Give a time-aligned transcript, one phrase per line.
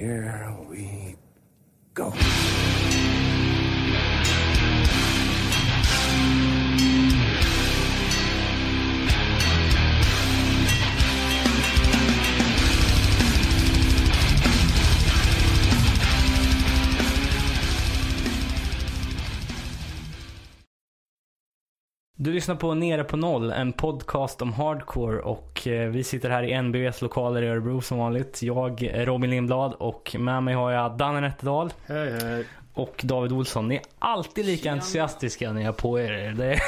[0.00, 1.14] here we
[1.92, 2.10] go.
[22.30, 26.42] Du lyssnar på Nere på Noll, en podcast om hardcore och eh, vi sitter här
[26.42, 28.42] i NBS lokaler i Örebro som vanligt.
[28.42, 32.44] Jag, är Robin Lindblad och med mig har jag Danne Nätterdal Hej hej.
[32.74, 33.68] och David Olsson.
[33.68, 34.72] Ni är alltid lika Tjena.
[34.74, 36.34] entusiastiska när jag på er.
[36.38, 36.58] Det är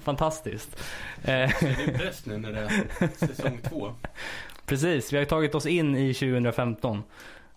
[0.04, 0.76] fantastiskt.
[1.22, 1.42] Eh, Det
[1.88, 3.92] är bäst nu när det är säsong två.
[4.66, 7.02] Precis, vi har tagit oss in i 2015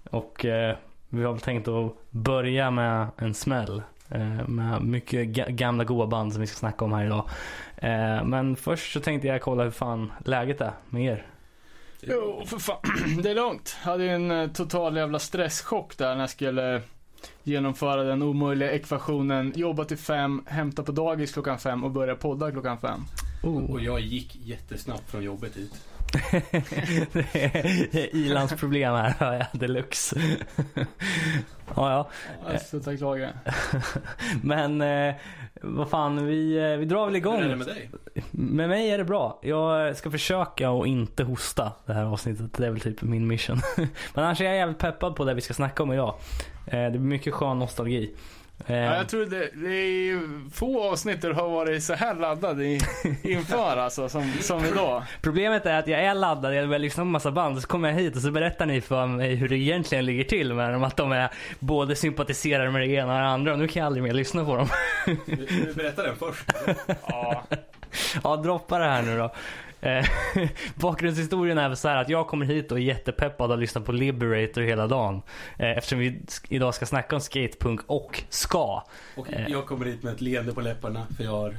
[0.10, 0.76] och eh,
[1.10, 3.82] vi har väl tänkt att börja med en smäll.
[4.12, 7.30] Eh, med mycket ga- gamla goa band som vi ska snacka om här idag.
[7.78, 11.26] Eh, men först så tänkte jag kolla hur fan läget är med er.
[12.02, 12.78] Jo, för fan.
[13.24, 13.78] Det är lugnt.
[13.84, 16.82] Jag hade ju en eh, total jävla stresschock där när jag skulle
[17.44, 22.52] genomföra den omöjliga ekvationen jobba till fem, hämta på dagis klockan fem och börja podda
[22.52, 23.00] klockan fem.
[23.44, 23.72] Oh.
[23.72, 25.86] Och jag gick jättesnabbt från jobbet hit.
[27.14, 27.36] Det
[27.94, 30.16] är Ilans problem här hör jag deluxe.
[30.76, 30.86] ja,
[31.92, 32.10] ja.
[32.52, 33.30] Alltså, tack Lage.
[34.44, 35.16] Men eh,
[35.62, 37.38] vad fan, vi, eh, vi drar väl igång.
[37.38, 37.90] Hur är det med dig?
[38.32, 39.40] Med mig är det bra.
[39.44, 42.54] Jag ska försöka att inte hosta det här avsnittet.
[42.54, 43.58] Det är väl typ min mission.
[44.14, 46.16] Men annars är jag jävligt peppad på det vi ska snacka om idag.
[46.66, 48.16] Eh, Det blir mycket skön nostalgi.
[48.68, 50.20] Eh, Ja, jag tror det, det är ju
[50.54, 52.80] få avsnitt där du har varit så här laddad i,
[53.24, 55.04] inför alltså, som, som idag.
[55.22, 57.96] Problemet är att jag är laddad, jag börjar lyssna på massa band, så kommer jag
[57.96, 60.84] hit och så berättar ni för mig hur det egentligen ligger till med dem.
[60.84, 61.30] Att de är
[61.60, 64.46] både sympatiserar med det ena och det andra och nu kan jag aldrig mer lyssna
[64.46, 64.68] på dem.
[65.06, 65.18] Du,
[65.66, 66.52] du berättar den först.
[67.08, 67.44] Ja.
[68.24, 69.32] Ja, droppa det här nu då.
[69.82, 70.06] Eh,
[70.76, 73.92] bakgrundshistorien är väl så här att jag kommer hit och är jättepeppad att lyssna på
[73.92, 75.22] Liberator hela dagen.
[75.58, 78.84] Eh, eftersom vi idag ska snacka om skatepunk och ska.
[79.16, 79.48] Och Eh.
[79.48, 81.58] jag kommer hit med ett leende på läpparna för jag har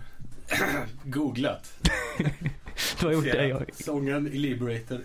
[1.05, 1.73] googlat.
[3.01, 3.75] Du har gjort det jag.
[3.75, 5.01] Sångaren i Liberator,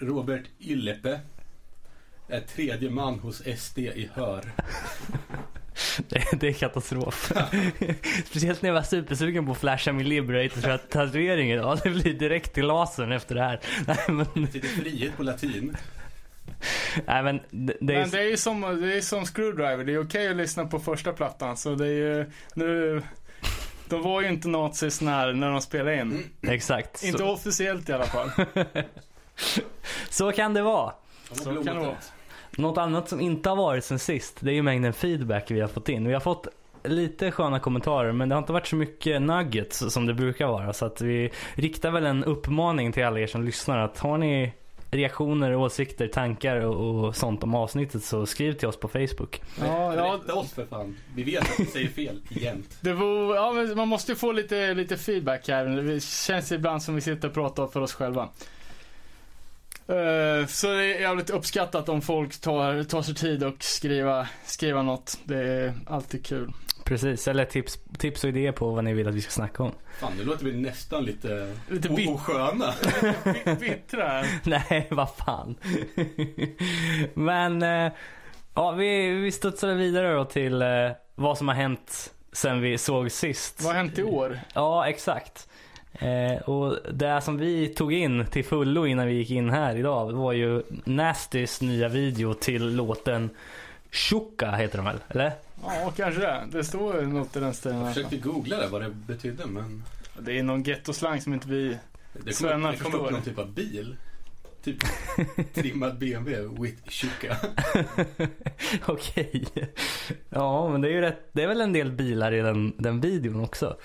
[0.00, 1.20] Robert Yllepe,
[2.28, 4.44] är tredje man hos SD i Hör.
[6.08, 7.32] Det, det är katastrof.
[8.24, 11.78] Speciellt när jag var supersugen på att flasha min Liberator för att tatuering idag.
[11.82, 13.60] Det blir direkt till lasern efter det här.
[13.86, 15.76] Nej men, Det frihet på latin.
[17.06, 18.00] nej, men det, det är...
[18.00, 20.78] Men det är ju som, det är som Screwdriver, det är okej att lyssna på
[20.78, 23.02] första plattan så det är ju, nu,
[23.88, 26.24] de var ju inte nazis när, när de spelade in.
[26.42, 27.02] Exakt.
[27.04, 28.30] Inte Så, officiellt i alla fall.
[30.10, 30.92] så kan det vara.
[31.28, 31.96] De Så kan det vara.
[32.56, 35.68] Något annat som inte har varit sen sist, det är ju mängden feedback vi har
[35.68, 36.08] fått in.
[36.08, 36.48] Vi har fått
[36.84, 40.72] lite sköna kommentarer men det har inte varit så mycket nuggets som det brukar vara.
[40.72, 44.52] Så att vi riktar väl en uppmaning till alla er som lyssnar att har ni
[44.90, 49.42] reaktioner, åsikter, tankar och, och sånt om avsnittet så skriv till oss på Facebook.
[49.60, 50.96] Ja, ja, Rätta oss för fan.
[51.14, 52.68] Vi vet att vi säger fel jämt.
[52.80, 55.64] det var, ja men man måste ju få lite, lite feedback här.
[55.66, 58.28] Det känns ibland som vi sitter och pratar för oss själva.
[59.92, 64.82] Eh, Så det är jävligt uppskattat om folk tar, tar sig tid och skriva, skriva
[64.82, 65.18] något.
[65.24, 66.52] Det är alltid kul.
[66.84, 69.72] Precis, eller tips, tips och idéer på vad ni vill att vi ska snacka om.
[70.00, 72.74] Fan, nu låter vi nästan lite, Lite bit- osköna.
[73.60, 74.24] Bittra.
[74.44, 75.54] Nej, vad fan.
[77.14, 77.92] Men eh,
[78.54, 80.68] ja, vi, vi studsar vidare då till eh,
[81.14, 83.60] vad som har hänt sen vi såg sist.
[83.62, 84.40] Vad har hänt i år?
[84.54, 85.48] Ja, exakt.
[85.92, 90.12] Eh, och det som vi tog in till fullo innan vi gick in här idag
[90.12, 93.30] var ju Nastys nya video till låten
[93.90, 94.98] Shuka heter den väl?
[95.08, 95.32] Eller?
[95.62, 96.42] Ja, kanske det.
[96.52, 97.78] Det står något i den stilen.
[97.80, 99.82] Jag försökte googla det, vad det betydde, men
[100.18, 101.78] Det är någon gettoslang som inte vi...
[102.12, 103.96] det kom, upp, det kom upp någon typ av bil.
[104.64, 104.76] Typ
[105.54, 107.36] trimmad BMW with tjuka.
[108.86, 109.44] Okej.
[110.28, 111.28] Ja, men det är ju rätt.
[111.32, 113.76] Det är väl en del bilar i den, den videon också.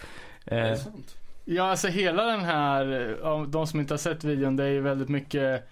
[0.46, 1.16] Är det Eh, sant?
[1.50, 4.82] Ja, alltså hela den här, ja, de som inte har sett videon, det är ju
[4.82, 5.68] väldigt mycket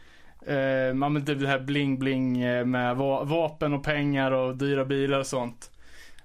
[0.48, 5.20] eh, ja, men det här bling-bling eh, med va- vapen och pengar och dyra bilar
[5.20, 5.72] och sånt.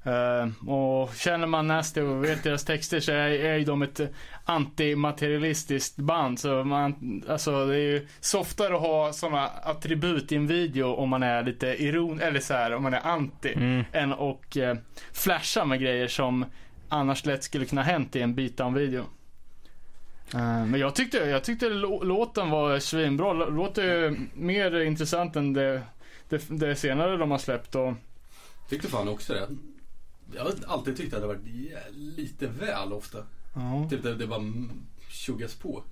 [0.03, 4.01] Eh, och känner man Nasty och vet deras texter så är, är ju de ett
[4.45, 6.39] antimaterialistiskt band.
[6.39, 11.09] Så man, alltså det är ju softare att ha sådana attribut i en video om
[11.09, 13.53] man är lite iron, eller så här, om man är anti.
[13.57, 13.85] mm.
[13.93, 14.75] än att eh,
[15.13, 16.45] flasha med grejer som
[16.89, 19.05] annars lätt skulle kunna hänt i en beatdown-video.
[20.35, 23.33] Eh, men jag tyckte, jag tyckte lå- låten var svinbra.
[23.33, 25.83] Lå- Låter ju mer intressant än det,
[26.29, 27.75] det, det senare de har släppt.
[27.75, 27.93] Och,
[28.69, 29.49] Tyckte fan också det.
[30.37, 33.19] Jag har alltid tyckt att det varit lite väl ofta.
[33.55, 33.87] ja.
[33.91, 34.43] Typ det, det bara
[35.09, 35.83] tjuggas på.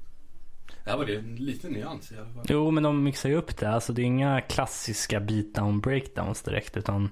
[0.84, 2.44] Där var det en liten nyans i alla fall.
[2.48, 3.70] Jo, men de mixar ju upp det.
[3.70, 7.10] Alltså det är inga klassiska beatdown breakdowns direkt utan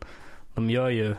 [0.54, 1.14] de gör ju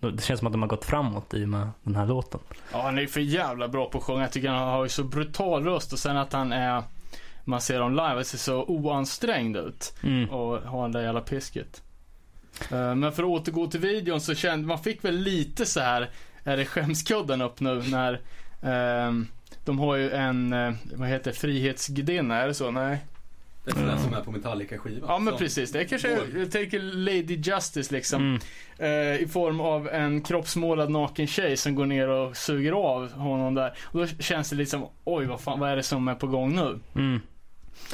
[0.00, 2.40] det känns som att de har gått framåt i och med den här låten.
[2.72, 4.20] Ja, han är ju för jävla bra på att sjunga.
[4.20, 6.82] Jag tycker han har ju så brutal röst och sen att han är,
[7.44, 9.94] man ser dem live, ser så oansträngd ut.
[10.02, 10.30] Mm.
[10.30, 11.82] Och har det där jävla pisket.
[12.70, 16.10] Eh, Men för att återgå till videon så kände man fick väl lite så här
[16.44, 18.20] är det skämskudden upp nu när
[18.62, 19.26] ehm,
[19.64, 22.70] de har ju en, eh, vad heter frihetsgudinna, är det så?
[22.70, 22.98] Nej?
[23.74, 25.08] Det är den som är på Metallica-skivan.
[25.08, 25.38] Ja men Så.
[25.38, 28.22] precis, det är kanske, jag tänker Lady Justice liksom.
[28.22, 28.40] Mm.
[28.78, 33.54] Eh, I form av en kroppsmålad naken tjej som går ner och suger av honom
[33.54, 33.78] där.
[33.82, 36.56] Och då känns det liksom, oj vad fan, vad är det som är på gång
[36.56, 36.80] nu?
[36.94, 37.20] Mm.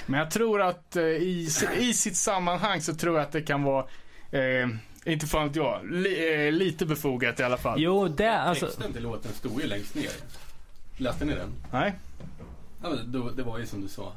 [0.06, 1.48] Men jag tror att eh, i,
[1.78, 3.84] i sitt sammanhang så tror jag att det kan vara,
[4.30, 4.68] eh,
[5.04, 7.80] inte fan vet jag, li, eh, lite befogat i alla fall.
[7.82, 8.66] Jo, det alltså.
[8.66, 10.10] Texten till låten stod ju längst ner.
[10.96, 11.52] Läste ni den?
[11.72, 11.94] Nej?
[12.82, 14.12] Ja, men då, det var ju som du sa.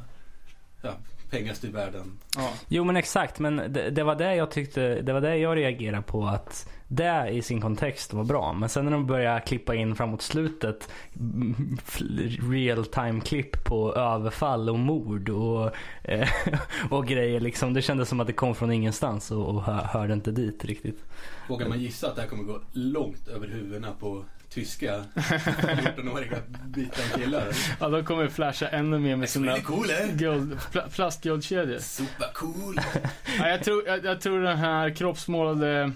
[0.81, 0.93] Ja,
[1.29, 2.19] pengar styr världen.
[2.37, 2.49] Ja.
[2.67, 6.01] Jo men exakt, men det, det var det jag tyckte, det var det jag reagerade
[6.01, 8.53] på att det i sin kontext var bra.
[8.53, 10.89] Men sen när de började klippa in framåt slutet
[12.51, 15.71] real time klipp på överfall och mord och,
[16.03, 16.29] eh,
[16.89, 17.73] och grejer liksom.
[17.73, 21.03] Det kändes som att det kom från ingenstans och, och hör, hörde inte dit riktigt.
[21.49, 24.25] Vågar man gissa att det här kommer gå långt över huvudena på
[24.55, 27.47] tyska 14-åriga bitna killar?
[27.79, 30.15] ja, de kommer flasha ännu mer med sina cool eh?
[30.15, 31.79] guld, pla, plastguldkedjor.
[31.79, 32.79] Super cool.
[33.39, 35.91] Ja, jag, tror, jag, jag tror den här kroppsmålade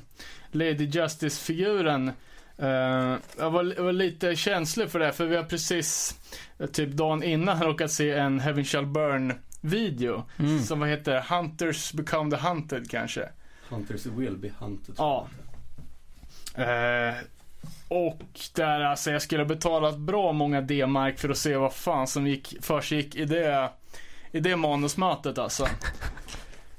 [0.52, 2.12] Lady Justice-figuren
[2.58, 6.20] eh, jag, var, jag var lite känslig för det, för vi har precis,
[6.72, 10.24] typ dagen innan, råkat se en Heaven Shall Burn-video.
[10.40, 10.64] Mm.
[10.64, 11.26] Som vad heter?
[11.30, 13.30] Hunters Become the Hunted kanske.
[13.70, 14.96] Hunters will be hunted.
[14.98, 15.28] Ja.
[16.56, 17.16] Eh,
[17.88, 18.22] och
[18.56, 22.28] där alltså, jag skulle ha betalat bra många D-mark för att se vad fan som
[22.28, 23.70] gick, försiggick i det,
[24.32, 25.68] i det manusmötet alltså.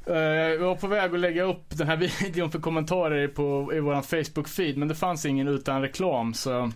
[0.06, 3.80] Eh, jag var på väg att lägga upp den här videon för kommentarer på, i
[3.80, 6.70] våran Facebook-feed men det fanns ingen utan reklam så,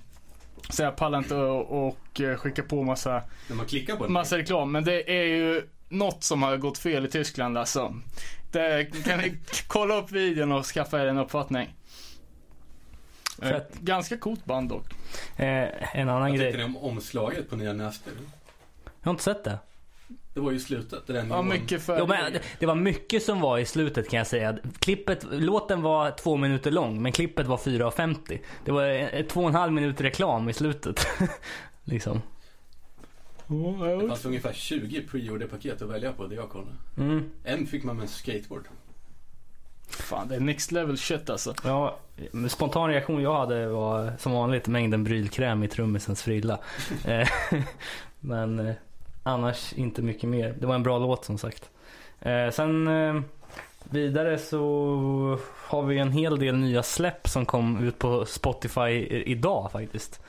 [0.70, 3.22] så jag pallade inte och, och eh, skicka på massa,
[3.98, 4.72] på massa reklam.
[4.72, 7.94] Men det är ju något som har gått fel i Tyskland alltså.
[8.52, 9.36] Det, kan ni
[9.66, 11.74] kolla upp videon och skaffa er en uppfattning.
[13.42, 13.74] Eh, Fett.
[13.78, 14.84] ganska coolt band dock.
[15.36, 16.56] Eh, en annan Vad tycker grej.
[16.56, 18.10] ni om omslaget på nya Nasty?
[18.84, 19.58] Jag har inte sett det.
[20.34, 21.06] Det var ju slutet.
[21.06, 21.98] Den Ja, mycket för...
[21.98, 24.58] Jo, men det, det var mycket som var i slutet kan jag säga.
[24.78, 28.38] Klippet, låten var två minuter lång men klippet var 4.50.
[28.64, 31.06] Det var eh, två och en halv minut reklam i slutet.
[31.84, 32.22] liksom.
[33.46, 33.54] Ja,
[33.86, 34.08] Det ja.
[34.08, 36.72] fanns ungefär 20 pre-order-paket att välja på det jag kollade.
[36.98, 37.30] Mm.
[37.44, 38.64] En fick man med en skateboard.
[39.88, 41.54] Fan, det är next level shit alltså.
[41.64, 41.96] Ja,
[42.48, 46.58] spontan reaktion jag hade var som vanligt mängden brylkräm i trummisens frilla.
[47.04, 47.28] Eh,
[48.20, 48.74] men eh,
[49.22, 50.54] annars inte mycket mer.
[50.60, 51.70] Det var en bra låt som sagt.
[52.20, 52.90] Eh, sen
[53.90, 55.38] vidare så
[55.68, 58.90] har vi en hel del nya släpp som kom ut på Spotify
[59.26, 60.20] idag faktiskt.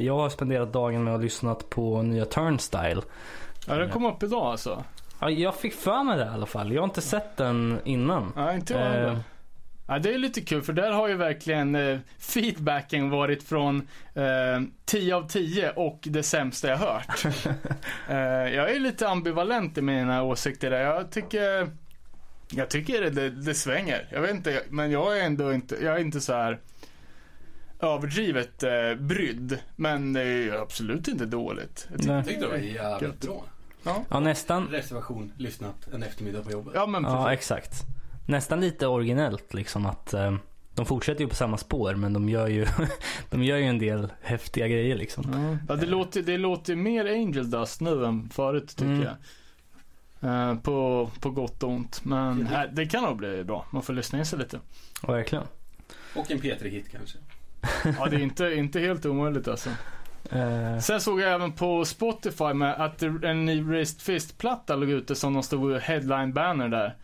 [0.00, 3.02] Jag har spenderat dagen med att lyssna på nya Turnstyle.
[3.66, 4.84] Ja, den kom upp idag alltså.
[5.20, 6.72] Ja, jag fick för mig det i alla fall.
[6.72, 8.32] Jag har inte sett den innan.
[8.36, 8.88] Nej, inte jag Eh.
[8.88, 9.18] heller.
[9.88, 14.62] Ja, det är lite kul för där har ju verkligen eh, feedbacken varit från eh,
[14.84, 17.24] 10 av 10 och det sämsta jag hört.
[18.08, 18.16] eh,
[18.54, 20.80] jag är lite ambivalent i mina åsikter där.
[20.80, 21.70] Jag tycker,
[22.50, 24.08] jag tycker det, det, det svänger.
[24.12, 26.58] Jag vet inte, men jag är ändå inte, jag är inte så här
[27.80, 29.58] överdrivet eh, brydd.
[29.76, 31.88] Men det är absolut inte dåligt.
[31.90, 32.16] Jag tycker, Nej.
[32.16, 32.56] Jag tyckte det var
[32.92, 33.44] jävligt bra.
[33.86, 34.04] Ja.
[34.10, 34.68] Ja, nästan.
[34.68, 36.72] Reservation, lyssnat en eftermiddag på jobbet.
[36.74, 37.82] ja, men Ja, exakt.
[38.26, 40.36] Nästan lite originellt liksom att eh,
[40.74, 42.66] de fortsätter ju på samma spår men de gör ju,
[43.30, 45.24] de gör ju en del häftiga grejer liksom.
[45.32, 49.02] Ja, ja det, låter, det låter mer Angel Dust nu än förut tycker Mm.
[49.02, 49.14] jag.
[50.20, 52.04] Eh, på, på gott och ont.
[52.04, 53.66] Men äh, det kan nog bli bra.
[53.70, 54.60] Man får lyssna in sig lite.
[55.02, 55.44] Verkligen.
[56.16, 57.18] Och en P3-hit kanske.
[57.98, 59.70] Ja, det är inte, inte helt omöjligt alltså.
[60.32, 64.90] Eh, Sen såg jag även på Spotify med att det- en ny Raised Fist-platta låg
[64.90, 66.94] ute som de stod headline banner där.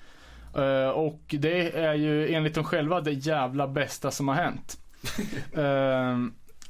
[0.84, 4.78] Eh, och det är ju enligt dem själva det jävla bästa som har hänt.
[5.56, 6.16] Eh,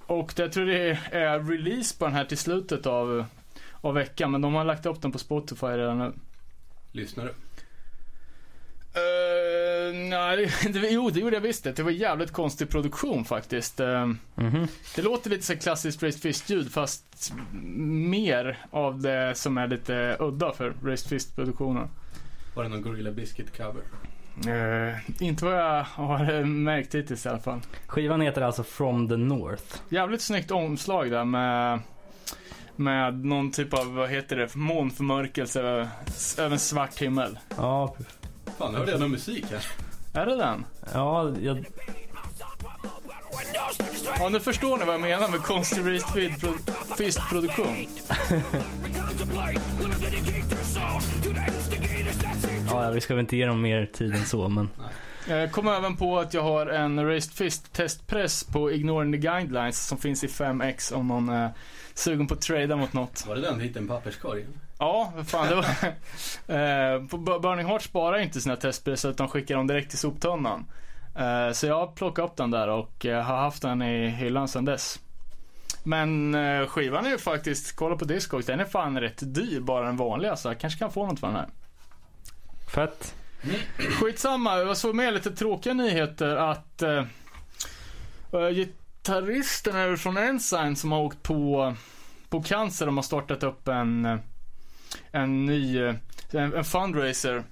[0.07, 3.25] och det, jag tror det är release på den här till slutet av,
[3.81, 4.31] av veckan.
[4.31, 6.13] Men de har lagt upp den på Spotify redan nu.
[6.93, 7.31] Lyssnar du?
[9.89, 11.65] Uh, nej, det, jo det gjorde jag visst.
[11.65, 13.81] Det Det var jävligt konstig produktion faktiskt.
[13.81, 14.67] Eh, mhm.
[14.95, 20.53] det låter lite så klassiskt Raised Fist-ljud fast mer av det som är lite udda
[20.53, 21.89] för Raised Fist-produktionen.
[22.55, 23.83] Var det någon Gorilla Biscuit cover?
[24.47, 27.61] Eh, inte vad jag har märkt hittills i alla fall.
[27.87, 29.65] Skivan heter alltså From the North.
[29.89, 31.81] Jävligt snyggt omslag där med,
[32.77, 35.61] Med någon typ av, vad heter det, månförmörkelse
[36.39, 37.39] över en svart himmel.
[37.57, 37.97] Ja,
[38.59, 39.67] Fan, jag har redan musik här.
[40.23, 40.65] Är det den?
[40.95, 41.65] ja jag,
[44.19, 46.03] Ja, nu förstår ni vad jag menar med konstig
[46.99, 47.87] Fist-produktion.
[52.71, 54.69] ja, vi ska väl inte ge dem mer tid än så, men
[55.29, 59.87] Jag kom även på att jag har en Raised Fist testpress på Ignoring the Guidelines
[59.87, 61.51] som finns i 5x om någon är
[61.95, 63.25] sugen på att trada mot något.
[63.29, 64.47] Var det den du hittade en papperskorg?
[64.79, 65.65] Ja, vad fan det var.
[66.95, 70.65] eh, Burning Heart sparar inte sina testpressar utan skickar dem direkt till soptunnan.
[71.15, 74.49] Eh, så jag har plockat upp den där och eh, har haft den i hyllan
[74.49, 75.01] sedan dess.
[75.85, 79.87] Men eh, skivan är ju faktiskt, kolla på Discogs, den är fan rätt dyr bara
[79.87, 81.49] den vanliga så jag kanske kan få något för den här.
[82.75, 83.15] fett.
[84.01, 86.83] Skitsamma, jag såg med lite tråkiga nyheter att
[89.03, 91.75] gitarristen är från Ensign som har åkt på,
[92.29, 92.87] på cancer.
[92.87, 94.19] De har startat upp en,
[95.11, 95.79] en ny
[96.31, 97.45] en, en fundraiser.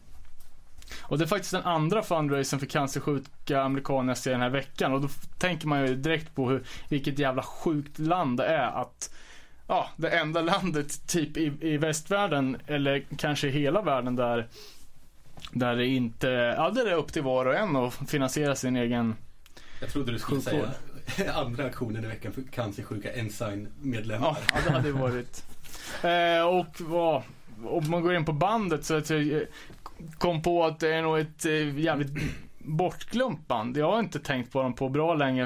[1.03, 4.93] Och det är faktiskt den andra fundraisern för cancersjuka amerikaner jag ser den här veckan.
[4.93, 9.15] Och då tänker man ju direkt på hur, vilket jävla sjukt land det är att
[9.67, 14.49] Ja, det enda landet typ i, i västvärlden eller kanske i hela världen där
[15.53, 19.17] där det inte, ja det är upp till var och en att finansiera sin egen
[19.81, 20.61] Jag trodde du skulle Sjukvård.
[20.61, 20.90] säga
[21.35, 24.37] andra aktionen i veckan för cancersjuka Ensign-medlemmar.
[24.55, 25.45] Ja, det hade varit.
[26.03, 27.23] Eh, och vad,
[27.65, 29.41] om man går in på bandet så att jag eh,
[30.19, 32.13] kom på att det är nog ett eh, jävligt
[32.59, 33.77] bortglömt band.
[33.77, 35.43] Jag har inte tänkt på dem på bra länge.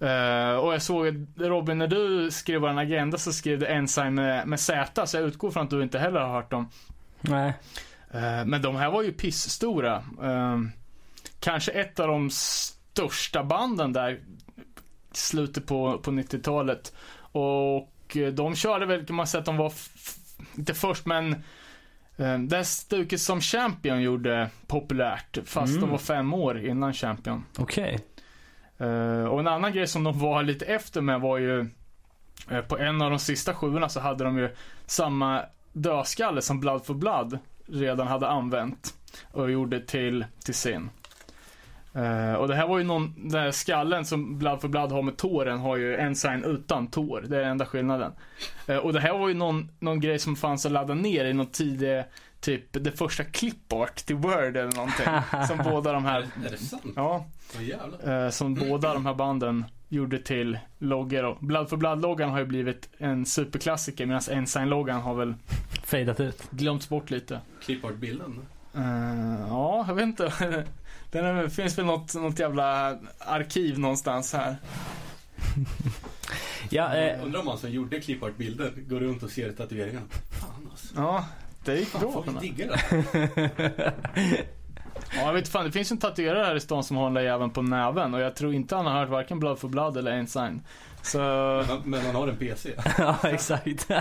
[0.00, 4.14] Eh, och jag såg att Robin, när du skrev vår agenda så skrev du Ensign
[4.14, 6.68] med, med Z, så jag utgår från att du inte heller har hört dem.
[7.20, 7.52] Nej.
[8.10, 9.96] Eh, Men de här var ju pissstora.
[10.22, 10.58] Eh,
[11.40, 14.20] Kanske ett av de största banden där
[15.16, 16.94] slutet på, på 90-talet.
[17.32, 19.72] Och eh, de körde väl, kan man säga att de var,
[20.54, 21.32] inte först men
[22.16, 25.38] eh, det här stuket som Champion gjorde populärt.
[25.44, 25.80] Fast Mm.
[25.80, 27.44] de var fem år innan Champion.
[27.58, 27.98] Okej.
[28.78, 31.60] Eh, och en annan grej som de var lite efter med var ju
[32.50, 34.54] eh, på en av de sista sjuorna så hade de ju
[34.86, 35.42] samma
[35.72, 38.94] dödskalle som Blood for Blood redan hade använt
[39.32, 40.90] och gjorde till, till sin.
[41.94, 45.02] Eh, och det här var ju någon, den här skallen som Blood for Blood har
[45.02, 47.24] med tåren har ju en sign utan tår.
[47.28, 48.12] Det är den enda skillnaden.
[48.66, 51.32] Eh, och det här var ju någon, någon grej som fanns att ladda ner i
[51.32, 52.04] någon tidig,
[52.40, 55.06] typ det första clipart till Word eller någonting.
[55.48, 56.82] som båda de Är, här, är det sant?
[56.96, 57.24] ja.
[58.04, 61.24] Eh, som båda de här banden gjorde till loggor.
[61.24, 65.34] Och Blood for Blood-loggan har ju blivit en superklassiker medan Ensign-loggan har väl
[65.84, 66.42] Fejdat ut.
[66.50, 67.40] glömts bort lite.
[67.62, 68.38] Clipart-bilden.
[69.48, 70.32] Ja, jag vet inte.
[71.12, 74.56] Är, finns väl något, något jävla arkiv någonstans här.
[76.70, 80.02] Ja, eh, Undrar om han som gjorde clipart-bilden går runt och ser tatueringen.
[80.40, 80.94] Fan alltså.
[80.96, 81.24] Ja,
[81.64, 82.12] det gick Fan, bra.
[82.12, 82.34] folk mig.
[82.42, 83.92] diggar det.
[85.14, 87.22] Ja, jag vet fan, det finns en tatuerare här i stan som har den där
[87.22, 90.12] jäveln på näven och jag tror inte han har hört varken Blood for Blood eller
[90.12, 90.62] Ensign.
[91.02, 91.18] Så,
[91.68, 92.74] Men- Men han har en PC.
[92.98, 93.90] ja exakt.
[93.90, 93.98] Eh,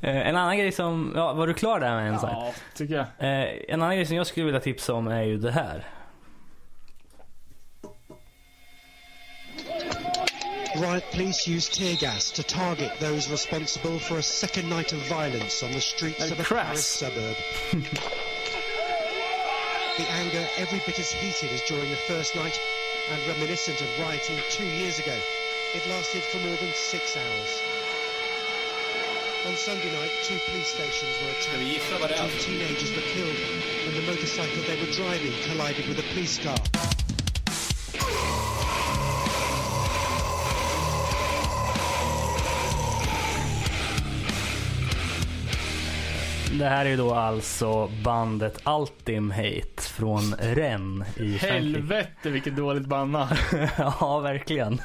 [0.00, 2.30] en annan grej som, ja var du klar där med en sak?
[2.32, 3.06] ja, tycker jag.
[3.18, 5.86] Eh, en annan grej som jag skulle vilja tipsa om är ju det här.
[10.74, 15.62] Riot police used tear gas to target those responsible for a second night of violence
[15.62, 16.44] on the streets of a.
[16.44, 17.36] Paris suburb.
[19.98, 22.58] the anger every bit as heated as during the first night
[23.12, 25.16] and reminiscent of rioting two years ago.
[25.74, 27.50] It lasted for more than six hours.
[29.46, 31.62] On Sunday night, two police stations were attacked.
[31.62, 32.28] gissa vad det är?
[32.28, 33.38] Two teenagers were killed
[33.84, 36.58] when the motorcycle they were driving collided with a police car.
[46.58, 51.46] Det här är ju då alltså bandet Ultim Hate från Rennes i Frankrike.
[51.52, 53.28] Helvete vilket dåligt banna.
[53.78, 54.80] ja, verkligen.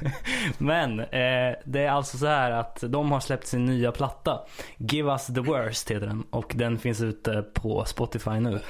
[0.58, 4.40] Men eh, det är alltså så här att de har släppt sin nya platta.
[4.76, 8.60] Give Us The Worst heter den och den finns ute på Spotify nu.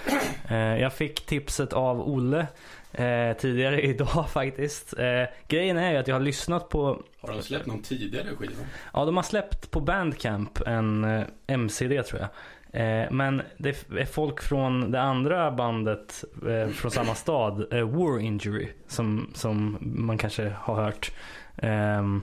[0.48, 2.46] Eh, jag fick tipset av Olle
[2.92, 4.98] eh, tidigare idag faktiskt.
[4.98, 8.62] Eh, grejen är ju att jag har lyssnat på Har de släppt någon tidigare skiva?
[8.92, 12.28] Ja, de har släppt på Bandcamp en eh, MCD tror jag.
[12.72, 18.18] Eh, men det är folk från det andra bandet eh, från samma stad, eh, War
[18.20, 21.12] Injury, som, som man kanske har hört.
[21.56, 22.22] Ehm,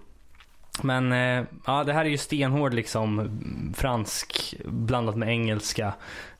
[0.81, 3.39] men eh, ja, det här är ju stenhård liksom
[3.75, 5.93] fransk blandat med engelska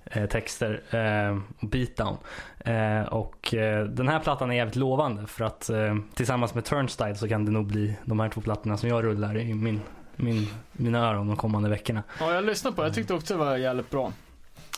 [0.06, 2.18] eh, texter ehm, och beatdown.
[2.60, 3.48] Eh, och
[3.90, 5.70] den här plattan är jävligt lovande för att
[6.14, 9.38] tillsammans med Turnstyle så kan det nog bli de här två plattorna som jag rullar
[9.38, 9.82] i min
[10.15, 12.03] min, mina öron de kommande veckorna.
[12.19, 12.88] Ja, jag lyssnade på det.
[12.88, 14.12] Jag tyckte också det var jävligt bra.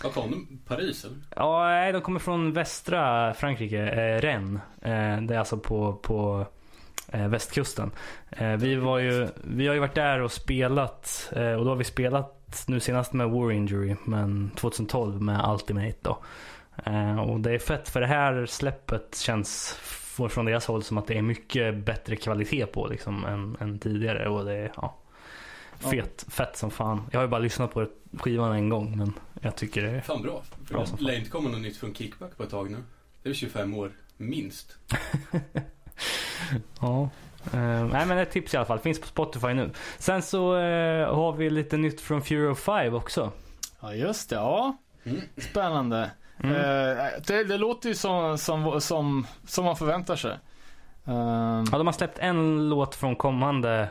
[0.04, 0.60] Vad kom de?
[0.68, 1.18] Paris eller?
[1.36, 4.62] Ja, nej, de kommer från västra Frankrike, eh, Rennes.
[4.82, 6.46] Eh, det är alltså på, på
[7.12, 7.92] eh, västkusten.
[8.30, 11.76] Eh, vi, var ju, vi har ju varit där och spelat eh, och då har
[11.76, 16.18] vi spelat nu senast med War Injury men 2012 med Ultimate då.
[16.86, 19.80] Eh, och det är fett för det här släppet känns
[20.30, 24.30] från deras håll som att det är mycket bättre kvalitet på liksom än, än tidigare
[24.30, 24.96] och det ja,
[25.80, 27.08] fet, fett som fan.
[27.12, 30.22] Jag har ju bara lyssnat på skivan en gång men jag tycker det är Fan
[30.22, 30.42] bra.
[30.70, 32.78] Bra det lär inte komma något nytt från Kickback på ett tag nu.
[33.24, 34.78] Det är 25 år, minst.
[36.82, 37.10] Ja.
[37.54, 38.80] Eh, nej men ett tips i alla fall.
[38.80, 39.72] Finns på Spotify nu.
[39.98, 43.32] Sen så eh, har vi lite nytt från Fury of Five också.
[43.80, 44.36] Ja, just det.
[44.36, 45.22] Ja, Mm.
[45.38, 46.12] spännande.
[46.44, 46.56] Mm.
[46.56, 50.38] Eh, det, det låter ju som, som, som, som man förväntar sig.
[51.04, 53.90] Ja, de har släppt en låt från kommande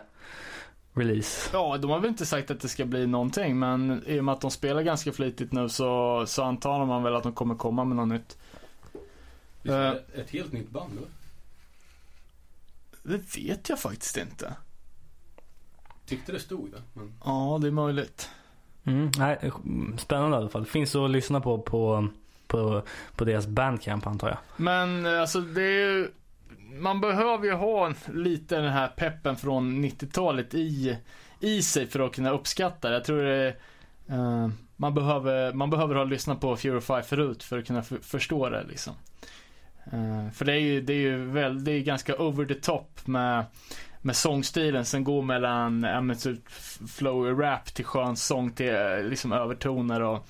[0.97, 1.51] release.
[1.53, 4.33] Ja, de har väl inte sagt att det ska bli någonting, men i och med
[4.33, 7.85] att de spelar ganska flitigt nu så, så antar man väl att de kommer komma
[7.85, 8.39] med något nytt.
[9.63, 9.93] Visst är Eh.
[10.15, 11.07] det ett helt nytt band då?
[13.03, 14.55] Det vet jag faktiskt inte.
[16.07, 16.83] Tyckte det stod det.
[16.93, 18.31] Men Ja, det är möjligt.
[18.85, 19.55] Mm, nej, eh,
[19.99, 20.67] spännande i alla fall.
[20.67, 22.09] Finns att lyssna på på,
[22.47, 22.83] på,
[23.17, 24.39] på deras bandcamp antar jag.
[24.57, 26.09] Men eh, alltså det är ju,
[26.73, 30.99] man behöver ju ha lite den här peppen från 90-talet i,
[31.41, 32.95] i sig för att kunna uppskatta det.
[32.95, 33.49] Jag tror det
[34.09, 38.49] eh, man, behöver, man behöver ha lyssnat på Fury 5 förut för att kunna förstå
[38.49, 38.95] det liksom.
[39.93, 43.07] Eh, för det är ju, det är ju väl, det är ganska over the top
[43.07, 43.45] med,
[44.03, 46.49] med sångstilen som går mellan ja, men typ
[46.89, 50.27] flowy rap till skön sång till eh, liksom övertoner och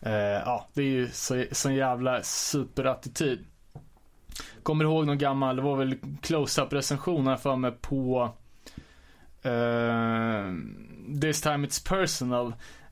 [0.00, 3.44] eh, ja, det är ju så, sån jävla superattityd.
[4.62, 8.30] Kommer ihåg någon gammal, det var väl close-up recension här för mig på
[9.46, 10.54] uh,
[11.20, 12.46] This time it's personal.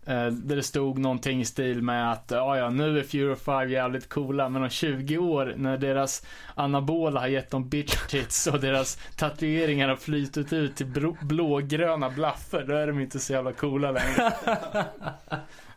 [0.09, 3.71] Uh, där det stod någonting i stil med att ja, ja, nu är Furo 5
[3.71, 8.61] jävligt coola, men om 20 år när deras anabola har gett dem bitch tits och
[8.61, 13.91] deras tatueringar har flytit ut till blågröna blaffer, då är de inte så jävla coola
[13.91, 14.33] längre.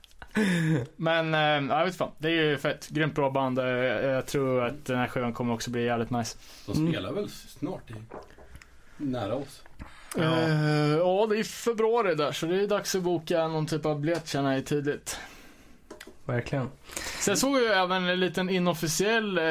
[0.95, 2.11] Men, eh, jag vet fan.
[2.17, 2.89] Det är ju fett.
[2.89, 3.59] Grymt bra band.
[3.59, 6.37] Eh, Jag tror att den här skivan kommer också bli jävligt nice.
[6.65, 6.91] de Mm.
[6.93, 7.93] spelar väl snart i,
[8.97, 9.61] nära oss.
[10.15, 10.23] Ja.
[10.23, 13.99] Eh, ja, det är februari där, så det är dags att boka någon typ av
[14.01, 15.19] biljett känner jag tidigt.
[16.25, 16.69] Verkligen.
[17.19, 19.43] Sen såg jag även en liten inofficiell eh,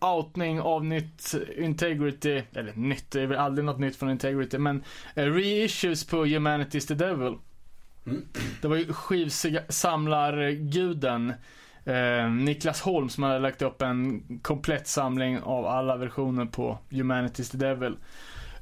[0.00, 4.84] outning av nytt Integrity, eller nytt, det är väl aldrig något nytt från Integrity, men
[5.14, 7.34] eh, reissues på Humanity's the Devil.
[8.06, 8.26] Mm.
[8.62, 11.32] Det var ju skivsamlarguden
[11.84, 17.50] eh, Niklas Holm som hade lagt upp en komplett samling av alla versioner på Humanity's
[17.50, 17.96] the Devil.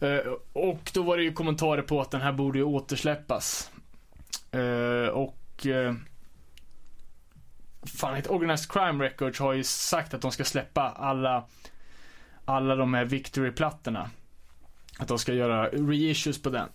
[0.00, 0.18] Eh,
[0.52, 3.70] och då var det ju kommentarer på att den här borde ju återsläppas.
[4.50, 5.94] Eh, och eh,
[7.87, 11.44] Fan, ett Organized Crime Records har ju sagt att de ska släppa alla
[12.44, 14.11] alla de här Victory-plattorna.
[14.98, 16.68] Att de ska göra reissues på den.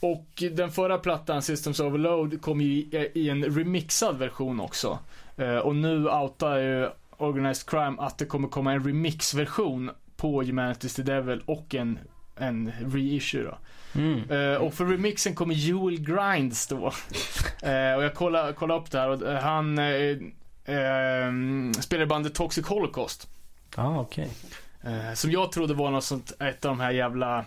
[0.00, 4.98] Och den förra plattan, Systems Overload, kom ju i, i en remixad version också.
[5.36, 10.96] Eh, och nu outar ju Organized Crime att det kommer komma en remixversion på Humanity's
[10.96, 11.98] the Devil och en,
[12.36, 13.58] en reissue då.
[14.00, 14.30] Mm.
[14.30, 16.92] Eh, och för remixen kommer Joel Grinds då.
[17.62, 20.16] Eh, och jag kollade, kollade upp det här och han eh,
[20.64, 21.32] eh,
[21.80, 23.28] spelar bandet Toxic Holocaust.
[23.76, 24.28] Ja, okej.
[24.82, 27.44] Eh, som jag trodde var något sånt, ett av de här jävla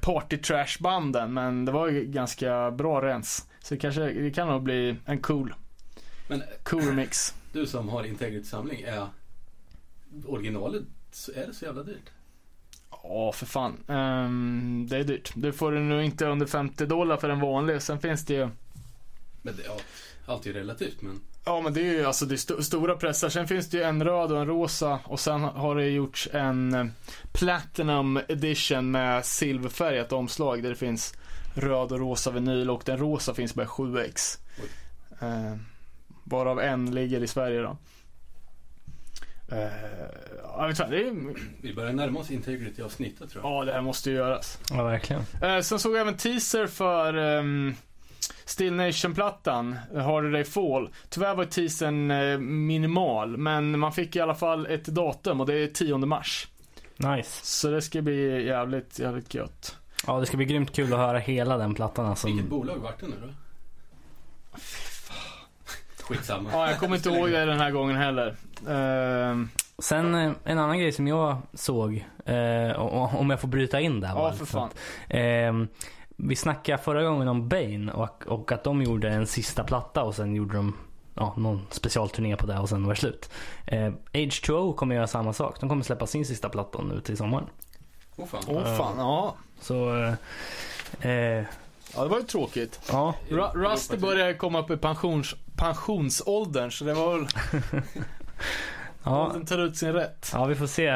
[0.00, 1.32] party trash banden.
[1.34, 3.48] Men det var ju ganska bra rens.
[3.60, 5.54] Så det kanske, det kan nog bli en cool,
[6.28, 7.34] Men cool remix.
[7.52, 9.06] du som har Integrity samling, är
[10.26, 10.82] originalet,
[11.34, 12.10] är det så jävla dyrt?
[13.02, 13.84] Ja, för fan.
[13.88, 15.32] Ehm, det är dyrt.
[15.34, 17.82] Du får du nog inte under 50 dollar för en vanlig.
[17.82, 18.48] Sen finns det ju
[19.42, 19.76] Men det, ja,
[20.26, 22.96] allt är ju relativt men Ja men det är ju alltså det är st- stora
[22.96, 23.28] pressar.
[23.28, 26.74] Sen finns det ju en röd och en rosa och sen har det gjorts en
[26.74, 26.86] eh,
[27.32, 31.14] Platinum edition med silverfärgat omslag där det finns
[31.54, 34.38] röd och rosa vinyl och den rosa finns bara i 7x.
[34.62, 34.68] Oj.
[35.28, 35.56] Eh,
[36.24, 37.76] varav en ligger i Sverige då.
[39.52, 39.58] Eh,
[40.58, 43.52] jag vet inte, det är, vi börjar närma oss Integrity-avsnittet tror jag.
[43.52, 44.58] ja det här måste ju göras.
[44.70, 45.22] Ja, verkligen.
[45.42, 47.74] Eh, sen såg jag även teaser för um,
[48.44, 50.88] Still Nation-plattan, Harder Day Fall.
[51.08, 55.54] Tyvärr var teasern eh, minimal, men man fick i alla fall ett datum och det
[55.54, 56.48] är 10 mars.
[56.96, 57.40] Nice.
[57.46, 59.76] Så det ska bli jävligt, jävligt gött.
[60.06, 62.26] Ja, det ska bli grymt kul att höra hela den plattan alltså.
[62.26, 63.28] Vilket bolag vart det nu då?
[66.02, 66.50] Skitsamma.
[66.52, 68.36] Ja, jag kommer inte ihåg det den här gången heller.
[68.68, 72.80] Ehm, Sen eh, en annan grej som jag såg, eh,
[73.16, 74.46] om jag får bryta in där ja, för fan.
[74.46, 74.76] snabbt.
[75.08, 75.68] Ehm,
[76.16, 80.14] vi snackade förra gången om Bane och, och att de gjorde en sista platta och
[80.14, 80.74] sen gjorde de
[81.14, 83.30] ja, någon specialturné på det och sen var det slut.
[83.66, 85.60] Eh, H2O kommer göra samma sak.
[85.60, 87.46] De kommer släppa sin sista platta nu till sommaren.
[88.16, 88.42] Åh fan.
[88.48, 89.34] Åh fan, ja.
[89.60, 91.44] Så eh, eh,
[91.96, 92.80] Ja, det var ju tråkigt.
[92.92, 97.26] ja, Ru- Rusty börjar komma upp i pensions, pensionsåldern så det var väl,
[99.04, 100.30] ja, åldern tar ut sin rätt.
[100.32, 100.90] ja, vi får se.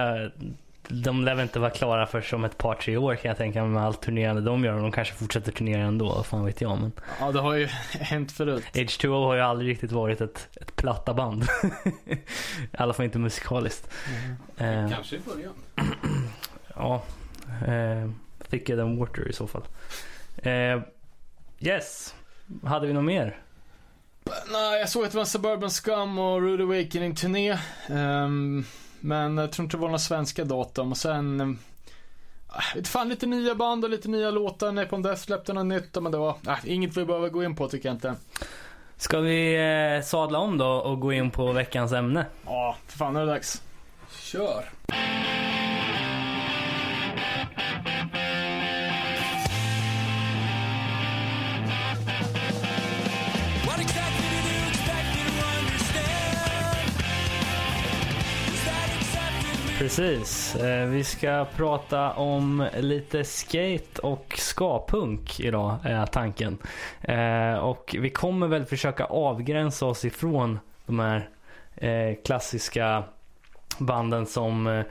[0.89, 3.63] De lär väl inte vara klara för som ett par tre år kan jag tänka
[3.63, 4.77] mig med allt turnerande de gör.
[4.79, 6.79] De kanske fortsätter turnera ändå, fan vet jag.
[6.81, 7.67] Men Ja, det har ju
[8.01, 8.65] hänt förut.
[8.73, 11.45] H2O har ju aldrig riktigt varit ett, ett platta band.
[12.07, 12.17] I
[12.79, 13.89] alla fall inte musikaliskt.
[14.57, 15.53] Eh, Kanske i början.
[16.79, 17.03] Ja,
[17.67, 18.11] eh,
[18.51, 19.63] thicker than water i så fall.
[20.37, 20.81] Eh,
[21.61, 22.15] yes,
[22.65, 23.37] hade vi något mer?
[24.53, 27.59] Nej, jag såg att det var en Suburban Scum och Rude Awakening turné.
[27.89, 28.65] Ehm,
[29.01, 30.91] men jag tror inte det var några svenska datum.
[30.91, 31.59] Och sen...
[32.75, 34.73] Vet fan, lite nya band och lite nya låtar.
[34.73, 36.03] Napalm Death släppte något nytt.
[36.03, 38.15] Men det var äh, inget vi behöver gå in på tycker jag inte.
[38.97, 39.55] Ska vi
[39.97, 42.27] eh, sadla om då och gå in på veckans ämne?
[42.45, 43.63] Ja, för fan nu är det dags.
[44.21, 44.71] Kör.
[59.87, 66.59] Precis, eh, vi ska prata om lite skate och ska-punk idag är tanken.
[67.03, 71.29] Eh, och vi kommer väl försöka avgränsa oss ifrån de här
[71.75, 73.05] eh, klassiska
[73.79, 74.85] banden som eh,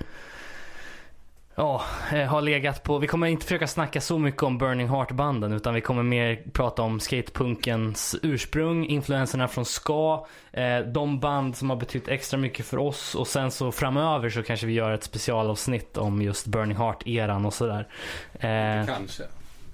[1.58, 2.98] Ja, eh, har legat på.
[2.98, 6.82] Vi kommer inte försöka snacka så mycket om Burning Heart-banden utan vi kommer mer prata
[6.82, 12.78] om skatepunkens ursprung, influenserna från ska, eh, de band som har betytt extra mycket för
[12.78, 17.46] oss och sen så framöver så kanske vi gör ett specialavsnitt om just Burning Heart-eran
[17.46, 17.88] och sådär.
[18.34, 19.24] Eh, Kanske.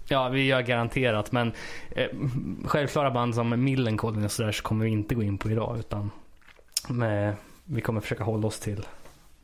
[0.07, 1.51] ja, vi gör garanterat men
[1.95, 2.07] eh,
[2.65, 6.11] självklara band som Millencolin och sådär så kommer vi inte gå in på idag utan
[6.89, 8.85] med, vi kommer försöka hålla oss till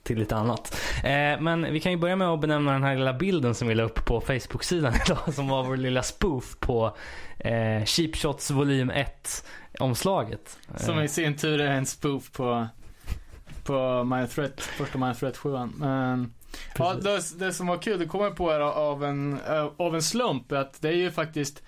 [0.08, 0.82] till lite annat.
[1.04, 3.76] Eh, men vi kan ju börja med att benämna den här lilla bilden som vi
[3.76, 5.34] la upp på Facebook-sidan idag.
[5.34, 6.98] Som var vår lilla spoof på
[7.40, 9.46] eh, Cheap Shots volym 1
[9.80, 10.60] omslaget.
[10.76, 12.68] Som i sin tur är en spoof på,
[13.64, 16.34] på My Threat, första My Threat 7 Men
[16.78, 19.96] ja, det, det som var kul, det kom jag på här av en, eh, av
[19.96, 21.64] en slump, att det är ju faktiskt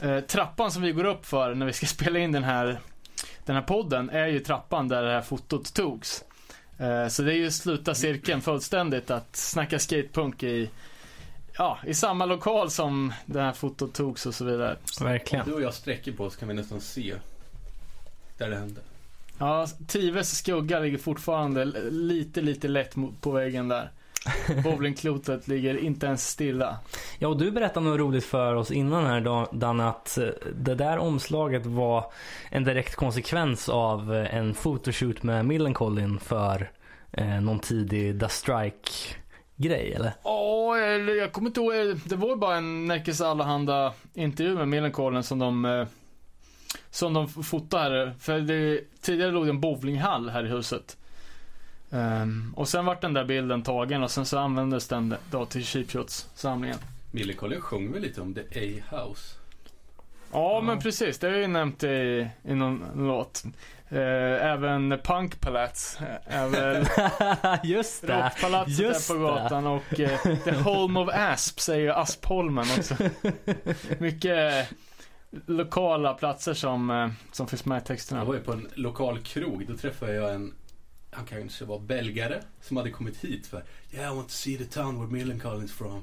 [0.00, 2.80] eh, trappan som vi går upp för när vi ska spela in den här,
[3.44, 6.24] den här podden, är ju trappan där det här fotot togs.
[6.78, 10.70] Eh, så det är ju sluta cirkeln fullständigt att snacka skatepunk i
[11.58, 14.76] Ja, i samma lokal som det här fotot togs och så vidare.
[15.00, 15.46] Verkligen.
[15.46, 17.14] Du och jag sträcker på oss kan vi nästan se
[18.38, 18.80] där det hände.
[19.38, 23.90] Ja, Tives skugga ligger fortfarande lite, lite lätt på väggen där.
[24.64, 26.76] Bowlingklotet ligger inte ens stilla.
[27.18, 30.74] Ja, och du berättade något roligt för oss innan här Dan- Danne att eh, det
[30.74, 32.12] där omslaget var
[32.50, 36.70] en direkt konsekvens av eh, en photoshoot med Millencolin för
[37.12, 38.90] eh, någon tidig The Strike
[39.56, 40.12] grej eller?
[40.24, 41.74] Ja, eller jag kommer inte ihåg.
[41.74, 45.86] eh, Det var ju bara en Närkes Allehanda intervju med Millencolin som de
[46.90, 48.14] som de fotade här.
[48.20, 50.96] För det, tidigare låg det en bowlinghall här i huset.
[51.94, 55.64] Ehm, och sen vart den där bilden tagen och sen så användes den då till
[55.64, 56.78] Cheap Shots samlingen.
[57.10, 59.36] Millencolin sjöng väl lite om The A-House?
[60.32, 61.18] Ja, men precis.
[61.18, 63.44] Det har jag ju nämnt i, i någon låt.
[63.88, 63.98] Eh,
[64.52, 66.86] även Punk Palats eh, är väl
[67.64, 68.22] Just det!
[68.24, 72.94] rockpalatset Just där på gatan och eh, The Home of Asps är ju Aspholmen också.
[73.98, 74.68] Mycket
[75.46, 78.24] lokala platser som, eh, som finns med i Jag texterna.
[78.24, 79.66] var ju på en lokal krog.
[79.68, 80.54] Då träffade jag en,
[81.14, 84.64] han kanske var belgare, som hade kommit hit för Yeah, I want to see the
[84.64, 86.02] town where Millencolin's from.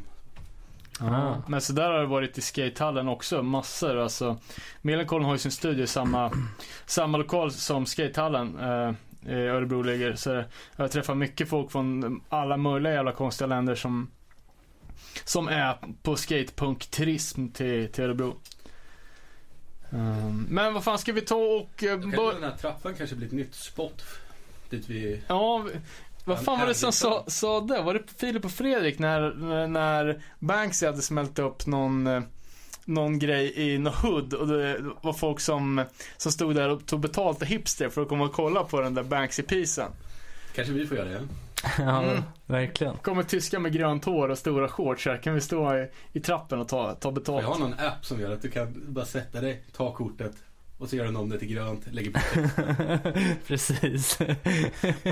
[1.00, 1.36] Ah.
[1.48, 3.98] Men så där har det varit i skatehallen också, massor.
[3.98, 4.38] Alltså,
[4.82, 6.32] Millencolin har ju sin studio i samma,
[6.86, 8.94] samma lokal som skatehallen eh,
[9.34, 10.16] i Örebro ligger.
[10.16, 10.46] Så jag
[10.84, 14.12] har träffat mycket folk från alla möjliga jävla konstiga länder som,
[15.26, 18.38] som är på skatepunk-turism till, till Örebro.
[19.90, 21.84] Um, men vad fan ska vi ta och...
[21.84, 24.04] eh, Då kan bör- den här trappan kanske bli ett nytt spot.
[24.72, 25.22] Dit vi...
[25.28, 25.66] Ja,
[26.26, 27.82] vad fan var det som sa, sa det?
[27.82, 29.34] Var det Filip och Fredrik när,
[29.68, 32.22] när- Banksy hade smält upp någon, eh,
[32.86, 35.84] någon grej i någon hood och det var folk som,
[36.18, 38.94] som stod där och tog betalt av hipster för att komma och kolla på den
[38.94, 39.92] där Banksy-pisen.
[40.56, 41.28] Kanske vi får göra det.
[41.78, 42.24] Ja, Mm.
[42.46, 42.98] verkligen.
[42.98, 45.18] Kommer tyskar med grönt hår och stora shorts här.
[45.18, 47.46] Kan vi stå i, i trappen och ta, ta Jag betalt?
[47.46, 50.32] har någon app som gör att du kan bara sätta dig, ta kortet
[50.82, 52.20] Och så gör den om det till grönt, lägger på.
[53.48, 54.20] Precis.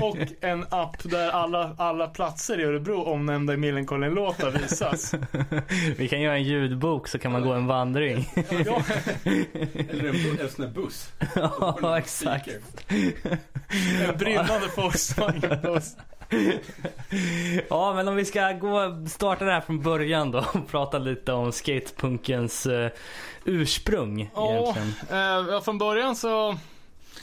[0.02, 5.14] Och en app där alla, alla platser i Örebro omnämnda i Millencolin-låtar visas.
[5.96, 8.28] Vi kan göra en ljudbok så kan man gå en vandring.
[8.66, 8.82] Ja,
[9.88, 11.12] Eller en, en sån här buss.
[11.82, 12.48] ja, exakt.
[14.08, 15.96] En brinnande Volkswagen-buss.
[17.70, 21.32] Ja, men om vi ska gå, starta det här från början då och prata lite
[21.32, 22.90] om skatepunkens eh,
[23.44, 25.54] ursprung Ja, egentligen.
[25.54, 26.58] eh, från början så,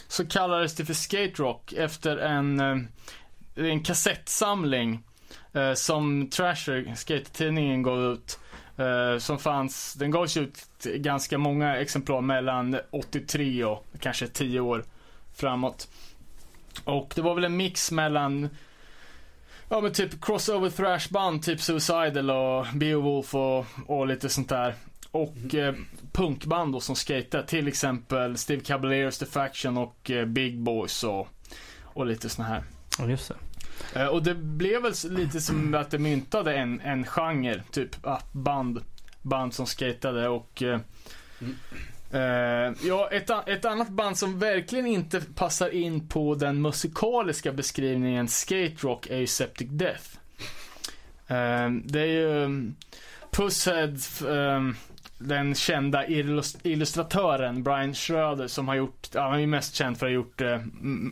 [0.08, 2.76] så kallades det för skate rock efter en, eh,
[3.54, 5.02] en kassettsamling
[5.52, 8.38] eh, som Trasher, skate-tidningen, gav ut.
[8.76, 14.84] Eh, som fanns, den gavs ut ganska många exemplar mellan 83 och kanske 10 år
[15.36, 15.88] framåt.
[16.84, 18.48] Och det var väl en mix mellan
[19.68, 24.74] Ja men typ crossover thrashband, typ Suicidal och Beowulf och, och lite sånt där.
[25.10, 25.74] Och eh,
[26.12, 31.28] punkband då som skater, till exempel Steve Caballeros The Faction och eh, Big Boys och,
[31.82, 32.62] och lite såna här.
[32.98, 34.00] Ja, just det.
[34.00, 38.20] Eh, och det blev väl lite som att det myntade en, en genre, typ ah,
[38.32, 38.82] band,
[39.22, 40.80] band som skatade och eh,
[42.14, 48.28] Uh, Ja, ett, ett annat band som verkligen inte passar in på den musikaliska beskrivningen
[48.28, 50.04] skate rock är ju Septic Death.
[51.30, 52.76] Uh, det är ju mm,
[53.30, 53.94] Pusshead,
[54.26, 54.72] uh,
[55.18, 56.06] den kända
[56.62, 60.14] illustratören Brian Schröder som har gjort, ja, han är ju mest känd för att ha
[60.14, 60.60] gjort eh,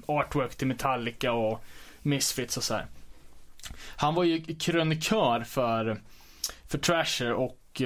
[0.07, 1.65] artwork till Metallica och
[2.03, 2.87] Misfits och så här.
[3.97, 6.01] Han var ju krönikör för,
[6.67, 7.83] för Trasher och,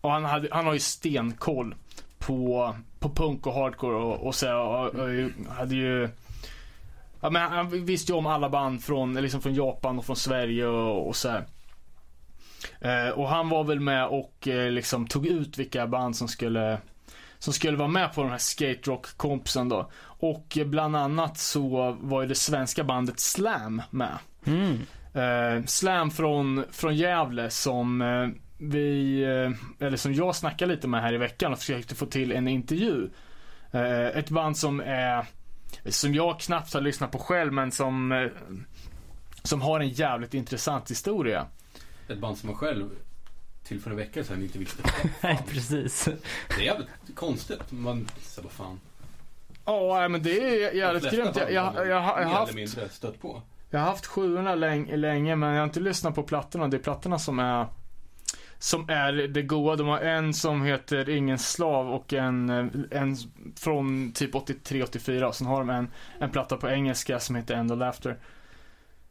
[0.00, 1.74] och han, hade, han har ju stenkoll
[2.26, 6.08] på, på punk och hardcore och, och så och, och, och hade ju
[7.20, 10.66] Ja, men han, visste ju om alla band från, liksom från Japan och från Sverige
[10.66, 11.44] och, och så här.
[12.80, 16.78] Eh, och han var väl med och eh, liksom tog ut vilka band som skulle
[17.38, 19.90] som skulle vara med på den här skate rock kompisen då.
[20.02, 24.18] Och bland annat så var ju det svenska bandet Slam med.
[24.44, 24.78] Mm.
[25.14, 28.28] Eh, Slam från, från Gävle som eh,
[28.60, 32.32] vi, eh, eller som jag snackade lite med här i veckan och försökte få till
[32.32, 33.10] en intervju.
[33.70, 35.26] Eh, ett band som är,
[35.86, 38.28] som jag knappt har lyssnat på själv men som, eh,
[39.42, 41.46] som har en jävligt intressant historia.
[42.08, 42.90] Ett band som man själv
[43.62, 44.82] till för en vecka sedan inte visste.
[45.22, 46.08] Nej, precis.
[46.48, 47.72] Det är jävligt konstigt.
[47.72, 48.80] Man, så vad fan.
[49.64, 51.36] Ja, nej, men det är jävligt grymt.
[51.36, 53.42] Jag, jag, jag, jag, har haft, mindre stött på.
[53.70, 56.68] jag har haft sjuorna länge, länge men jag har inte lyssnat på plattorna.
[56.68, 57.66] Det är plattorna som är
[58.62, 59.76] som är det goa.
[59.76, 62.66] De har en som heter Ingen slav och en, eh,
[63.00, 63.16] en
[63.56, 67.72] från typ 83-84 och sen har de en, en platta på engelska som heter End
[67.72, 68.16] of Laughter.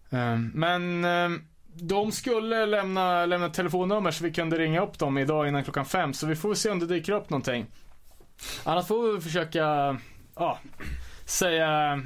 [0.10, 1.42] Ehm, Men ehm,
[1.74, 6.14] de skulle lämna, lämna telefonnummer så vi kunde ringa upp dem idag innan klockan fem.
[6.14, 7.66] Så vi får se om det dyker upp någonting.
[8.64, 9.98] Annars får vi försöka,
[10.36, 10.60] ja,
[11.26, 12.02] säga,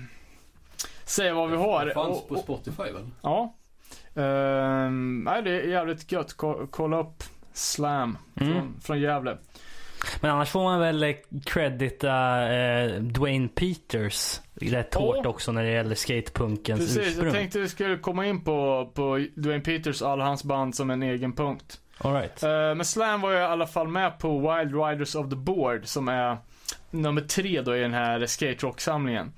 [1.06, 1.86] säga vad vi har.
[1.86, 3.10] Det fanns på Spotify väl?
[3.22, 3.56] Ja.
[4.16, 6.34] Ehm, nej, det är jävligt gött.
[6.34, 7.24] Ko- Kolla upp
[7.54, 8.54] Slam Mm.
[8.54, 9.38] från, från Gävle.
[10.22, 15.00] Men annars får man väl eh, credita eh, Dwayne Peters rätt Ja.
[15.00, 17.26] hårt också när det gäller skatepunkens Precis, ursprung.
[17.26, 20.90] jag tänkte vi skulle komma in på, på Dwayne Peters och alla hans band som
[20.90, 21.80] en egen punkt.
[21.98, 22.44] All right.
[22.44, 25.82] Eh, men Slam var ju i alla fall med på Wild Riders of the Board
[25.88, 26.38] som är
[26.92, 29.32] nummer tre då i den här skate rock-samlingen.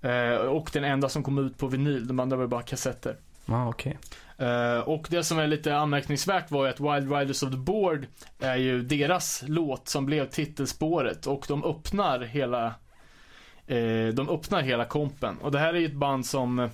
[0.00, 3.16] Eh, och den enda som kom ut på vinyl, de andra var ju bara kassetter.
[3.54, 3.98] Ah, okej.
[4.42, 8.06] Uh, och det som är lite anmärkningsvärt var ju att Wild Riders of the Board
[8.40, 12.66] är ju deras låt som blev titelspåret och de öppnar hela
[13.70, 15.38] uh, de öppnar hela kompen.
[15.38, 16.70] Och det här är ju ett band som uh,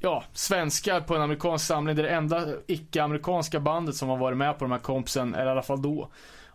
[0.00, 1.96] Ja, svenskar på en amerikansk samling.
[1.96, 5.46] Det är det enda icke-amerikanska bandet som har varit med på de här kompsen, eller
[5.46, 6.10] i alla fall då.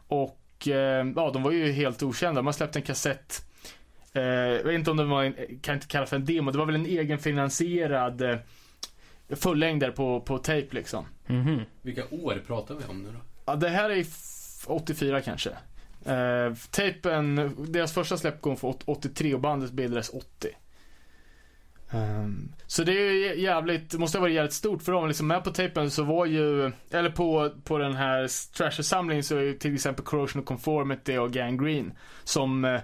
[0.07, 2.41] Och eh, ja, de var ju helt okända.
[2.41, 3.45] Man släppte en kassett
[4.13, 6.51] Jag vet inte om det var en, kan inte kalla för en demo.
[6.51, 8.21] Det var väl en egenfinansierad
[9.33, 11.05] eh, fullängdare på, på tape liksom.
[11.27, 11.61] Mhm.
[11.81, 13.19] Vilka år pratar vi om nu då?
[13.45, 15.49] Ja, det här är f- 84 kanske.
[16.07, 20.47] Uh, tapen, deras första släpp kom för åt- 83 och bandet bildades 80.
[21.91, 25.07] Ehm, så det är ju jävligt, det måste ha varit jävligt stort för dem.
[25.07, 29.41] Liksom med på tapen så var ju, eller på, på den här Trasher-samlingen så är
[29.41, 31.91] ju till exempel Corrosion of Conformity och Gangrene.
[32.23, 32.79] Som eh,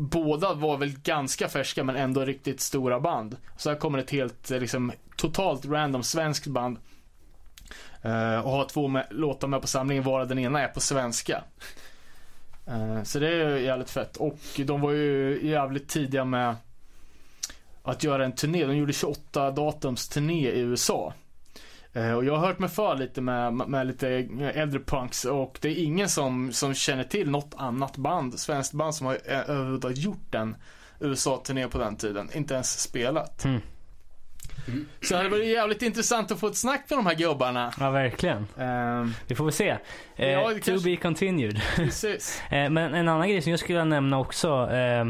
[0.00, 3.36] båda var väl ganska färska men ändå riktigt stora band.
[3.56, 6.78] Så här kommer ett helt, eh, liksom totalt random svenskt band.
[8.04, 11.44] Uh, och har två med, låtar med på samlingen varav den ena är på svenska.
[12.68, 14.16] Uh, så det är ju jävligt fett.
[14.16, 16.56] Och de var ju jävligt tidiga med
[17.82, 18.66] att göra en turné.
[18.66, 21.14] De gjorde 28 datums turné i USA.
[21.92, 24.08] Eh, och jag har hört mig för lite med, med lite
[24.54, 28.94] äldre punks och det är ingen som, som känner till något annat band, svenskt band
[28.94, 30.56] som har eh, överhuvudtaget gjort en
[31.00, 32.30] USA-turné på den tiden.
[32.34, 33.44] Inte ens spelat.
[33.44, 33.60] Mm.
[34.68, 34.86] Mm.
[35.02, 37.72] Så det hade varit jävligt intressant att få ett snack med de här gubbarna.
[37.80, 38.46] Ja, verkligen.
[38.58, 39.76] Ehm, Vi får väl se.
[40.16, 41.60] Eh, Ja, to kanske- be continued.
[41.76, 42.42] precis.
[42.50, 45.04] Men en annan grej som jag skulle nämna också eh,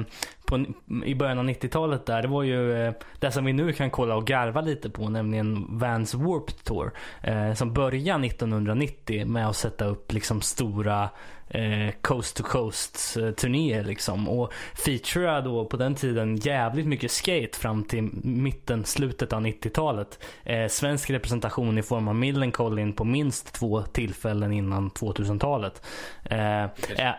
[0.46, 0.64] på,
[1.04, 4.16] i början av 90-talet där, det var ju eh, det som vi nu kan kolla
[4.16, 6.92] och garva lite på, nämligen Vans Warped Tour.
[7.22, 11.08] Eh, som började 1990 med att sätta upp liksom stora
[11.50, 14.28] eh, coast to coast eh, turnéer liksom.
[14.28, 20.18] Och featurade då på den tiden jävligt mycket skate fram till mitten, slutet av 90-talet.
[20.44, 25.82] Eh, svensk representation i form av Millencolin på minst två tillfällen innan 2000-talet.
[26.24, 26.66] Eh,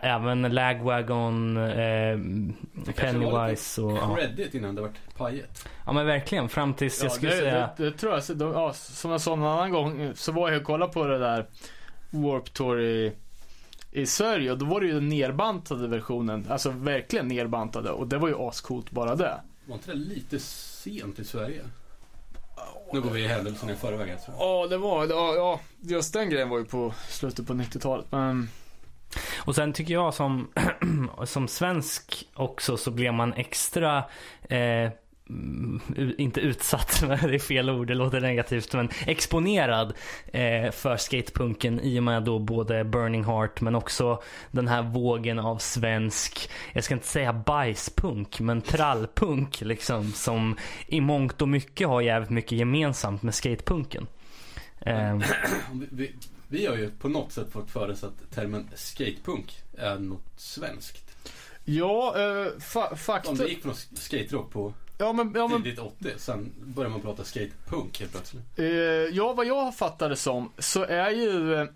[0.01, 2.17] även Lagwagon, eh,
[3.19, 3.91] Pennywise och...
[3.91, 4.15] lite Ja.
[4.15, 5.67] credit innan det vart pajet.
[5.85, 7.69] ja men verkligen fram tills Ja, jag skulle det, säga...
[7.77, 8.23] det, det tror jag.
[8.23, 11.05] Så de, ja, som jag sa en annan gång så var jag och kollade på
[11.05, 11.45] det där
[12.09, 13.13] Warp Tour i,
[13.91, 16.47] i Sverige och då var det ju den nerbantade versionen.
[16.49, 19.41] Alltså verkligen nerbantade och det var ju ascoolt bara det.
[19.65, 21.61] Var inte det lite sent i Sverige?
[22.93, 24.33] Nu går vi i händelserna i förväg jag.
[24.39, 28.05] Ja, det var, ja, ja, just den grejen var ju på slutet på 90-talet.
[28.09, 28.49] Men
[29.37, 30.47] Och sen tycker jag som,
[31.23, 34.03] som svensk också så blev man extra
[34.49, 34.89] eh,
[36.17, 39.93] inte utsatt, det är fel ord, det låter negativt, men exponerad
[40.33, 44.21] eh, för skatepunken i och med då både Burning Heart men också
[44.51, 51.01] den här vågen av svensk, jag ska inte säga bajspunk, men trallpunk liksom som i
[51.01, 54.07] mångt och mycket har jävligt mycket gemensamt med skatepunken.
[54.79, 55.17] Eh,
[55.73, 56.11] Vi, vi,
[56.51, 61.15] vi har ju på något sätt fått för oss att termen skatepunk är något svenskt.
[61.65, 63.35] ja, eh, fa- Om faktum.
[63.35, 67.23] det gick från skaterock på Ja, men, ja, men tidigt 80, sen började man prata
[67.23, 68.43] skatepunk helt plötsligt.
[68.59, 71.67] Eh, ja, vad jag fattar det som så är ju eh,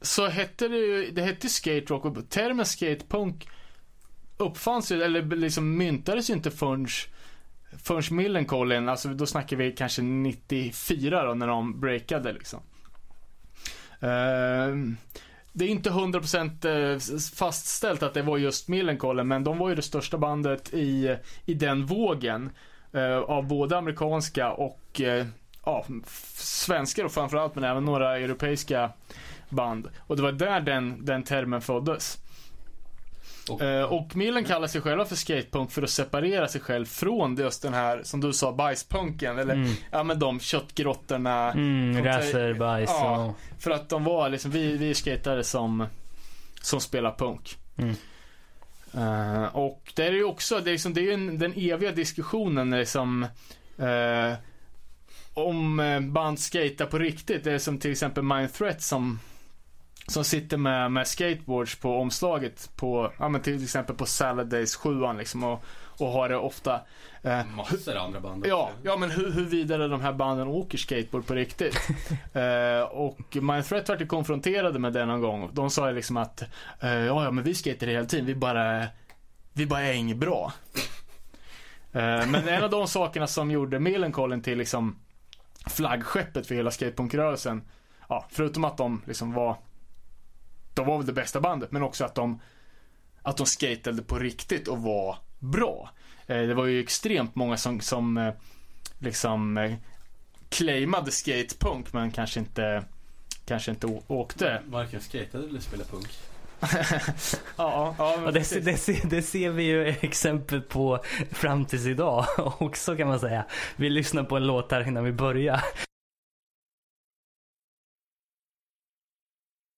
[0.00, 3.48] så hette det ju, det hette skate rock och termen skatepunk
[4.36, 6.86] uppfanns ju, eller liksom myntades ju inte förrän
[7.82, 12.60] förrän Millencolin, alltså då snackar vi kanske 94 då när de breakade liksom.
[14.00, 14.96] Ehm,
[15.52, 16.98] det är inte 100% eh,
[17.34, 21.54] fastställt att det var just Millencolin men de var ju det största bandet i, i
[21.54, 22.50] den vågen.
[22.92, 25.26] Eh, av både amerikanska och eh,
[25.64, 25.84] ja,
[26.36, 28.90] svenska och framförallt men även några europeiska
[29.48, 29.88] band.
[29.98, 32.18] Och det var där den, den termen föddes.
[33.50, 37.36] Och- Eh, och Millen kallar sig själva för skatepunk för att separera sig själv från
[37.36, 39.38] just den här, som du sa, bajspunken.
[39.38, 41.52] Eller mm, ja men de köttgrottorna.
[41.52, 43.24] mm, Får ta- racerbajs Ja.
[43.24, 43.62] och...
[43.62, 45.86] För att de var liksom, vi, vi skatare som,
[46.62, 47.56] som spelar punk.
[47.76, 47.94] Mm.
[48.94, 51.92] Eh, och det är ju också, det är, liksom, det är ju en, den eviga
[51.92, 53.22] diskussionen liksom
[53.78, 54.34] eh,
[55.34, 55.76] om
[56.12, 57.44] band skater på riktigt.
[57.44, 59.20] Det är som till exempel Mind Threat som
[60.08, 64.76] som sitter med, med skateboards på omslaget på, ja men till exempel på Salad Days
[64.76, 65.64] 7 liksom och,
[65.98, 66.80] och har det ofta.
[67.22, 68.76] Eh, Massor av andra band Ja, också.
[68.82, 71.76] ja men hur, hur vidare de här banden åker skateboard på riktigt.
[72.32, 75.50] eh, och Mind Threat vart ju konfronterade med det någon gång.
[75.52, 76.42] De sa ju liksom att,
[76.80, 78.86] eh, ja ja men vi skater hela tiden, vi bara,
[79.52, 80.52] vi bara är inget bra.
[81.92, 84.96] eh, men en av de sakerna som gjorde Millencolin till liksom
[85.66, 87.62] flaggskeppet för hela skatepunkrörelsen,
[88.08, 89.56] ja förutom att de liksom var,
[90.78, 92.40] de var väl det bästa bandet, men också att de,
[93.22, 95.90] att de skatade på riktigt och var bra.
[96.26, 98.34] Eh, Det var ju extremt många som, som eh,
[98.98, 99.74] liksom eh,
[100.48, 102.84] claimade skatepunk men kanske inte
[103.44, 104.62] kanske inte åkte.
[104.66, 106.08] Varken skatade eller spelade punk.
[107.56, 112.26] Ja, ja Och det, det, ser- det ser vi ju exempel på fram tills idag
[112.60, 113.44] också kan man säga.
[113.76, 115.60] Vi lyssnar på en låt här innan vi börjar.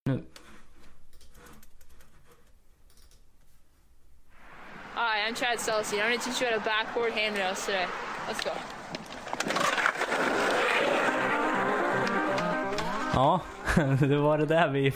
[0.04, 0.24] Nu.
[5.20, 6.00] Hi, I'm Chad Celestine.
[6.00, 7.86] I'm going to teach you how to backboard handrails today.
[8.26, 8.50] Let's go.
[13.14, 13.40] Ja,
[14.06, 14.92] det var det där vi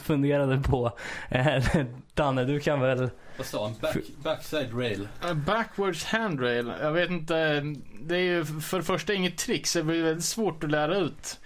[0.00, 0.92] funderade på.
[1.28, 1.64] Eh,
[2.14, 3.10] Danne, du kan väl...
[3.36, 3.74] Vad sa han?
[3.80, 5.08] Back, backside rail.
[5.24, 6.72] Uh, Backwards handrail.
[6.80, 7.62] Jag vet inte.
[8.00, 10.96] Det är ju för det första inget trick så det blir väldigt svårt att lära
[10.96, 11.40] ut.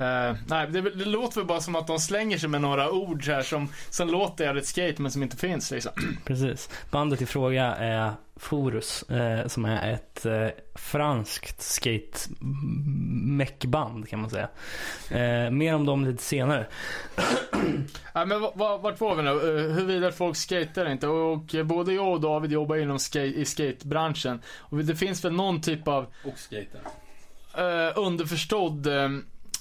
[0.00, 3.24] Eh, nej, det, det låter väl bara som att de slänger sig med några ord
[3.26, 5.92] här som, som låter jävligt skate men som inte finns liksom.
[6.24, 6.68] Precis.
[6.90, 12.18] Bandet i fråga är Forus, eh, som är ett eh, franskt skate
[13.24, 14.48] meckband kan man säga.
[15.10, 16.66] Eh, mer om dem lite senare.
[18.14, 19.30] Ja, men va- va- vart var vi nu?
[19.30, 21.06] Uh, huruvida folk skater inte.
[21.08, 24.40] Och eh, både jag och David jobbar inom skate, i skatebranschen.
[24.58, 26.80] Och det finns väl någon typ av Och skater.
[27.58, 29.08] uh, underförstådd eh,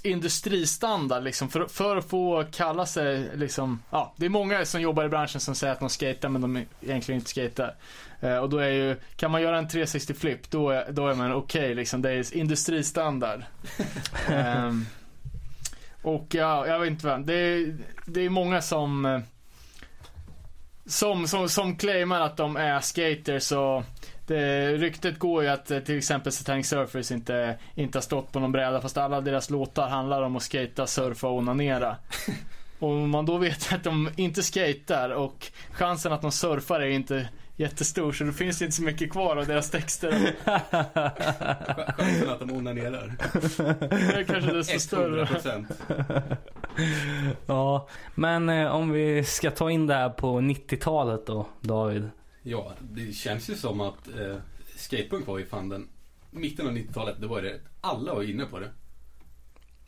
[0.04, 5.04] industristandard liksom för, för att få kalla sig liksom, ja det är många som jobbar
[5.04, 7.76] i branschen som säger att de skater men de egentligen inte skater.
[8.20, 11.16] Eh, och då är ju, kan man göra en 360 flip då är, då är
[11.16, 13.44] man okej liksom, det är industristandard.
[14.30, 14.86] Ehm,
[16.02, 19.20] och ja, jag vet inte vad, det är, det är många som eh,
[20.90, 23.84] som, som, som claimar att de är skaters och
[24.28, 28.40] det, ryktet går ju att eh, till exempel Satanic Surfers inte, inte har stått på
[28.40, 31.96] någon bräda fast alla deras låtar handlar om att skata, surfa och onanera.
[32.80, 36.90] Och om man då vet att de inte skater och chansen att de surfar är
[36.90, 37.30] inte
[37.60, 40.12] jättestor så då finns det inte så mycket kvar av deras texter.
[40.46, 43.14] Ch- Chansen att de onanerar.
[43.90, 45.26] Det är kanske desto större.
[45.26, 46.38] 100%.
[47.46, 52.10] Ja, men eh, om vi ska ta in det här på 90-talet då, David.
[52.44, 54.36] Ja, det känns ju som att eh,
[54.76, 55.88] skatepunk var ju fan den
[56.32, 57.60] mitten av 90-talet, det var det.
[57.82, 58.70] Alla var inne på det.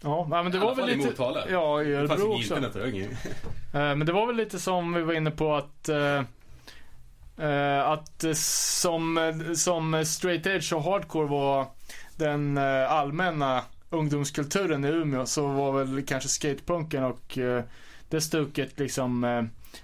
[0.01, 1.09] Ja, men det var väl fall i lite...
[1.09, 1.49] Motala.
[1.49, 2.55] Ja, i Det fanns Örebro också.
[2.55, 3.79] internet och.
[3.79, 6.21] Eh, Men det var väl lite som vi var inne på att eh,
[7.85, 11.67] att eh, som, som straight edge och hardcore var
[12.15, 17.63] den eh, allmänna ungdomskulturen i Umeå så var väl kanske skatepunken och eh,
[18.09, 19.19] det stuket liksom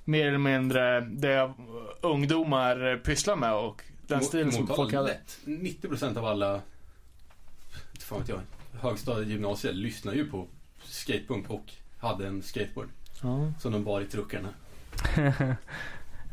[0.03, 1.51] mer eller mindre det
[2.01, 5.07] ungdomar pysslar med och den Mo- stilen som folk hade.
[5.07, 5.37] lätt.
[5.45, 6.61] 90% av alla,
[7.99, 8.39] fan vet jag,
[8.81, 10.47] högstadiet gymnasiet lyssnar ju på
[10.83, 12.87] skatepunk och hade en skateboard
[13.23, 13.51] Ja.
[13.59, 14.49] som de bar i truckarna.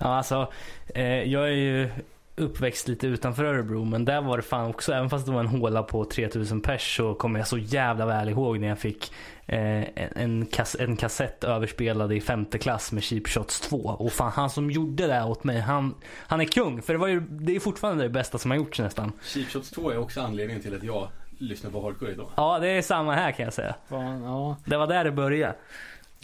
[0.01, 0.53] Ja, alltså,
[0.95, 1.89] eh, jag är ju
[2.37, 5.47] uppväxt lite utanför Örebro, men där var det fan också, även fast det var en
[5.47, 9.13] håla på 3000 pers så kommer jag så jävla väl ihåg när jag fick
[9.47, 13.77] eh, en, kass, en kassett överspelad i femte klass med Cheap Shots 2.
[13.77, 15.95] Och fan, han som gjorde det åt mig, han,
[16.27, 16.83] han är kung.
[16.83, 19.13] För det, var ju, det är fortfarande det bästa som har gjorts nästan.
[19.23, 22.29] Cheap Shots 2 är också anledningen till att jag lyssnar på hardcore idag.
[22.37, 23.75] Ja, det är samma här kan jag säga.
[23.89, 24.57] Fan, ja.
[24.65, 25.55] Det var där det började.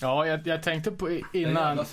[0.00, 1.84] Ja, jag, jag tänkte på Den innan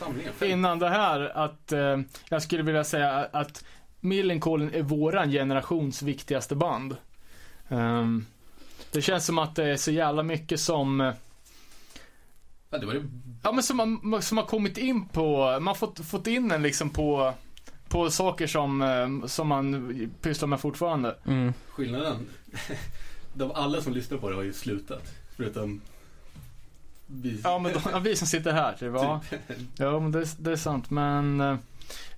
[0.42, 2.00] innan det här att eh,
[2.30, 3.66] jag skulle vilja säga att
[4.00, 6.98] Millencolin är våran generations viktigaste band.
[7.70, 8.26] Ehm,
[8.92, 11.14] det känns som att det är så jävla mycket som, eh,
[12.70, 13.04] Ja, det var ju
[13.44, 16.62] ja men som, man, som har kommit in på, man har fått, fått in en
[16.62, 17.34] liksom på,
[17.90, 21.16] på saker som, eh, som man pysslar med fortfarande.
[21.26, 21.54] Mm.
[21.70, 22.28] skillnaden.
[23.34, 25.14] De alla som lyssnar på det har ju slutat.
[25.36, 25.82] Förutom
[27.08, 27.42] vi.
[27.44, 29.22] Ja men de, ja, vi som sitter här, typ, ja.
[29.78, 31.56] Ja men det, det är sant men eh,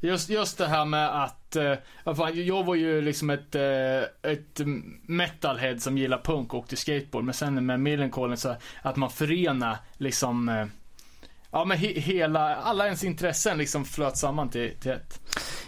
[0.01, 1.73] Just, just det här med att, eh,
[2.03, 4.59] ja, fan, jag var ju liksom ett, eh, ett
[5.01, 7.23] metalhead som gillar punk och åkte skateboard.
[7.23, 10.67] Men sen med Millencolin så att man förenar liksom,
[11.51, 15.19] ja men he, hela, alla ens intressen liksom flöt samman till, till ett.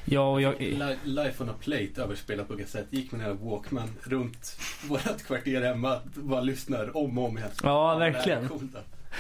[0.06, 2.94] Ja, och jag, Li- Life on a plate överspelat på kassett.
[2.94, 4.58] Gick med en jävla Walkman runt
[4.88, 6.00] vårat kvarter hemma.
[6.16, 7.50] Bara lyssnar om och om igen.
[7.64, 8.50] Ja, här verkligen.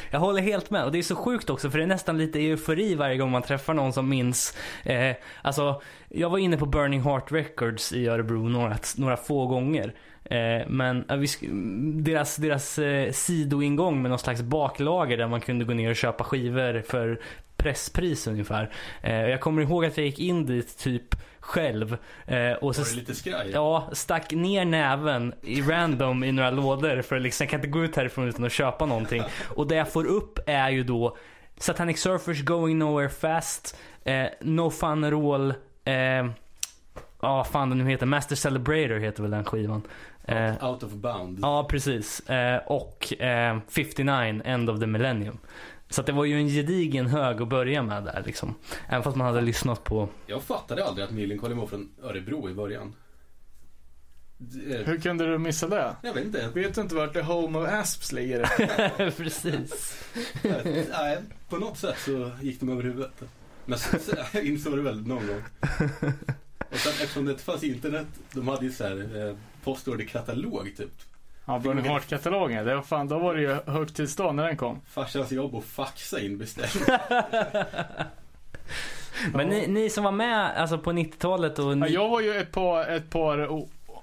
[0.09, 2.39] Jag håller helt med och det är så sjukt också för det är nästan lite
[2.39, 4.57] eufori varje gång man träffar någon som minns.
[4.83, 9.93] Eh, alltså, jag var inne på Burning Heart Records i Örebro några, några få gånger.
[10.23, 11.05] Eh, men
[12.03, 16.23] deras, deras eh, sidoingång med någon slags baklager där man kunde gå ner och köpa
[16.23, 17.21] skivor för
[17.57, 18.71] presspris ungefär.
[19.01, 21.97] Eh, jag kommer ihåg att jag gick in dit typ själv.
[22.61, 23.51] Och så Var det lite skraj?
[23.53, 27.83] Ja, stack ner näven i random i några lådor för liksom, jag kan inte gå
[27.83, 29.23] ut härifrån utan att köpa någonting.
[29.55, 31.17] Och det jag får upp är ju då
[31.61, 35.53] Satanic Surfers Going Nowhere Fast, eh, No Fun at All,
[35.85, 36.31] eh,
[37.21, 39.81] ja fan den nu heter, Master Celebrator heter väl den skivan.
[40.25, 41.39] Eh, Out of bound.
[41.41, 42.19] ja precis.
[42.29, 45.37] Eh, och eh, 59, End of the Millennium.
[45.89, 48.55] Så att det var ju en gedigen hög att börja med där liksom.
[48.89, 52.53] Även fast man hade lyssnat på Jag fattade aldrig att Millencolin var från Örebro i
[52.53, 52.93] början.
[54.37, 55.95] Det- Hur kunde du missa det?
[56.03, 56.47] Jag vet inte.
[56.53, 58.45] Vet du inte vart The Home of Asps ligger?
[59.17, 60.03] Precis.
[60.91, 61.17] Nej,
[61.49, 63.21] på något sätt så gick de över huvudet.
[63.65, 63.79] Men
[64.33, 65.41] jag insåg det väl någon gång.
[66.71, 70.91] Och sen eftersom det inte fanns internet, de hade ju så här eh, postorderkatalog typ.
[71.45, 72.65] Ja, Burning Heart-katalogen.
[72.65, 74.81] Det var fan, då var det ju högtidsdag när den kom.
[74.89, 77.01] Farsans jobb att faxa in beställningar.
[79.33, 82.33] Men ni, ni som var med alltså på 90-talet och Ja, ni, jag var ju
[82.33, 83.47] ett par, ett par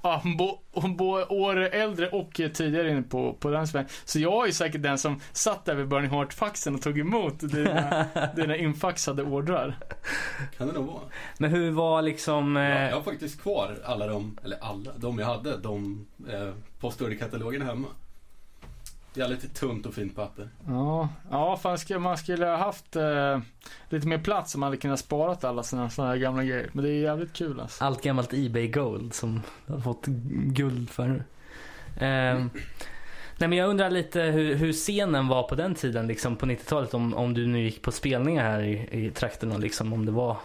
[0.03, 3.89] ja, bo, år äldre och tidigare inne på, på den svängen.
[4.05, 7.41] Så jag är ju säkert den som satt där vid Burning Heart-faxen och tog emot
[7.41, 9.79] dina, dina infaxade ordrar.
[10.59, 11.03] Kan det nog vara.
[11.39, 12.57] Men hur var liksom...
[12.57, 16.55] Ja, Eh, jag har faktiskt kvar alla de, eller alla, de jag hade, de eh,
[16.81, 17.89] postorderkatalogerna hemma.
[19.19, 20.49] Jävligt tunt och fint papper.
[20.67, 23.39] Ja, ja fan man skulle ha haft eh,
[23.89, 26.71] lite mer plats som man hade kunnat sparat alla sina såna här gamla grejer.
[26.73, 27.85] Men det är jävligt kul alltså.
[27.85, 31.23] allt gammalt Ebay Gold som jag har fått guld för nu.
[32.07, 32.47] Eh,
[33.41, 36.95] Nej men jag undrar lite hur, hur scenen var på den tiden, liksom på 90-talet.
[36.95, 40.37] Om, om du nu gick på spelningar här i, i trakterna, liksom om det var.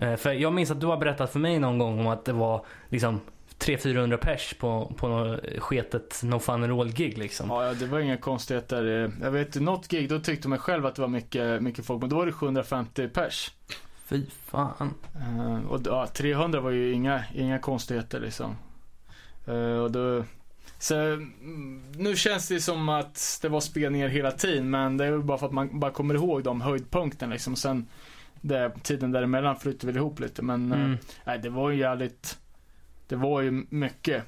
[0.00, 2.32] Eh, för jag minns att du har berättat för mig någon gång om att det
[2.32, 3.20] var liksom
[3.60, 7.48] 300-400 pers på, på något sketet No Fun and All-gig liksom.
[7.50, 9.04] Ja, ja, det var inga konstigheter.
[9.04, 12.00] Eh, Jag vet, något gig, då tyckte man själv att det var mycket, mycket folk,
[12.00, 13.50] men då var det 750 pers.
[14.06, 14.94] Fy fan.
[15.16, 18.56] Eh, och ja, 300 var ju inga, inga konstigheter liksom.
[19.46, 20.24] Eh, och då,
[20.78, 25.08] så, mm, nu känns det som att det var spelningar hela tiden, men det är
[25.12, 27.56] ju bara för att man bara kommer ihåg de höjdpunkterna liksom.
[27.56, 27.86] Sen
[28.40, 30.96] det, tiden däremellan flyter väl ihop lite, men Mm.
[31.24, 32.38] nej, det var ju jävligt,
[33.10, 34.24] det var ju mycket.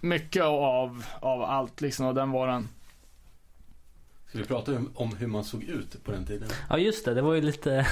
[0.00, 2.68] Mycket av, av allt liksom, och den varan.
[4.28, 6.48] Ska vi prata om, om hur man såg ut på den tiden?
[6.70, 7.86] Ja just det, det var ju lite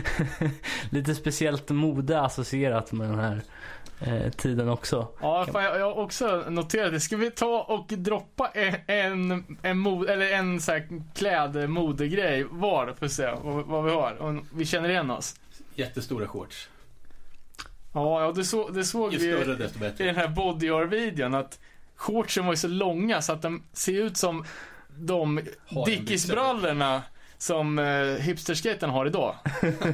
[0.90, 3.42] lite speciellt mode associerat med den här
[4.00, 5.08] eh, tiden också.
[5.20, 7.00] Ja, fan, jag, jag har också noterat det.
[7.00, 12.94] Ska vi ta och droppa en, en, en, mod, eller en så här klädmodegrej var
[12.98, 14.22] för att se vad, vad vi har.
[14.22, 15.36] Om vi känner igen oss.
[15.74, 16.68] Jättestora shorts.
[17.92, 20.04] Ja, ja det, så, det såg Ju vi större desto i bättre.
[20.04, 21.58] den här bodyar-videon att
[21.96, 24.44] shortsen var ju så långa så att de ser ut som
[24.98, 25.40] de
[25.86, 27.02] Dickies-brallorna
[27.38, 29.34] som eh, hipsterskaten har idag.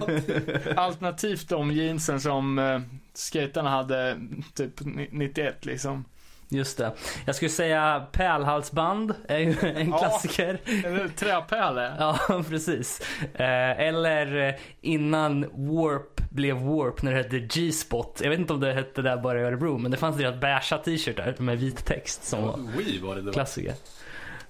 [0.76, 2.80] Alternativt de jeansen som eh,
[3.14, 4.16] skaterna hade
[4.54, 4.72] typ
[5.10, 6.04] 91 liksom.
[6.48, 6.92] Just det.
[7.24, 9.98] Jag skulle säga pärlhalsband är ju en Ja.
[9.98, 10.60] klassiker.
[10.84, 11.92] Eller träpärle.
[11.98, 13.00] Ja, precis.
[13.34, 18.20] Eh, eller eh, innan Warp blev Warp när det hette G-spot.
[18.22, 20.78] Jag vet inte om det hette där bara i Örebro, men det fanns deras beiga
[20.84, 23.32] t-shirtar med vit text som var Wii var det då.
[23.32, 23.74] klassiker.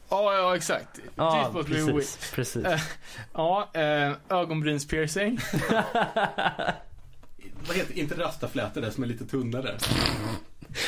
[0.08, 1.00] Ja, ja exakt.
[1.14, 2.04] Ja, G-spot blev weak.
[2.34, 2.64] precis.
[2.64, 2.80] Eh,
[3.34, 5.38] Ja, eh, ögonbrynspiercing.
[7.68, 9.76] Vad heter inte rastaflätor där som är lite tunnare?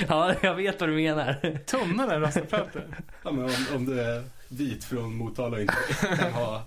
[0.09, 1.59] Ja, jag vet vad du menar.
[1.67, 2.83] Tunnare rastaflätor.
[3.25, 5.75] Ja, men om, om du är vit från Motala och inte
[6.19, 6.63] kan ha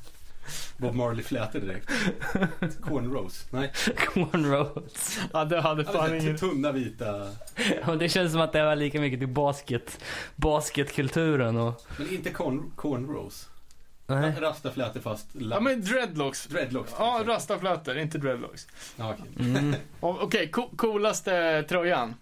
[0.82, 1.90] Bob Marley-flätor direkt.
[2.82, 3.46] Cornrows.
[3.52, 5.20] Nej, Cornrows.
[5.34, 6.38] Ja, det hade fan alltså, ingen...
[6.38, 7.28] tunna vita.
[7.88, 10.04] Och det känns som att det var lika mycket till basket,
[10.36, 11.82] basketkulturen och...
[11.98, 13.48] Men inte corn, cornrows.
[14.08, 14.34] Nej.
[14.40, 16.46] Rastaflätor fast Ja, men dreadlocks.
[16.48, 16.94] Dreadlocks.
[17.00, 18.68] Ja, rastaflätor, inte dreadlocks.
[18.96, 19.48] Ja, okej.
[19.56, 19.76] Mm.
[20.00, 22.16] O- Okej, co- coolaste tröjan.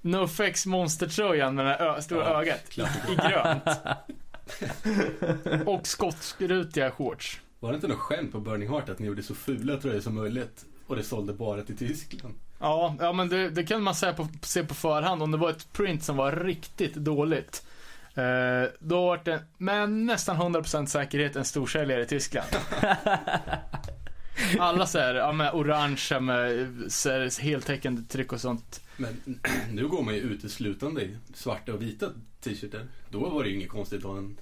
[0.00, 2.68] NoFX monstertröjan med det här stora Ja, ögat.
[2.68, 3.12] klassiker.
[3.12, 3.62] I grönt.
[5.68, 7.40] Och skottskrutiga shorts.
[7.60, 10.14] Var det inte något skämt på Burning Heart att ni gjorde så fula tröjor som
[10.14, 12.34] möjligt och det sålde bara till Tyskland?
[12.58, 15.22] Ja, ja men det, det kan man säga på, se på förhand.
[15.22, 17.66] Om det var ett print som var riktigt dåligt.
[18.14, 22.48] Eh, då var det med nästan 100% säkerhet en storsäljare i Tyskland.
[24.58, 28.80] Alla så här, ja, med orangea med så här, heltäckande tryck och sånt.
[28.96, 29.40] Men
[29.72, 32.06] nu går man ju uteslutande i svarta och vita
[32.40, 32.86] t-shirtar.
[33.10, 34.38] Då var det ju inget konstigt att ha en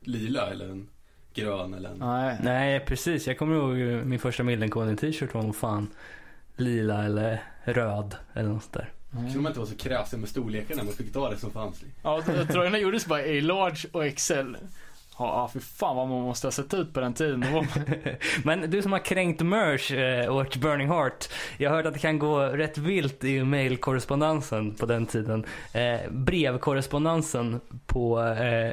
[0.00, 0.88] lila eller en
[1.36, 1.98] grön eller en...
[1.98, 2.36] Nej.
[2.42, 3.26] Nej, precis.
[3.26, 5.88] Jag kommer ihåg min första Millencolin t-shirt var nog fan
[6.56, 8.88] lila eller röd eller något där.
[9.28, 11.82] Skulle man inte vara så kräsen med storlekarna, man fick ta det som fanns.
[12.02, 14.56] Ja, t- tröjorna gjordes bara i large och XL.
[15.18, 17.44] Ja, ja, för fan vad man måste ha sett ut på den tiden.
[18.44, 21.28] Men du som har kränkt merch eh, åt Burning Heart.
[21.58, 25.44] Jag har hört att det kan gå rätt vilt i mailkorrespondensen på den tiden.
[25.72, 28.72] Eh, brevkorrespondensen på eh,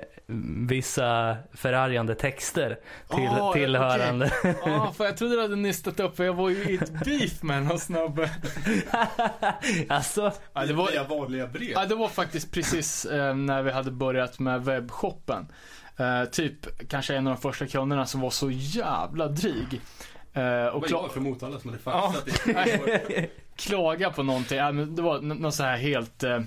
[0.68, 2.80] vissa förargande texter
[3.16, 4.32] till, Ah, tillhörande.
[4.66, 7.44] Ja, för jag trodde du hade nystat upp för jag var ju i ett beef
[7.44, 8.30] med någon snubbe.
[9.90, 11.70] alltså, Ja, det var, vanliga brev.
[11.72, 15.48] ja, det var faktiskt precis eh, när vi hade börjat med webbshoppen.
[15.98, 19.82] Eh, typ kanske en av de första kunderna som var så jävla dryg.
[20.34, 22.48] Eh, Det och var kla- jag från Motala som hade fastnat
[23.10, 23.30] i...
[23.56, 24.58] klaga på någonting.
[24.58, 26.40] Ja, men det var någon så här helt eh,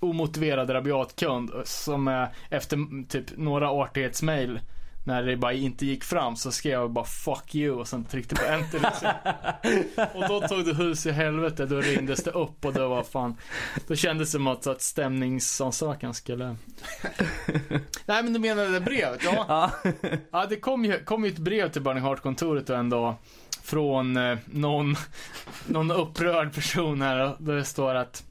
[0.00, 4.60] omotiverad rabiat kund som eh, efter mm, typ några artighetsmail
[5.08, 8.34] när det bara inte gick fram så skrev jag bara 'fuck you' och sen tryckte
[8.34, 9.08] på enter liksom.
[10.14, 13.36] Och då tog det hus i helvete, då ringdes det upp och det var fan
[13.86, 16.44] Då kändes det som att, att stämningsansökan skulle
[18.06, 19.20] Nej men du menade brevet?
[19.24, 19.70] Ja,
[20.32, 20.46] ja.
[20.46, 23.14] det kom ju, kom ju ett brev till Burning Heart-kontoret en dag
[23.62, 24.96] Från eh, någon,
[25.66, 28.27] någon upprörd person här där det står att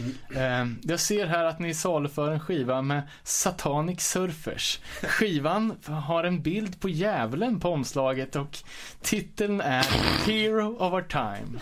[0.00, 0.80] Mm.
[0.82, 4.80] jag ser här att ni saluför en skiva med Satanic Surfers.
[5.02, 8.58] Skivan har en bild på djävulen på omslaget och
[9.02, 9.82] titeln är
[10.26, 11.60] Hero of our time.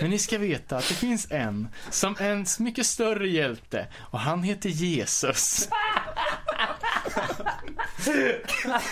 [0.00, 4.20] Men ni ska veta att det finns en som är en mycket större hjälte och
[4.20, 5.68] han heter Jesus.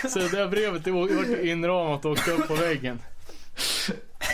[0.09, 2.99] Så det där brevet det var inramat och åkte upp på väggen.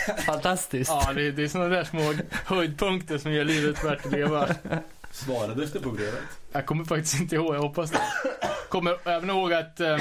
[0.26, 0.90] Fantastiskt.
[0.90, 4.48] Ja, det, det är sådana där små höjdpunkter som gör livet värt att leva.
[5.10, 6.22] Svarades det på brevet?
[6.52, 7.98] Jag kommer faktiskt inte ihåg, jag hoppas det.
[8.68, 9.96] Kommer även ihåg att eh,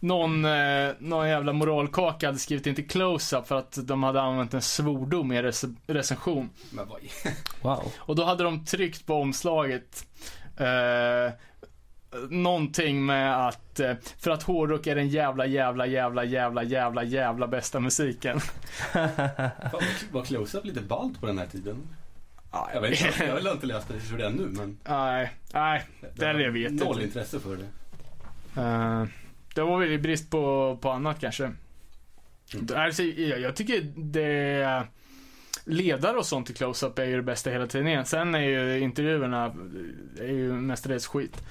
[0.00, 4.54] någon, eh, någon jävla moralkaka hade skrivit in till close-up för att de hade använt
[4.54, 6.50] en svordom i en rec- recension.
[6.70, 7.00] Men vad
[7.62, 7.92] Wow.
[7.98, 10.06] Och då hade de tryckt på omslaget
[10.56, 11.32] eh,
[12.30, 17.46] någonting med att eh, för att hårdrock är den jävla, jävla, jävla, jävla, jävla, jävla
[17.46, 18.40] bästa musiken.
[18.92, 19.10] Fan,
[20.10, 21.76] Var close-up lite ballt på den här tiden?
[22.52, 25.84] Ja, Jag, vet, inte, jag har inte läst det för det ännu men Nej, nej,
[26.14, 27.66] det är jag vet Noll intresse för det.
[28.60, 29.04] Eh,
[29.54, 31.52] det var väl i brist på, på annat kanske.
[32.74, 34.86] Alltså, jag, jag tycker det
[35.64, 38.04] ledare och sånt i close-up är ju det bästa hela tidningen.
[38.04, 39.54] Sen är ju intervjuerna
[40.18, 41.42] är ju mestadels skit.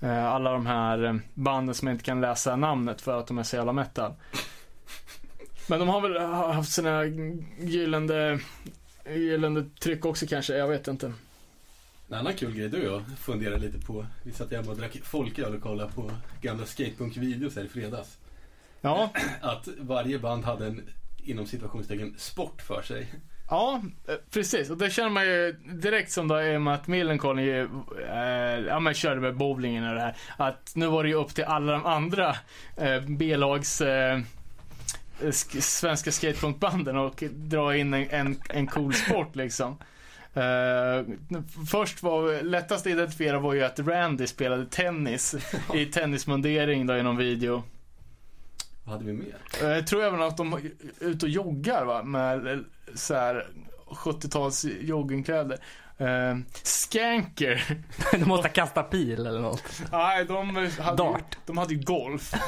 [0.00, 3.42] Eh, alla de här eh, banden som inte kan läsa namnet för att de är
[3.42, 4.12] så jävla metal.
[5.68, 7.04] Men de har väl haft sina
[7.58, 8.40] gyllene,
[9.08, 11.12] gyllene tryck också kanske, jag vet inte.
[12.08, 14.06] En annan kul grej du och jag funderade lite på.
[14.22, 18.18] Vi satt hemma och drack folköl och kollade på gamla skatepunk-videos här i fredags.
[18.80, 20.82] Ja, Att varje band hade en,
[21.16, 23.12] inom situationstecken, sport för sig.
[23.50, 24.70] Ja, eh, precis.
[24.70, 27.62] Och det känner man ju direkt som då i och med att Millencolin ju,
[28.08, 30.16] eh, ja men körde med bowlingen och det här.
[30.36, 32.36] Att nu var det ju upp till alla de andra
[32.76, 34.20] eh, B-lags eh,
[35.20, 39.78] sk- svenska skatepunkbanden och dra in en, en, en cool sport liksom.
[40.34, 41.04] Eh,
[41.70, 45.34] först var, lättast att identifiera var ju att Randy spelade tennis
[45.74, 47.62] i tennismundering då i någon video.
[48.84, 49.36] Vad hade vi mer?
[49.62, 50.60] Eh, Jag tror även att de är
[51.00, 52.02] ute och joggar va?
[52.02, 52.64] Med
[52.94, 53.46] så här
[53.86, 55.58] 70-tals joggingkläder.
[56.00, 57.76] Uh, skanker.
[58.12, 59.82] Du måste kasta pil eller något.
[59.92, 61.36] Nej, de hade, ju, Dart.
[61.46, 62.32] de hade ju golf.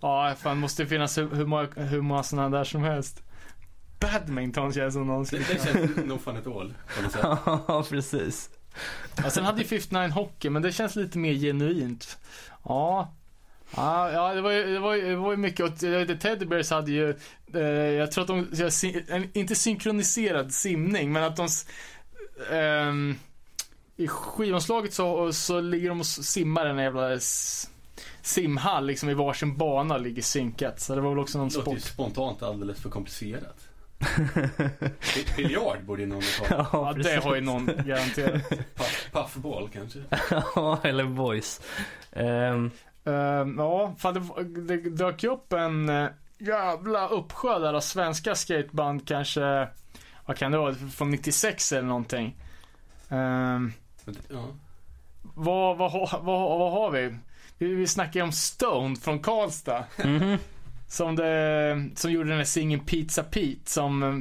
[0.00, 3.22] Ja, fan måste finnas hur, många, hur många sådana där som helst.
[4.00, 6.74] Badminton känns som någon Det, skulle det känns no fun at all.
[6.96, 7.22] På något sätt.
[7.68, 8.50] Ja, precis.
[9.16, 12.18] ja, Sen hade ju 59 hockey, men det känns lite mer genuint.
[12.64, 13.14] Ja.
[13.76, 15.60] Ja, ja det, var ju, det, var ju, det var ju mycket.
[15.60, 17.10] Och jag vet, inte, Teddy Bears hade ju,
[17.54, 21.48] eh, jag tror att de, jag, inte synkroniserad simning, men att de,
[22.50, 23.16] ehm,
[23.96, 27.18] i skivomslaget så, så ligger de och simmar i en jävla
[28.22, 30.80] simhall liksom i varsin bana ligger synkat.
[30.80, 31.92] Så det var väl också någon Det låter ju sport.
[31.92, 33.68] spontant alldeles för komplicerat.
[35.14, 36.68] Bi- Biljard borde ju någon ha.
[36.72, 38.48] Ja, det har ju någon garanterat.
[38.74, 39.98] Puff, puffball kanske.
[40.56, 41.60] Ja, eller boys.
[42.12, 42.70] Ehm,
[43.04, 44.44] Ehm, ja, fan det,
[44.76, 46.06] det dök ju upp en eh,
[46.38, 49.68] jävla uppsjö där av svenska skateband kanske,
[50.26, 52.36] vad kan det vara, från 96 eller någonting.
[54.04, 54.46] Det- Ja.
[55.22, 57.16] vad, vad, har- vad, vad har vi?
[57.58, 59.84] Vi, vi snackar ju om Stone från Karlstad.
[60.04, 60.36] mhm.
[60.88, 64.18] Som, det, som gjorde den här singeln Pizza Pete som eh,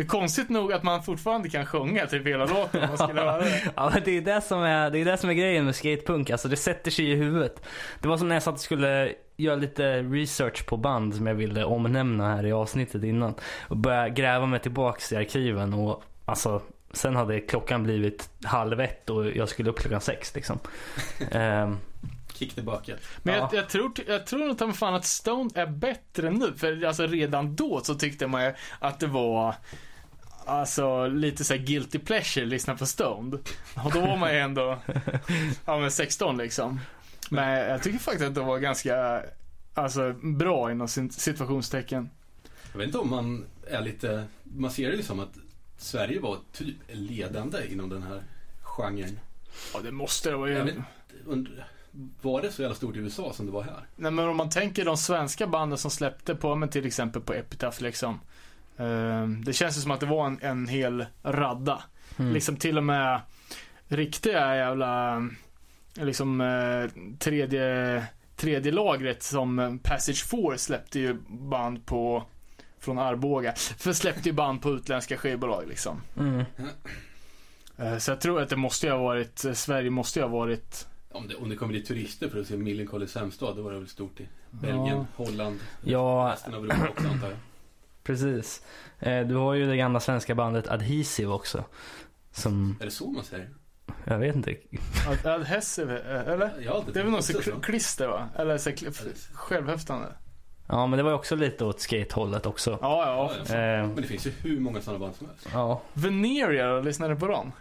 [0.00, 3.20] det är konstigt nog att man fortfarande kan sjunga typ hela låten om man skulle
[3.20, 3.62] höra det.
[3.76, 6.30] Ja men det är det som är, det är det som är grejen med skatepunk.
[6.30, 7.62] Alltså det sätter sig i huvudet.
[8.00, 11.34] Det var som när jag satt och skulle göra lite research på band som jag
[11.34, 13.34] ville omnämna här i avsnittet innan.
[13.68, 19.10] Och börja gräva mig tillbaks i arkiven och alltså sen hade klockan blivit halv ett
[19.10, 20.58] och jag skulle upp klockan sex liksom.
[21.30, 21.78] Ehm,
[22.34, 23.00] Kick the bucket.
[23.22, 23.48] Men Ja.
[23.52, 26.52] jag, jag tror, jag tror nog ta fan att Stone är bättre nu.
[26.56, 29.54] För alltså redan då så tyckte man att det var
[30.44, 33.34] Alltså lite så här guilty pleasure lyssna på Stoned.
[33.84, 34.78] Och då var man ju ändå
[35.64, 36.80] ja, men 16 liksom.
[37.30, 39.22] Men jag tycker faktiskt att det var ganska
[39.74, 42.10] alltså, bra inom situationstecken.
[42.72, 45.38] Jag vet inte om man är lite, man ser det ju som att
[45.78, 48.22] Sverige var typ ledande inom den här
[48.60, 49.18] genren.
[49.74, 50.82] Ja det måste det vara ju.
[52.22, 53.86] var det så jävla stort i USA som det var här?
[53.96, 57.34] Nej men om man tänker de svenska banden som släppte på, men till exempel på
[57.34, 58.20] Epitaph liksom.
[58.80, 61.82] Eh, det känns som att det var en, en hel radda.
[62.18, 62.32] mm.
[62.32, 63.20] Liksom till och med
[63.88, 65.22] riktiga jävla
[65.94, 68.04] liksom eh, tredje,
[68.36, 72.24] tredje lagret som Passage 4 släppte ju band på
[72.78, 73.52] från Arboga.
[73.54, 76.02] För släppte ju band på utländska skivbolag liksom.
[76.18, 76.44] Mm.
[77.76, 80.30] Eh, så jag tror att det måste ju ha varit, eh, Sverige måste ju ha
[80.30, 83.72] varit Om det, om det kommer dit turister för att se Millencolins hemstad, då var
[83.72, 85.06] det väl stort i Belgien, Ja.
[85.16, 87.36] Holland, Ja, resten av Europa också antar jag.
[88.02, 88.62] Precis.
[88.98, 91.64] Eh, du har ju det gamla svenska bandet Adhesive också.
[92.32, 93.48] Som, Är det så man säger?
[94.04, 94.56] jag vet inte.
[95.08, 96.68] Ad- adhesive, eh, eller?
[96.68, 98.28] Har alltid Det är väl något så det klister va?
[98.36, 100.06] Eller så kl- självhäftande?
[100.68, 102.70] Ja men det var ju också lite åt skatehållet också.
[102.70, 103.32] Ja, ja.
[103.48, 103.60] Ja, ja.
[103.80, 105.48] Eh, Men det finns ju hur många sådana band som helst.
[105.52, 105.82] ja.
[105.92, 107.52] Veneria, lyssnade du på dem?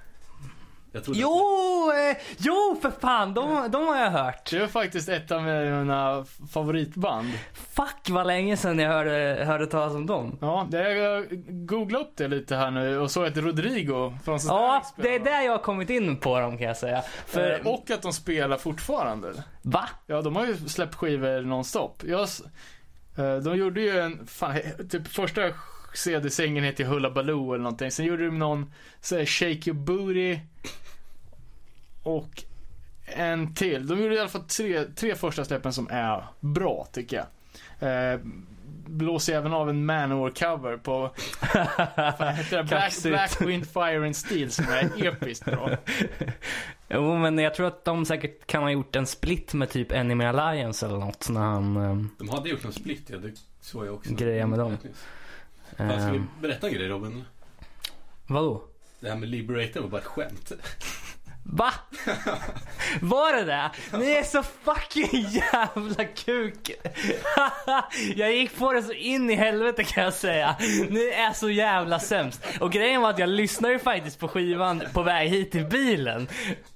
[1.08, 4.52] Jo, eh, jo för fan, de, de har jag hört.
[4.52, 7.32] Det var faktiskt ett av mina favoritband.
[7.54, 10.38] Fuck vad länge sedan jag hörde, hörde talas om dem.
[10.42, 11.26] Ja, det, jag
[11.68, 15.42] googlade upp det lite här nu och såg att Rodrigo från Ja, det är där
[15.42, 17.02] jag har kommit in på dem kan jag säga.
[17.26, 19.34] För, Eh, Och att de spelar fortfarande.
[19.62, 19.90] va?
[20.08, 22.04] Ja, de har ju släppt skivor nonstop.
[22.08, 22.20] Jag,
[23.18, 25.42] eh, de gjorde ju en, fan, he- typ första
[25.94, 27.92] CD-singeln heter Hulla Baloo eller någonting.
[27.92, 28.72] Sen gjorde de någon
[29.02, 30.40] så här, Shake Your Booty.
[32.04, 32.44] Och
[33.06, 33.88] en till.
[33.88, 38.14] De gjorde i alla fall tre, tre första släppen som är bra tycker jag.
[38.14, 38.20] Eh,
[38.86, 41.04] blåser även av en Manowar-cover på
[42.34, 42.64] heter?
[42.64, 42.94] Black.
[43.04, 45.70] Black Wind Fire and Steel som är episkt bra.
[46.92, 50.26] Jo men jag tror att de säkert kan ha gjort en split med typ Enemy
[50.26, 51.78] Alliance eller något när han...
[51.78, 53.18] ehm, De hade gjort någon split, ja.
[53.18, 53.32] Det
[53.62, 54.14] såg jag också.
[54.14, 54.78] Grejer med dem.
[55.88, 57.24] Fan, ska vi ehm, berätta en grej Robin?
[58.28, 58.64] vadå?
[59.00, 60.52] Det här med Liberator var bara ett skämt.
[61.52, 61.74] Va?
[63.02, 63.72] Var det det?
[63.98, 66.72] Ni är så fucking jävla kuk.
[68.16, 70.56] jag gick på det så in i helvete kan jag säga.
[70.90, 72.46] Ni är så jävla sämst.
[72.60, 76.28] Och grejen var att jag lyssnade ju faktiskt på skivan på väg hit till bilen.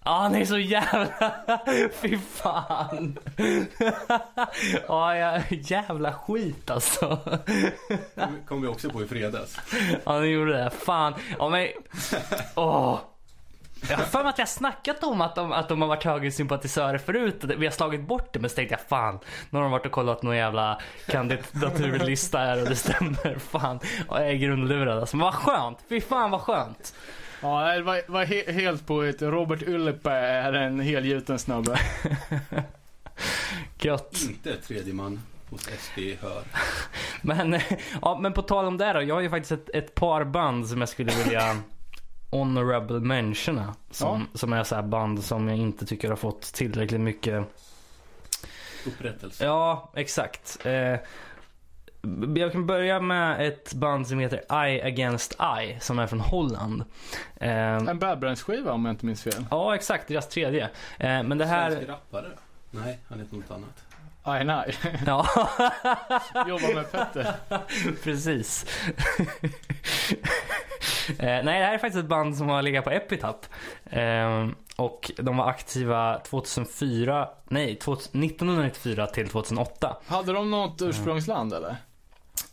[0.04, 1.32] Ja, ni är så jävla...
[2.02, 3.18] Fy fan.
[4.88, 5.42] ja, jag...
[5.50, 7.20] jävla skit alltså.
[8.48, 9.58] Kom vi också på i fredags.
[10.04, 10.70] Ja, ni gjorde det.
[10.70, 11.14] Fan.
[11.40, 11.68] Ja, men...
[12.56, 13.00] Åh.
[13.90, 16.98] Jag har för mig att jag snackat om att de, att de har varit högersympatisörer
[16.98, 17.44] förut.
[17.58, 19.20] Vi har slagit bort det men så tänkte jag fan.
[19.50, 23.40] Nu har de varit och kollat någon jävla kandidaturlista här och det stämmer.
[23.40, 23.80] Fan.
[24.08, 25.18] Och jag är grundlurad alltså.
[25.18, 25.78] Men vad skönt.
[25.90, 26.94] Fy fan vad skönt.
[27.42, 31.80] Ja, det var, var he, helt på ett Robert Yllepe är en helgjuten snubbe.
[33.80, 34.18] Gött.
[34.30, 36.44] Inte tredje man hos SD hör.
[37.22, 37.60] Men,
[38.02, 39.02] ja, men på tal om det då.
[39.02, 41.58] Jag har ju faktiskt ett, ett par band som jag skulle vilja
[42.40, 43.76] honorable mentiona.
[43.92, 47.46] Som, som är så här band som jag inte tycker har fått tillräckligt mycket
[48.88, 49.46] Upprättelse.
[49.46, 50.66] Ja, exakt.
[50.66, 50.96] Eh,
[52.36, 56.84] jag kan börja med ett band som heter Eye Against Eye som är från Holland.
[57.36, 59.46] Eh, En Bad Brains-skiva om jag inte minns fel.
[59.52, 60.08] ja, exakt.
[60.08, 60.64] Deras tredje.
[61.00, 61.72] Eh, men det här...
[61.72, 62.28] Svensk rappare?
[62.72, 63.84] Nej, han heter något annat.
[64.24, 64.76] Aj, nej.
[65.06, 65.28] Ja,
[66.48, 67.34] Jobbar med Petter.
[68.04, 68.66] precis.
[71.08, 73.46] eh, nej, det här är faktiskt ett band som har legat på Epitap.
[73.86, 74.48] Eh,
[74.78, 79.98] och de var aktiva 2004, nej, 2000, 1994 till 2008.
[80.08, 81.78] Hade de något ursprungsland eller?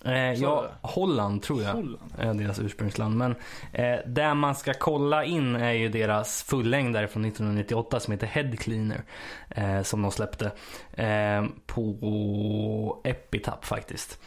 [0.04, 0.68] Eh, ja.
[0.82, 1.72] Holland tror jag.
[1.72, 2.12] Holland?
[2.18, 3.16] är deras ursprungsland.
[3.16, 3.34] Men
[3.72, 8.56] eh, där man ska kolla in är ju deras fullängdare från 1998 som heter Head
[8.56, 9.02] Cleaner.
[9.48, 10.50] Eh, som de släppte
[10.92, 14.20] eh, på Epitap faktiskt.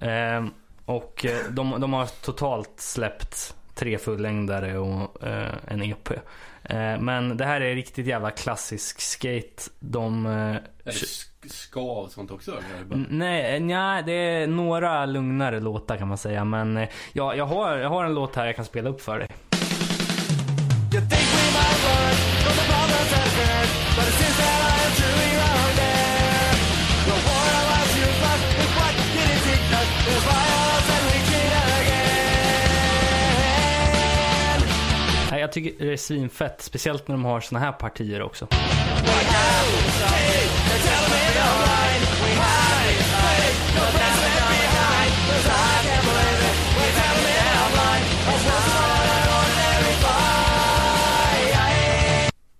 [0.00, 0.46] Eh,
[0.84, 5.16] och eh, de, de har totalt släppt tre fullängdare och
[5.66, 6.08] en EP.
[7.00, 9.62] Men det här är riktigt jävla klassisk skate.
[9.78, 10.28] De...
[11.42, 12.50] Eh, Är det sk- ska och sånt också?
[12.50, 12.60] Eller?
[12.74, 16.44] är det bara- N- Nej, nej, det är några lugnare låtar kan man säga.
[16.44, 19.18] Men eh, ja, jag, har, jag har en låt här jag kan spela upp för
[19.18, 19.28] dig.
[35.30, 36.62] Nej, jag tycker det är svinfett.
[36.62, 38.46] Speciellt när de har såna här partier också.
[38.46, 38.56] They're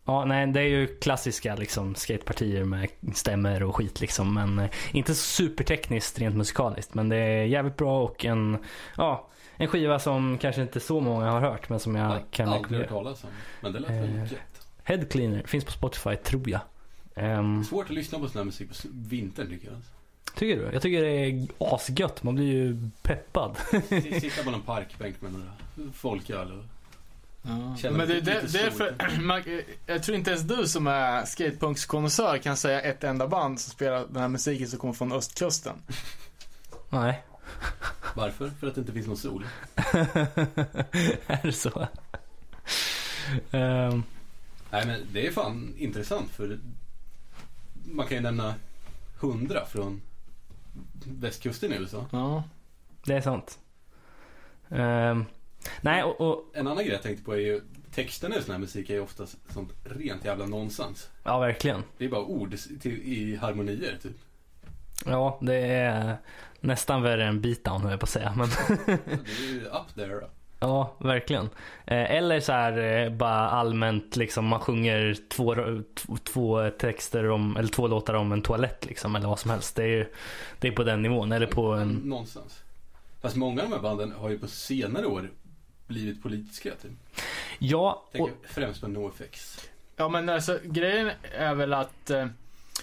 [0.05, 4.35] Ja, nej, det är ju klassiska liksom skatepartier med stämmer och skit liksom.
[4.35, 6.95] Men eh, inte så supertekniskt rent musikaliskt.
[6.95, 8.59] Men det är jävligt bra och en,
[8.97, 12.49] ja, en skiva som kanske inte så många har hört men som jag Jag kan
[12.49, 13.31] aldrig hört talas om.
[13.61, 13.97] Men det lät Eh.
[13.97, 14.67] väl gött.
[14.85, 16.61] Head Cleaner finns på Spotify tror jag.
[17.21, 19.77] Ehm, Svårt att lyssna på sån här musik på vintern tycker jag.
[20.35, 20.71] tycker du?
[20.73, 22.23] Jag tycker det är asgött.
[22.23, 23.57] Man blir ju peppad.
[24.21, 25.53] Sitta på någon parkbänk med några
[25.95, 26.65] folköl och
[27.43, 27.91] Ja.
[27.91, 28.71] Men det, det, lite det är stor.
[28.71, 29.43] för, man,
[29.87, 34.07] jag tror inte ens du som är skatepunkskonnässör kan säga ett enda band som spelar
[34.11, 35.77] den här musiken som kommer från östkusten.
[36.91, 37.23] nej.
[38.17, 38.51] Varför?
[38.61, 39.47] För att det inte finns någon sol.
[41.27, 41.89] är det så?
[43.51, 44.03] Ehm,
[44.71, 46.59] Nej men det är fan intressant för
[47.91, 48.55] man kan ju nämna
[49.21, 50.03] hundra från
[51.07, 52.07] västkusten i USA.
[52.13, 52.43] Ja.
[53.05, 53.59] det är sant.
[54.69, 55.25] Ehm,
[55.81, 57.61] nej, och, och En annan grej jag tänkte på är ju
[57.95, 61.11] texterna i sån här musik är ju oftast sånt rent jävla nonsens.
[61.23, 61.83] ja, verkligen.
[61.99, 64.17] Det är bara ord till, i harmonier typ.
[65.07, 66.17] Ja, det är
[66.61, 68.35] nästan värre än beatdown höll jag på att säga.
[68.37, 68.49] Men
[68.87, 68.93] Det
[69.33, 70.27] är ju up there.
[70.61, 71.45] Ja, verkligen.
[71.87, 75.57] Eh, Eller så här eh, bara allmänt liksom man sjunger två,
[76.25, 79.77] två, texter om, eller två låtar om en toalett liksom eller vad som helst.
[79.77, 80.07] Det är ju
[80.59, 81.33] det är på den nivån.
[81.33, 81.93] Eller på en...
[81.93, 82.63] Någonstans.
[83.21, 85.31] Fast många av de här banden har ju på senare år
[85.87, 86.71] blivit politiska.
[86.83, 86.93] Typ.
[87.59, 89.69] Ja, och, Tänker främst på NoFX.
[89.97, 92.27] Ja men alltså grejen är väl att eh,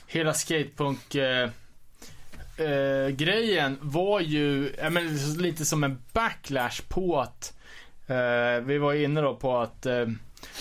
[0.07, 1.49] hela skatepunk eh,
[2.57, 7.56] eh, grejen var ju ja, men, lite som en backlash på att
[8.07, 10.07] eh, vi var inne då på att, eh,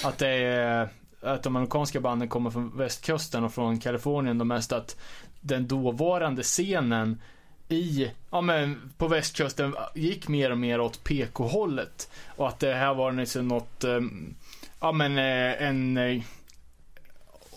[0.05, 0.89] att det är
[1.21, 4.97] att de amerikanska banden kommer från västkusten och från Kalifornien de mest att
[5.41, 7.21] den dåvarande scenen
[7.69, 12.11] i, ja men på västkusten gick mer och mer åt PK-hållet.
[12.37, 14.01] Och att det här var liksom något, eh,
[14.81, 16.23] ja men eh, en eh,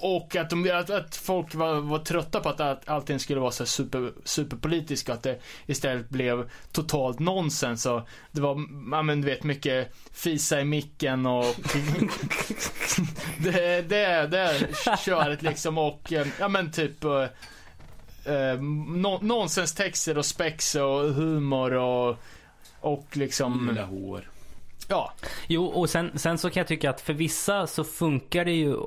[0.01, 3.51] och att, de, att, att folk var, var trötta på att, att allting skulle vara
[3.51, 7.85] så super, superpolitiskt och att det istället blev totalt nonsens.
[7.85, 8.55] Och det var,
[8.91, 11.45] ja men du vet, mycket fisa i micken och
[13.37, 14.67] det, det, det
[15.05, 17.27] köret liksom och, eh, ja men typ eh,
[18.33, 22.17] eh, no, nonsenstexter och spex och humor och,
[22.79, 24.29] och liksom, Lilla hår
[24.89, 25.13] ja.
[25.47, 28.77] Jo, och sen, sen så kan jag tycka att för vissa så funkar det ju.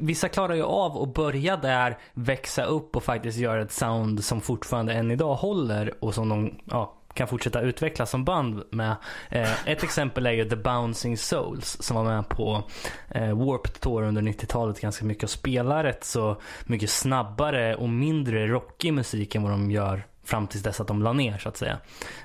[0.00, 4.40] Vissa klarar ju av att börja där, växa upp och faktiskt göra ett sound som
[4.40, 8.96] fortfarande än idag håller och som de ja, kan fortsätta utvecklas som band med.
[9.30, 12.62] Eh, ett exempel är ju The Bouncing Souls som var med på
[13.08, 18.46] eh, Warped Tour under 90-talet ganska mycket och spelar rätt så mycket snabbare och mindre
[18.46, 21.56] rockig musik än vad de gör fram tills dess att de la ner så att
[21.56, 21.78] säga.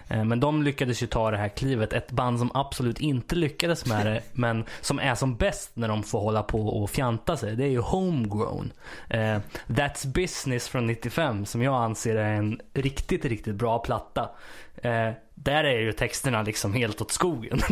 [0.07, 1.93] Eh, Men de lyckades ju ta det här klivet.
[1.93, 6.03] Ett band som absolut inte lyckades med det men som är som bäst när de
[6.03, 7.55] får hålla på och fjanta sig.
[7.55, 8.71] Det är ju Homegrown.
[9.09, 14.29] Eh, That's Business från 95 som jag anser är en riktigt, riktigt bra platta.
[14.75, 17.59] Eh, där är ju texterna liksom helt åt skogen.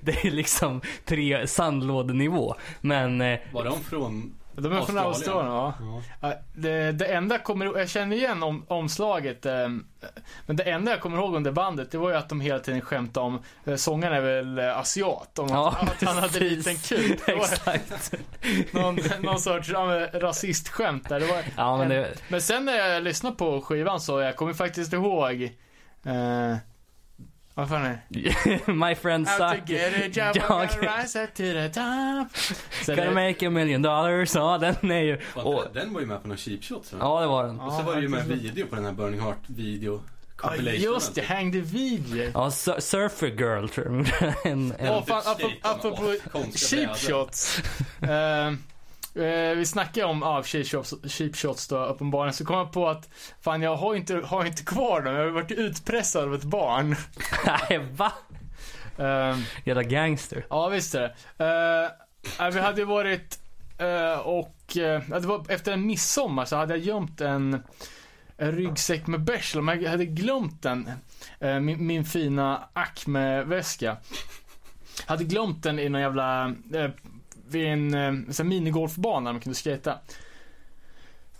[0.00, 2.54] det, är, liksom tre sandlådenivå.
[2.80, 3.18] Men
[3.52, 5.52] Var de från De är från Australien?
[5.52, 5.74] Ja.
[6.20, 9.68] Ja, Det, det enda jag kommer jag känner igen om, omslaget, eh,
[10.46, 12.80] men det enda jag kommer ihåg under bandet, det var ju att de hela tiden
[12.80, 16.44] skämtade om, eh, sångaren är väl eh, asiat, om Ja, att, att han hade en
[16.48, 17.20] liten kuk.
[17.28, 18.12] Exakt.
[18.72, 21.20] någon, någon sorts ja, rasistskämt där.
[21.20, 24.36] Det var Ja, men en, det, men sen när jag lyssnade på skivan så jag
[24.36, 25.42] kommer faktiskt ihåg,
[26.04, 26.56] eh,
[27.54, 28.72] vad fan är det?
[28.72, 29.68] My friend to suck.
[29.68, 32.36] get a job, Ja, I'm gonna rise up to the top.
[32.84, 34.34] Så Gonna det, make a million dollars.
[34.34, 35.18] Ja, den är ju...
[35.20, 36.86] Fan, Och, Den var ju med på någon cheap shot.
[36.86, 36.96] Så.
[37.00, 37.60] ja, det var den.
[37.60, 40.02] Och så var det ju med video på den här Burning Heart video
[40.42, 40.80] Ja, compilation.
[40.82, 42.30] just det, Hang the Video.
[42.34, 44.34] Ja, Sur- Surfer Girl tror jag.
[44.52, 47.60] en, en, Åh, fan, apropå, apropå cheap shots.
[49.14, 52.34] Eh, vi snackade om ah, cheap, shots, cheap shots då, uppenbarligen.
[52.34, 53.08] Så kom jag på att
[53.40, 55.14] fan, jag har inte, har inte kvar dem.
[55.14, 56.96] Jag har varit utpressad av ett barn.
[57.46, 58.12] Nej, va?
[58.98, 60.46] Eh, Jävla gangster.
[60.50, 61.00] ja, visst är
[61.36, 61.94] det.
[62.38, 63.38] Eh, vi hade ju varit
[63.78, 67.62] eh, och eh, ja, det var efter en midsommar så hade jag gömt en,
[68.36, 69.54] en ryggsäck med bärs.
[69.54, 70.90] Men jag hade glömt den.
[71.40, 73.96] Eh, min, min fina Acme-väska.
[75.06, 76.90] Hade glömt den i någon jävla, eh,
[77.54, 79.98] vid en eh, en minigolfbana där man kunde skejta.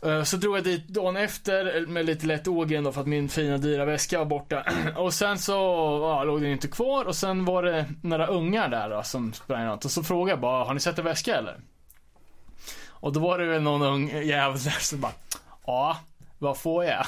[0.03, 3.07] Eh, så drog jag dit dagen efter eh, med lite lätt ågren då för att
[3.07, 4.65] min fina dyra väska var borta.
[4.97, 5.53] Och sen så
[6.03, 9.67] ja, låg den inte kvar och sen var det några ungar där då som sprang
[9.67, 9.85] runt.
[9.85, 11.61] Och så frågade jag bara, har ni sett en väska eller?
[12.89, 15.13] Och då var det väl någon ung jävel där som bara,
[15.67, 15.97] ja,
[16.39, 17.07] vad får jag?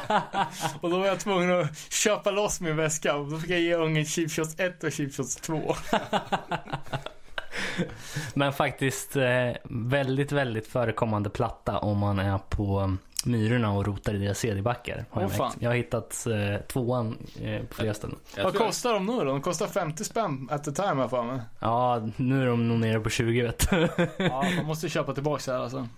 [0.80, 3.74] och då var jag tvungen att köpa loss min väska och då fick jag ge
[3.74, 5.74] ungen Cheap Shots 1 och Cheap Shots 2.
[8.34, 14.18] Men faktiskt eh, väldigt, väldigt förekommande platta om man är på Myrorna och rotar i
[14.18, 15.04] deras CD-backar.
[15.10, 15.46] Har jag, fan.
[15.46, 15.62] märkt.
[15.62, 18.16] jag har hittat eh, tvåan eh, på flera ställen.
[18.36, 19.24] Jag Vad kostar de nu då?
[19.24, 21.40] De kostar 50 spänn at the time här för mig.
[21.58, 23.88] Ja, nu är de nog nere på 20 vet du.
[24.16, 25.88] Ja, man måste köpa tillbaka det här alltså.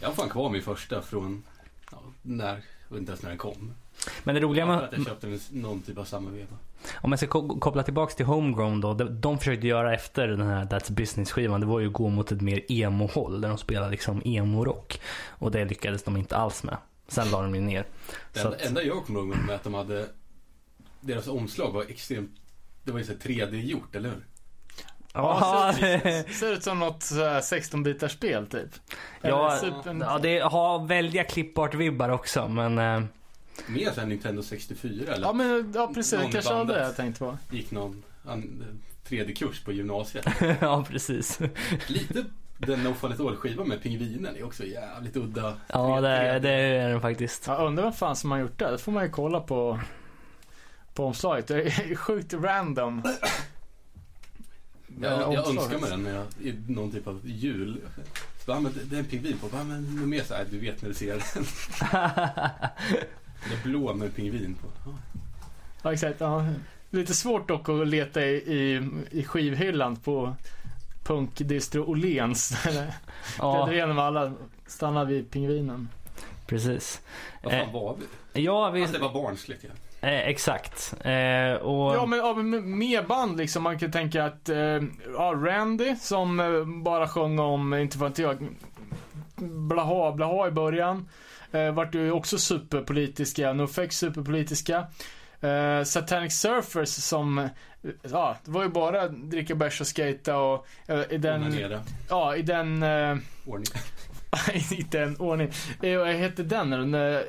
[0.00, 1.42] Jag har fan kvar min första från,
[1.90, 2.54] ja, när, jag
[2.88, 3.74] vet inte ens när den kom.
[4.24, 6.56] Men det roliga Jag med, att jag köpte någon typ av samma veva.
[6.94, 8.94] Om jag ska ko- koppla tillbaks till Homegrown då.
[8.94, 11.60] De, de försökte göra efter den här That's Business-skivan.
[11.60, 13.40] Det var ju att gå mot ett mer emo-håll.
[13.40, 15.00] Där de spelade liksom emo-rock.
[15.28, 16.76] Och det lyckades de inte alls med.
[17.08, 17.84] Sen la de ju ner.
[18.32, 20.06] Det enda, att, enda jag kommer ihåg med att de hade,
[21.00, 22.30] deras omslag var extremt,
[22.84, 24.26] det var ju så här 3D-gjort, eller hur?
[25.14, 28.68] ja, ser, det, ut- ser ut som något så här 16-bitars spel typ.
[29.22, 32.48] ja, Super- ja, det har väldiga klippart-vibbar också.
[32.48, 33.02] Men eh,
[33.66, 35.26] Mer såhär Nintendo 64 eller?
[35.26, 36.86] Ja men ja precis, Någon kanske var det bandet.
[36.86, 37.38] jag tänkte på.
[37.50, 38.64] Gick någon an,
[39.08, 40.26] 3D-kurs på gymnasiet.
[40.60, 41.38] ja, precis.
[41.86, 42.24] Lite
[42.58, 45.54] den No At All-skivan med pingvinen är också jävligt udda.
[45.66, 46.38] Ja, det, 3D.
[46.40, 47.46] det är den faktiskt.
[47.46, 48.70] Jag undrar vad fan som har gjort det.
[48.70, 49.80] Det får man ju kolla på,
[50.94, 51.46] på omslaget.
[51.46, 53.02] Det är sjukt random.
[55.00, 57.80] Jag, jag önskar mig den när jag, i någon typ av jul.
[58.38, 59.46] Så bara, "Ah, men det, det är en pingvin på.
[59.48, 61.44] Bara, men mer så här, du vet när du ser den.
[63.48, 64.66] Det är blå med pingvin på.
[64.86, 64.94] Ja.
[65.82, 66.20] Ja, exakt.
[66.20, 66.46] Ja.
[66.90, 70.36] Lite svårt dock att leta i, i, i skivhyllan på
[71.04, 72.54] punkdistro Åhléns.
[73.38, 74.32] Ja, Där igenom alla
[74.66, 75.88] stannar vid pingvinen.
[76.46, 77.00] precis.
[77.42, 77.96] Vad fan Eh, var
[78.32, 78.42] vi?
[78.42, 79.64] Ja, vi, Alltså, det var barnsligt.
[79.64, 80.08] Ja.
[80.08, 80.94] eh, exakt.
[81.00, 83.62] Eh, och, Ja men, ja, men mer band liksom.
[83.62, 84.56] Man kan tänka att eh,
[85.16, 88.48] ja, Randy som eh, bara sjöng om, inte för att jag,
[89.36, 91.08] blaha blaha i början.
[91.52, 94.86] Eh, vart ju också superpolitiska, NoFX superpolitiska.
[95.40, 97.46] Eh, Satanic Surfers som, eh,
[98.02, 101.80] ja, det var ju bara dricka bärs och skata och eh, i den, Onanera.
[102.08, 103.66] ja i den eh, Ordning.
[104.70, 105.52] i den ordningen.
[105.82, 106.90] Eh, Vad heter den?
[106.90, 107.24] När,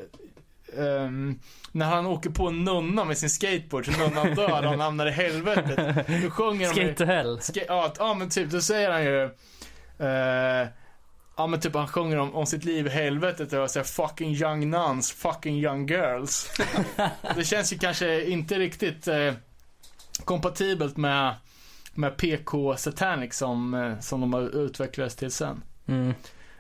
[0.80, 1.40] ehm,
[1.72, 5.06] när han åker på en nunna med sin skateboard så nunnan dör och han hamnar
[5.08, 6.08] i helvetet.
[6.24, 7.42] Då sjunger de ju- Skate to hell.
[7.42, 9.24] Ska, ja, ja men typ, då säger han ju
[10.08, 10.68] eh,
[11.36, 14.70] Ja men typ han sjunger om, om sitt liv i helvetet och säger fucking young
[14.70, 16.52] nuns, fucking young girls.
[17.36, 19.34] det känns ju kanske inte riktigt eh,
[20.26, 21.36] kompatibelt med,
[21.94, 25.64] med PK Satanic som, eh, som de har utvecklats till sen.
[25.88, 26.10] Mm.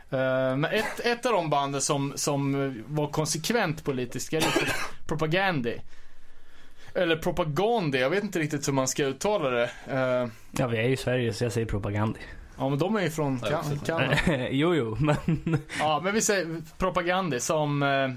[0.09, 4.73] Eh, men ett, ett av de banden som, som var konsekvent politiska, är
[5.07, 5.81] Propagandi.
[6.95, 9.69] Eller Propagandi, jag vet inte riktigt hur man ska uttala det.
[9.87, 12.19] Eh, Ja, vi är ju i Sverige så jag säger propaganda.
[12.63, 14.17] Ja men de är ju från Ja, kan- också Kanada.
[14.49, 15.17] jo, jo, men
[15.79, 18.09] Ja men vi säger propaganda som eh,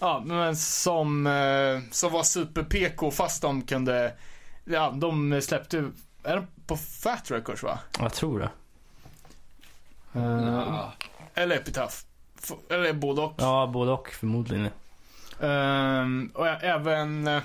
[0.00, 4.12] Ja men som som, som var super PK fast de kunde
[4.64, 5.90] Ja de släppte
[6.22, 7.78] Är de på Fat Records va?
[7.98, 8.50] jag tror det.
[10.14, 10.92] Eh, Ja.
[11.34, 11.94] Eller Epitaph
[12.42, 14.68] F- Eller både och Ja, både och förmodligen.
[15.40, 17.42] Ehm, och ä- även eh,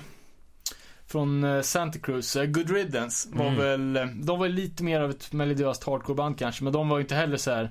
[1.10, 3.58] från eh, Santa Cruz, eh, Good Riddance var Mm.
[3.58, 7.02] väl, eh, de var lite mer av ett melodiöst hardcoreband kanske, men de var ju
[7.02, 7.70] inte heller så här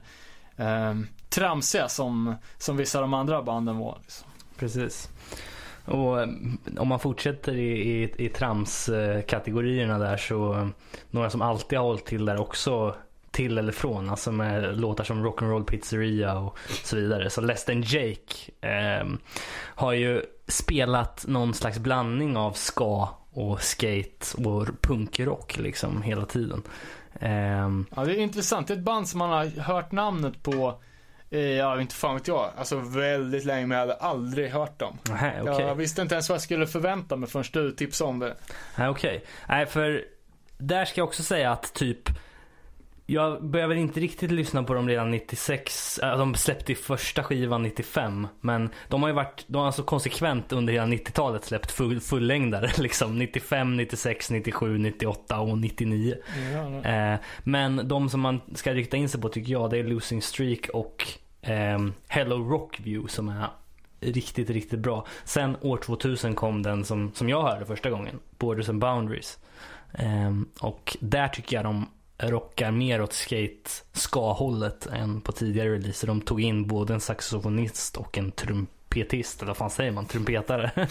[0.89, 3.97] um, tramsiga som, som vissa av de andra banden var.
[4.01, 4.27] Liksom.
[4.57, 5.09] Precis.
[5.85, 6.27] Och eh,
[6.77, 10.67] om man fortsätter i, i, i trams-kategorierna där så eh,
[11.11, 12.95] några som alltid har hållit till där också
[13.31, 17.29] till eller från, alltså med låtar som Rock'n'Roll Pizzeria och så vidare.
[17.29, 19.07] Så Less than Jake eh,
[19.59, 23.09] har ju spelat någon slags blandning av ska
[23.39, 26.61] och skate och punkrock liksom hela tiden.
[27.19, 28.67] Ehm, Ja, det är intressant.
[28.67, 30.81] Det är ett band som man har hört namnet på,
[31.29, 34.97] eh, ja inte fan vet jag, alltså väldigt länge men jag hade aldrig hört dem.
[35.09, 35.65] nähä, okej.
[35.65, 38.35] Jag visste inte ens vad jag skulle förvänta mig förrän du tipsade om det.
[38.77, 39.23] Nej, okej.
[39.49, 40.03] Nej, för
[40.57, 42.09] där ska jag också säga att typ
[43.09, 45.99] jag väl inte riktigt lyssna på dem redan 96.
[45.99, 48.27] Äh, De släppte ju första skivan 95.
[48.41, 52.71] Men de har ju varit, de har alltså konsekvent under hela 90-talet släppt full, fullängdare.
[52.77, 56.15] Liksom 95, 96, 97, 98 och 99.
[56.53, 59.83] Ja, Eh, men de som man ska rikta in sig på tycker jag det är
[59.83, 61.07] Losing Streak och
[61.41, 63.47] ehm, Hello Rockview som är
[64.01, 65.05] riktigt, riktigt bra.
[65.23, 69.39] Sen år 2000 kom den som, som jag hörde första gången, Borders and Boundaries.
[69.93, 71.85] Ehm, och där tycker jag de
[72.19, 76.07] rockar mer åt skate ska-hållet än på tidigare releaser.
[76.07, 80.71] De tog in både en saxofonist och en trumpetist, eller vad fan säger man, trumpetare.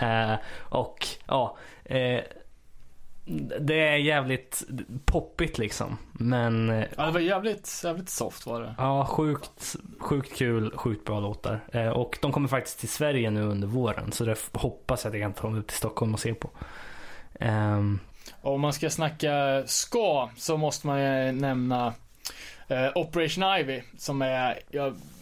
[0.00, 2.20] eh, och ja, eh,
[3.60, 4.64] det är jävligt
[5.04, 5.96] poppigt liksom.
[6.12, 8.74] Men eh, Ja, det var jävligt, jävligt soft var det.
[8.78, 11.60] ja, sjukt, sjukt kul, sjukt bra låtar.
[11.72, 14.12] Eh, och de kommer faktiskt till Sverige nu under våren.
[14.12, 16.50] Så det hoppas jag att jag kan ta mig upp till Stockholm och se på.
[17.40, 18.07] Och
[18.42, 21.94] om man ska snacka ska så måste man ju nämna
[22.68, 24.58] eh, Operation Ivy som är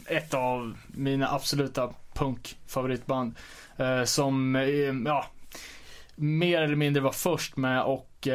[0.08, 3.34] ett av mina absoluta punkfavoritband.
[3.76, 4.64] Eh, som eh,
[5.06, 5.26] ja,
[6.14, 8.28] mer eller mindre var först med och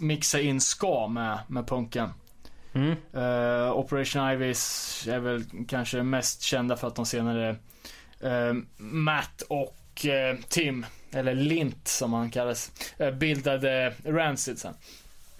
[0.00, 2.10] mixa in ska med, med punken.
[2.72, 4.48] mm, Eh, Operation Ivy
[5.08, 7.56] är väl kanske mest kända för att de senare
[8.20, 14.74] eh, Matt och eh, Tim, eller Lint som han kallas, eh, bildade Rancid sen.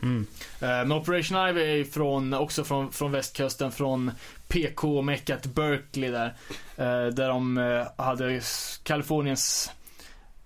[0.02, 0.26] mm,
[0.60, 4.10] Eh, men Operation Ivy är från, också från, från västkusten, från
[4.48, 6.34] PK-meckat Berkeley där.
[6.76, 7.56] Eh, där de
[7.96, 8.40] hade
[8.82, 9.70] Kaliforniens,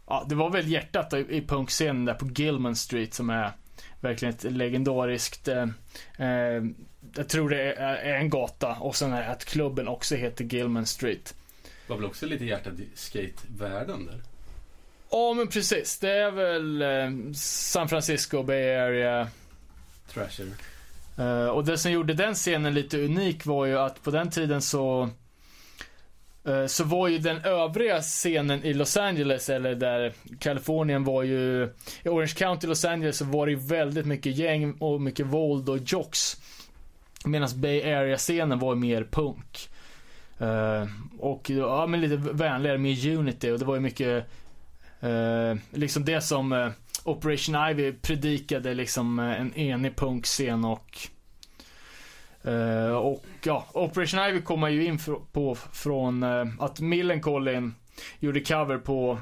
[0.07, 3.53] ja det var väl hjärtat i, i punkscenen där på Gilman Street som är
[4.01, 5.49] verkligen ett legendariskt,
[7.16, 10.87] jag tror det är, en gata och sen är det att klubben också heter Gilman
[10.87, 11.35] Street.
[11.87, 14.22] var väl också lite hjärtat i skatevärlden där.
[15.17, 19.29] Ja men precis, det är väl eh, San Francisco Bay Area
[20.12, 20.47] Thrasher.
[21.19, 24.62] Eh, och det som gjorde den scenen lite unik var ju att på den tiden
[24.62, 25.09] så
[26.45, 31.69] eh, så var ju den övriga scenen i Los Angeles, eller där Kalifornien var ju,
[32.03, 35.69] i Orange County, Los Angeles, så var det ju väldigt mycket gäng och mycket våld
[35.69, 36.37] och jocks.
[37.25, 39.69] Medan Bay Area-scenen var mer punk.
[40.39, 40.87] Eh,
[41.19, 44.27] och ja, men lite vänligare, mer unity och det var ju mycket
[45.05, 46.71] eh, liksom det som eh,
[47.05, 50.99] Operation Ivy predikade liksom eh, en enig punkscen och
[52.43, 54.99] eh, och ja, Operation Ivy kommer ju in
[55.33, 56.23] på från
[56.61, 57.75] att Millencolin
[58.21, 59.19] gjorde cover på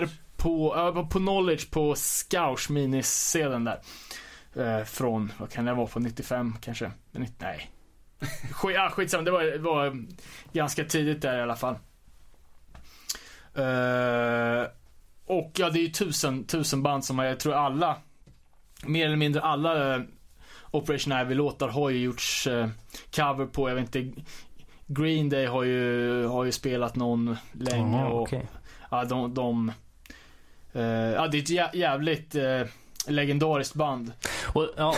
[0.00, 3.80] det på, ja, på Knowledge på Scours miniscenen där.
[4.56, 6.90] Eh, från, vad kan det vara, på 95 kanske?
[7.38, 7.70] Nej.
[8.52, 10.04] Skit, ah, skitsamma, det var, det var
[10.52, 11.76] ganska tidigt där i alla fall.
[13.56, 14.66] Eh,
[15.26, 17.96] och ja, det är ju tusen, tusen band som jag tror alla,
[18.86, 20.00] mer eller mindre alla eh,
[20.70, 22.68] Operation Ivy-låtar har ju gjorts eh,
[23.16, 24.22] cover på, jag vet inte,
[24.86, 28.32] Green Day har ju, har ju spelat någon länge Jaha, och
[28.90, 29.72] ja, de, de
[30.72, 32.36] ja, det är ett jä- jävligt
[33.06, 34.12] legendariskt band.
[34.54, 34.94] Och, ja,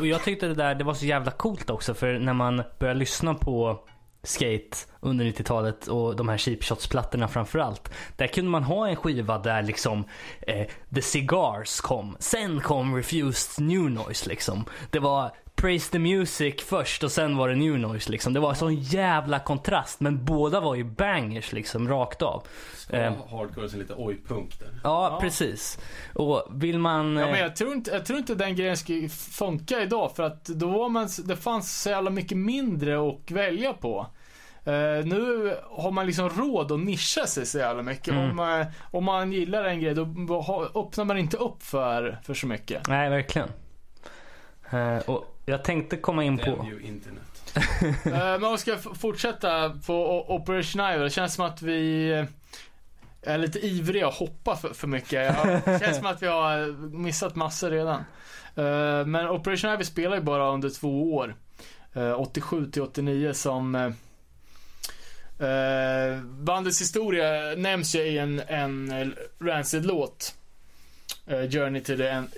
[0.00, 2.94] och jag tyckte det där det var så jävla coolt också för när man börjar
[2.94, 3.78] lyssna på
[4.22, 7.92] skate under 90-talet och de här cheap shots-plattorna framförallt.
[8.16, 10.04] Där kunde man ha en skiva där liksom
[10.40, 12.16] eh, The Cigars kom.
[12.18, 14.64] Sen kom Refused New Noise liksom.
[14.90, 15.30] Det var
[15.62, 18.32] Praise the Music först och sen var det New Noise liksom.
[18.32, 22.46] Det var sån jävla kontrast men båda var ju bangers liksom rakt av.
[22.76, 23.12] Ska Eh.
[23.14, 24.68] ha hardcore och lite oj-punk där.
[24.84, 25.18] Ja, Ja.
[25.20, 25.78] precis.
[26.14, 27.16] Och vill man...
[27.16, 30.22] Ja, eh, men jag tror inte, jag tror inte den grejen skulle funka idag för
[30.22, 34.06] att då var man, det fanns så jävla mycket mindre att välja på.
[34.64, 38.08] Eh, nu har man liksom råd att nischa sig så jävla mycket.
[38.08, 38.38] Mm.
[38.40, 40.02] Om, eh, om man gillar en grej då
[40.74, 42.88] öppnar man inte upp för, för så mycket.
[42.88, 43.48] Nej, verkligen.
[44.70, 46.66] Eh, och jag tänkte komma in på...
[46.82, 47.22] Internet.
[48.04, 51.04] Eh, men om vi ska fortsätta på Operation Ivy.
[51.04, 52.24] Det känns som att vi eh,
[53.22, 55.44] är lite ivriga att hoppa för, för mycket.
[55.64, 58.04] Det känns som att vi har missat massor redan.
[58.56, 61.36] Eh, men Operation Ivy spelar ju bara under två år.
[61.92, 70.34] Eh, 87 till 89 som eh, eh, bandets historia nämns ju i en, en Rancid-låt.
[71.26, 72.28] Eh, Journey to the end,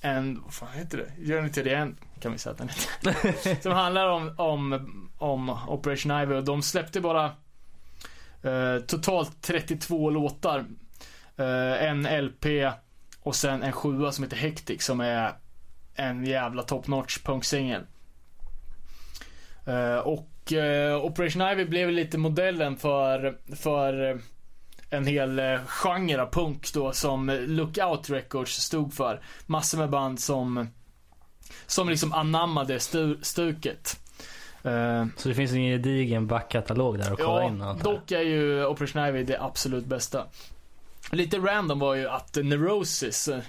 [0.00, 1.32] end, vad fan heter det?
[1.32, 3.60] Journey to the end kan vi säga att den heter.
[3.62, 7.24] Som handlar om, om, om Operation Ivy och de släppte bara
[8.42, 10.64] eh, totalt 32 låtar.
[11.36, 12.46] Eh, en LP
[13.20, 15.32] och sen en sjua som heter Hectic som är
[15.94, 17.82] en jävla top notch punksingel.
[19.66, 24.20] Eh, och eh, Operation Ivy blev lite modellen för, för
[24.90, 29.20] en hel eh, genre av punk då som Lookout Records stod för.
[29.46, 30.68] Massor med band som
[31.66, 34.00] som liksom anammade stu, stuket.
[34.62, 37.92] Eh, Så det finns en gedigen backkatalog där att kolla in ja, allt här.
[37.92, 40.26] dock är ju Operation Ivy det absolut bästa.
[41.10, 43.40] Lite random var ju att Neurosis, eh,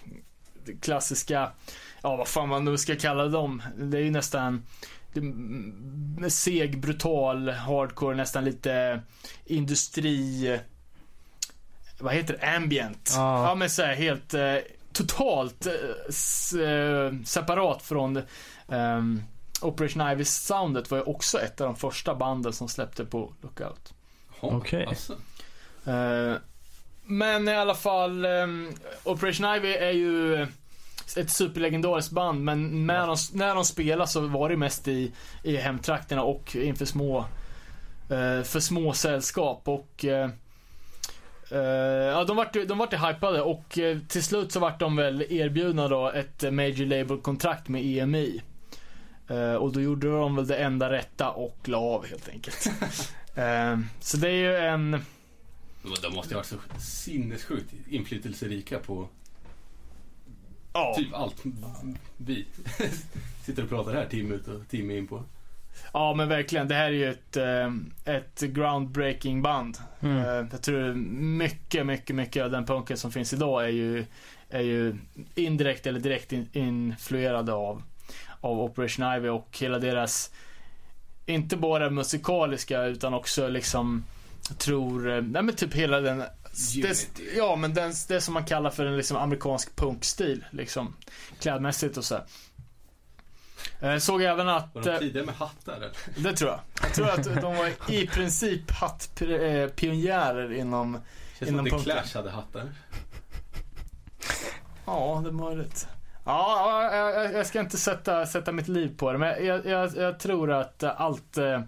[0.81, 1.51] klassiska,
[2.01, 3.61] ja vad fan man nu ska kalla dem.
[3.77, 4.65] Det är ju nästan
[6.29, 9.01] seg, brutal, hardcore, nästan lite
[9.45, 10.59] industri,
[11.99, 13.11] vad heter det, ambient.
[13.15, 13.47] Ja.
[13.49, 14.55] Ja men så här, helt eh,
[14.95, 15.73] totalt eh,
[16.61, 18.21] eh, separat från
[18.69, 19.23] ehm,
[19.61, 23.93] Operation Ivy-soundet var ju också ett av de första banden som släppte på Lookout.
[24.39, 24.85] Okej.
[24.85, 25.13] Alltså.
[25.85, 26.33] Eh,
[27.03, 28.73] men i alla fall, ehm,
[29.03, 30.47] Operation Ivy är ju
[31.17, 35.11] ett superlegendariskt band, men när de, när de spelar så var det mest i,
[35.43, 37.25] i hemtrakterna och inför små,
[38.43, 40.05] för små sällskap och
[41.51, 45.21] eh, ja, de vart, de vart hypade och eh, till slut så vart de väl
[45.29, 48.41] erbjudna då ett eh, Major Label-kontrakt med EMI.
[49.27, 52.67] Eh, och då gjorde de väl det enda rätta och la av helt enkelt.
[53.99, 54.91] Så det är ju en...
[56.01, 59.07] De måste ju ha varit så sinnessjukt inflytelserika på
[60.75, 61.43] Ja, typ allt
[62.17, 62.45] vi
[63.43, 65.23] sitter och pratar här timme ut och timme in på.
[65.93, 66.67] Ja men verkligen.
[66.67, 67.71] Det här är ju ett, eh,
[68.15, 69.77] ett groundbreaking band.
[70.01, 70.17] Mm.
[70.17, 74.05] Eh, Jag tror mycket, mycket, mycket av den punken som finns idag är ju,
[74.49, 74.95] är ju
[75.35, 77.81] indirekt eller direkt in, influerade av,
[78.41, 80.31] av Operation Ivy och hela deras,
[81.25, 84.03] inte bara musikaliska utan också liksom,
[84.57, 86.23] tror, eh, nej men typ hela den,
[86.81, 87.07] det,
[87.37, 90.95] ja men den, det som man kallar för en liksom amerikansk punkstil, liksom
[91.41, 92.17] klädmässigt och så.
[93.81, 95.91] Eh, Såg även Var att, de eh, tidiga med hattar eller?
[96.15, 96.59] det tror jag.
[96.81, 101.91] Jag tror att de var i princip hattpionjärer inom, Känns som Inom att The.
[101.91, 102.71] Clash hade hattar.
[104.85, 105.87] Ja, det är möjligt.
[106.25, 109.97] Ja, ja, jag, jag ska inte sätta, sätta mitt liv på det, men jag, jag,
[109.97, 111.61] jag tror att allt, eh,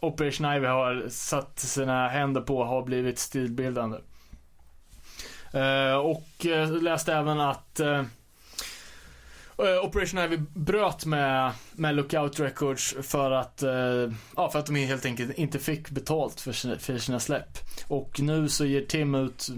[0.00, 3.98] Operation Ivy har satt sina händer på har blivit stilbildande.
[5.52, 8.04] Eh, och eh, läste även att eh, eh,
[9.62, 14.76] Eh, Operation Ivy bröt med, med Lookout Records för att, eh, ja, för att de
[14.76, 17.58] helt enkelt inte fick betalt för sina, för sina släpp.
[17.88, 19.48] Och nu så ger Tim ut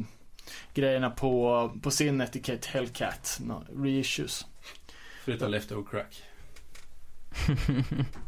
[0.75, 4.47] grejerna på, på sin etikett Hellcat, no, reissues.
[5.25, 6.23] Förutom Leftover Crack.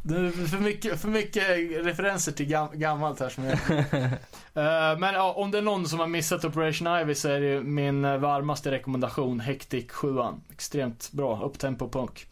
[0.03, 1.49] Det är för mycket, för mycket
[1.85, 3.59] referenser till gam, gammalt här som jag...
[4.57, 7.47] Eh, Men ja, om det är någon som har missat Operation Ivy så är det
[7.47, 10.09] ju min varmaste rekommendation Hectic 7
[10.53, 12.27] Extremt bra, upptempo punk.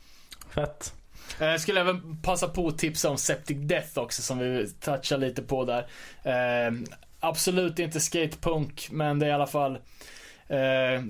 [0.51, 0.95] Fett.
[1.39, 5.43] Jag skulle även passa på att tipsa om Septic Death också som vi touchar lite
[5.43, 5.87] på där.
[6.23, 6.73] Eh,
[7.21, 9.79] absolut inte skatepunk men det är i alla fall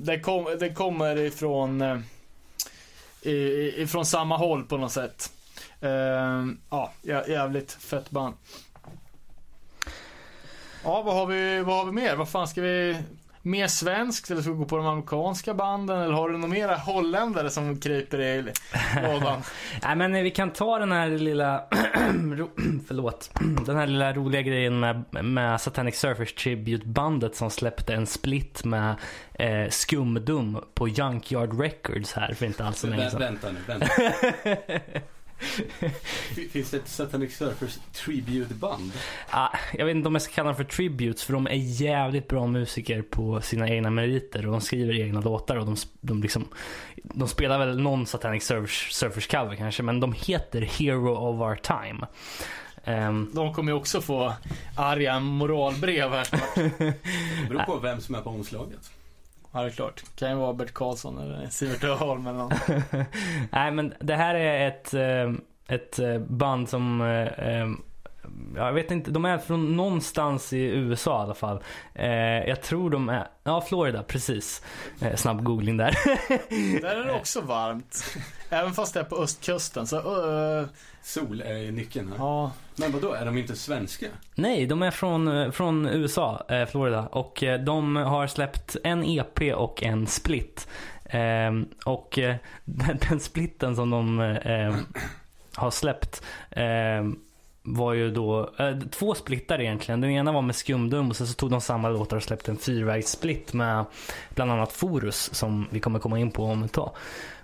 [0.03, 2.03] det, kom, det kommer ifrån
[3.25, 5.31] ifrån samma håll på något sätt.
[5.83, 8.35] Eh, ja, jä- jävligt fett band.
[10.85, 12.17] Ja, vad har vi, vad har vi mer?
[12.17, 12.97] Vad fan ska vi...
[13.45, 16.01] Mer svenskt eller ska vi gå på de amerikanska banden?
[16.01, 18.43] Eller har du några mera holländare som kryper i
[19.03, 19.43] lådan?
[19.83, 21.59] Nej men vi kan ta den här lilla,
[22.87, 23.31] förlåt,
[23.67, 28.65] den här lilla roliga grejen med, med Satanic Surfers Tribute bandet som släppte en split
[28.65, 28.95] med
[29.35, 33.21] eh, Skumdum på Junkyard Records här för inte alls så länge sedan.
[33.21, 33.87] vänta nu, vänta.
[36.51, 38.93] Finns det ett Satanic Surfers tribute-band?
[39.31, 42.29] Ah, jag vet inte om jag ska kalla dem för tributes för de är jävligt
[42.29, 46.49] bra musiker på sina egna meriter och de skriver egna låtar och de, de, liksom,
[47.03, 51.57] de spelar väl någon Satanic Surfers, Surfers cover kanske men de heter Hero of Our
[51.57, 52.07] Time.
[52.85, 54.33] Ehm, De kommer ju också få
[54.77, 56.55] arga moralbrev här snart.
[56.79, 58.91] Det beror på vem som är på omslaget.
[59.53, 60.03] Ja, det är klart.
[60.05, 62.53] Det Kan ju vara Bert Karlsson eller Sivert Öholm eller något.
[63.51, 65.33] Nej men det här är ett, eh,
[65.77, 67.69] ett eh, band som eh,
[68.57, 71.63] jag vet inte, de är från någonstans i USA i alla fall.
[71.95, 72.09] Eh,
[72.49, 74.63] jag tror de är, ja Florida precis.
[75.01, 75.99] Eh, snabb googling där.
[76.81, 78.17] Där är det också varmt.
[78.51, 80.67] Även fast det är på östkusten så, uh,
[81.03, 82.17] Sol är nyckeln här.
[82.19, 82.51] ja.
[82.77, 84.07] Men vadå, är de inte svenska?
[84.35, 87.07] Nej, de är från, eh, från USA, eh, Florida.
[87.07, 90.69] Och eh, de har släppt en EP och en split.
[91.05, 94.75] Ehm, och eh, den, den splitten som de eh,
[95.55, 97.19] har släppt ehm,
[97.63, 100.01] var ju då eh, två splittar egentligen.
[100.01, 102.57] Den ena var med Skumdum och sen så tog de samma låtar och släppte en
[102.57, 103.85] fyrvägssplit med
[104.35, 106.91] bland annat Forus som vi kommer komma in på om ett tag.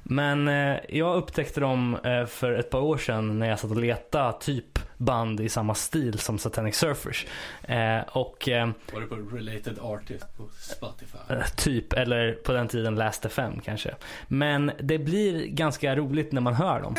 [0.02, 3.76] Men eh, jag upptäckte dem eh, för ett par år sedan när jag satt och
[3.76, 7.26] letade typ band i samma stil som Satanic Surfers.
[7.62, 11.18] Eh, och eh, Var det på Related Artist på Spotify?
[11.34, 13.94] eh, typ, eller på den tiden Last FM kanske.
[14.28, 16.94] Men det blir ganska roligt när man hör dem.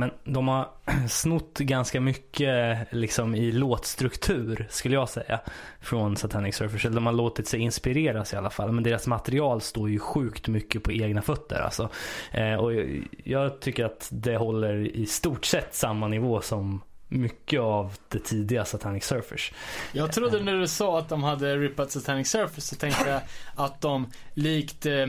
[0.00, 0.68] Men de har
[1.08, 5.40] snott ganska mycket liksom, i låtstruktur skulle jag säga.
[5.80, 6.84] Från Satanic Surfers.
[6.84, 8.72] Eller de har låtit sig inspireras i alla fall.
[8.72, 11.60] Men deras material står ju sjukt mycket på egna fötter.
[11.60, 11.88] Alltså.
[12.32, 17.60] Eh, och jag, jag tycker att det håller i stort sett samma nivå som mycket
[17.60, 19.52] av det tidiga Satanic Surfers.
[19.92, 23.20] Jag trodde när du sa att de hade rippat Satanic Surface så tänkte jag
[23.54, 25.06] att de likt eh,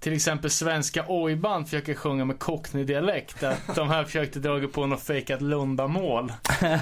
[0.00, 3.42] till exempel svenska ojband försöker sjunga med cockney-dialekt.
[3.42, 6.32] Att de här försökte dra på något fejkat Lundamål.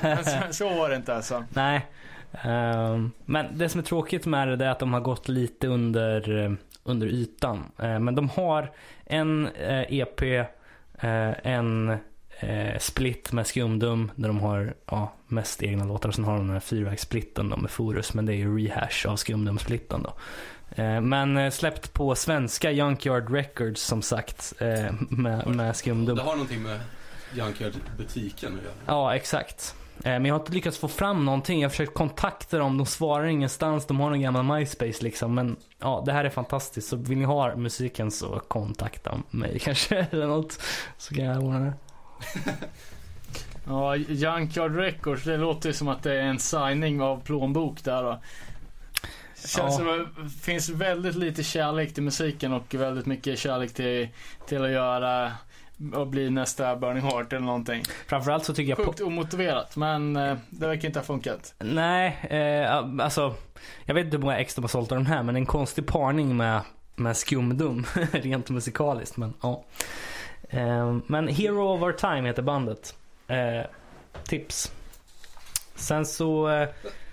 [0.02, 1.44] Men så, så var det inte alltså.
[1.54, 1.86] Nej.
[2.32, 6.44] Ehm, men det som är tråkigt med det är att de har gått lite under,
[6.44, 6.52] eh,
[6.84, 7.64] under ytan.
[7.78, 8.72] Eh, men de har
[9.04, 11.96] en eh, EP, eh, en
[12.78, 16.08] split med Skumdum där de har ja, mest egna låtar.
[16.08, 18.14] Och sen har de den här fyrvägssplitten med Forus.
[18.14, 20.12] Men det är ju rehash av Skumdum-splitten då.
[20.70, 26.16] Eh, Men eh, släppt på svenska Junkyard Records som sagt eh, med, med Skumdum.
[26.16, 26.80] Det har någonting med
[27.34, 28.74] Junkyard-butiken att göra.
[28.86, 29.74] Ja, exakt.
[30.04, 31.60] Men jag har inte lyckats få fram någonting.
[31.60, 32.76] Jag har försökt kontakta dem.
[32.78, 33.86] De svarar ingenstans.
[33.86, 35.34] De har någon gammal MySpace liksom.
[35.34, 36.88] Men ja, det här är fantastiskt.
[36.88, 40.06] Så vill ni ha musiken så kontakta mig kanske.
[40.10, 40.60] Eller något.
[40.98, 41.72] Så kan jag ordna det.
[43.66, 48.02] Ja, Junkyard Records, det låter ju som att det är en signing av plånbok där
[48.02, 48.20] då.
[49.46, 49.70] Känns Ja.
[49.70, 54.08] som att det finns väldigt lite kärlek till musiken och väldigt mycket kärlek till,
[54.46, 55.32] till att göra
[55.94, 57.82] och bli nästa Burning Heart eller någonting.
[58.06, 58.86] Framförallt så tycker jag...
[58.86, 61.54] Sjukt omotiverat men eh, det verkar inte ha funkat.
[61.58, 63.34] Nej, eh, alltså.
[63.84, 65.22] Jag vet inte hur många ex de har sålt av den här.
[65.22, 66.60] Men en konstig parning med,
[66.94, 67.86] med skumdum.
[68.12, 69.16] Rent musikaliskt.
[69.16, 69.64] Men ja.
[70.50, 72.94] Eh, men Hero of Our Time heter bandet.
[73.28, 73.66] Eh,
[74.24, 74.72] tips.
[75.74, 76.48] Sen så.
[76.50, 76.68] Eh,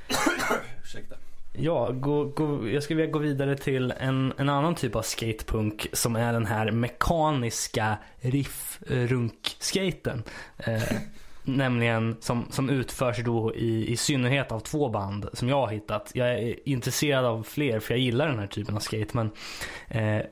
[0.83, 1.15] Ursäkta.
[1.57, 5.87] Ja, gå, gå, jag skulle vilja gå vidare till en, en annan typ av skatepunk
[5.93, 10.23] som är den här mekaniska riff-runk-skaten.
[10.57, 10.97] Eh,
[11.43, 16.11] nämligen som, som utförs då i, i synnerhet av två band som jag har hittat.
[16.13, 19.09] Jag är intresserad av fler för jag gillar den här typen av skate.
[19.11, 19.31] Men
[19.87, 20.25] eh,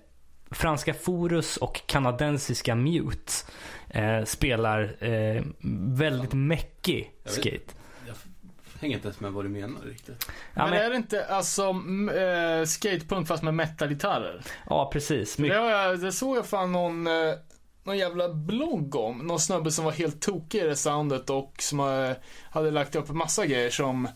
[0.52, 3.32] franska Forus och kanadensiska Mute
[3.90, 5.44] eh, spelar eh,
[5.98, 7.74] väldigt mäckig skate.
[8.84, 10.26] Jag hänger inte ens med vad du menar riktigt.
[10.30, 14.44] Ja, men, men, är det inte alltså m- eh, skatepunk fast med metalgitarrer?
[14.70, 15.36] ja precis.
[15.36, 17.34] Det, Mycket, har jag, det såg jag fan någon, eh,
[17.84, 19.18] någon jävla blogg om.
[19.18, 22.12] Någon snubbe som var helt tokig i det soundet och som eh,
[22.50, 24.08] hade lagt upp massa grejer som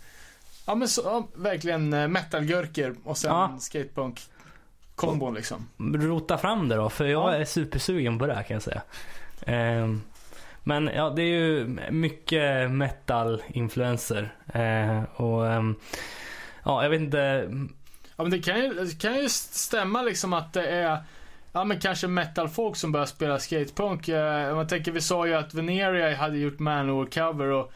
[0.65, 3.57] Ja men så, ja, verkligen metalgurker och sen Ja.
[3.59, 4.21] skatepunk
[4.95, 5.67] kombon liksom.
[5.93, 7.35] rota fram det då, för jag Ja.
[7.35, 8.81] är supersugen på det här kan jag säga.
[9.45, 10.01] Ehm,
[10.67, 14.35] men ja, det är ju mycket metal-influenser.
[14.53, 15.75] Eh, och ehm,
[16.63, 17.49] ja, jag vet inte.
[18.15, 20.97] Ja men det kan ju, det kan ju stämma liksom att det är
[21.51, 24.07] Ja men kanske metalfolk som börjar spela skatepunk.
[24.09, 27.71] Eh, man tänker, vi sa ju att Veneria hade gjort Manowar-cover och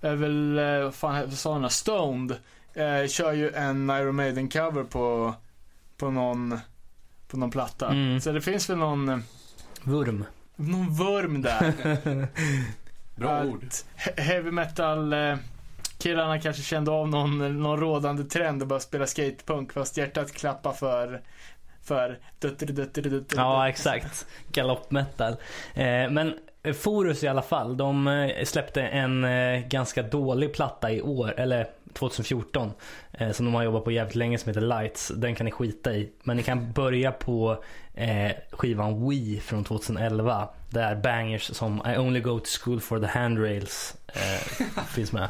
[0.00, 2.36] är väl, eh, vad fan sa den Stoned.
[2.74, 5.34] Eh, kör ju en Iron Maiden-cover på,
[5.96, 6.58] på någon,
[7.28, 7.90] på någon platta.
[7.90, 8.20] Mm.
[8.20, 9.18] Så det finns väl någon, eh,
[9.82, 10.24] Vurm.
[10.56, 11.72] Någon vurm där.
[13.16, 13.64] Bra Att ord.
[13.96, 15.36] he- Heavy metal eh,
[15.98, 20.72] killarna kanske kände av någon, någon rådande trend och började spela skatepunk fast hjärtat klappar
[20.72, 21.20] för
[21.82, 24.26] för dutter, dutter, dutter, Ja, exakt.
[24.52, 25.32] Galoppmetal.
[25.74, 26.34] Eh, men
[26.74, 31.66] Forus i alla fall, de eh, släppte en eh, ganska dålig platta i år, eller
[31.96, 32.72] 2014.
[33.12, 35.12] Eh, som de har jobbat på jävligt länge som heter Lights.
[35.16, 36.12] Den kan ni skita i.
[36.22, 37.62] Men ni kan börja på
[37.94, 40.48] eh, skivan We från 2011.
[40.70, 45.28] Där bangers som I only go to school for the handrails eh, finns med.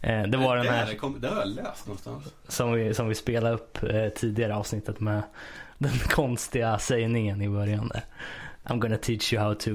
[0.00, 2.24] Eh, det var den här kom, det har jag läst någonstans.
[2.48, 5.22] som vi, som vi spelade upp eh, tidigare avsnittet med
[5.78, 8.02] den konstiga sägningen i början där.
[8.64, 9.70] I'm gonna teach you how to...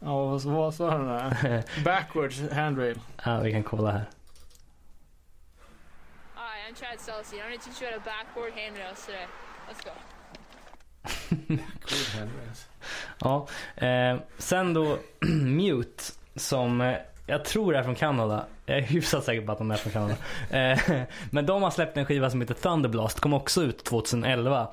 [0.00, 1.62] Ja, vad sa den där?
[1.84, 2.98] Backwards handrail.
[3.24, 4.04] ja, vi kan kolla här.
[6.74, 7.34] I'm Chad Celsi.
[7.40, 9.26] I'm going to teach you how to backboard handrails today.
[9.68, 9.90] Let's go.
[11.80, 12.68] Cool handrails.
[13.18, 13.46] Ja,
[13.76, 14.98] eh, sen då
[15.44, 16.96] Mute som eh,
[17.26, 18.46] jag tror är från Kanada.
[18.66, 20.16] Jag är hyfsat säker på att de är från Kanada.
[20.50, 23.20] Eh, men de har släppt en skiva som heter Thunderblast.
[23.20, 24.68] Kom också ut 2011.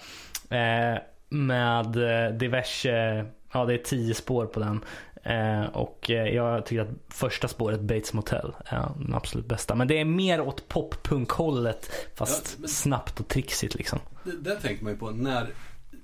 [0.50, 0.98] Eh,
[1.30, 4.86] med eh, diverse, ja det är tio spår på den.
[5.24, 9.76] Eh, och eh, jag tycker att första spåret Bates Motel är den absolut bästa.
[9.76, 14.00] Men det är mer åt poppunk-hållet fast Ja, men- snabbt och trixigt liksom.
[14.24, 15.50] Det, det tänker man ju på när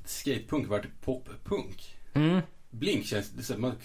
[0.06, 1.98] skatepunk vart poppunk.
[2.14, 2.42] Mm.
[2.70, 3.76] Blink känns, man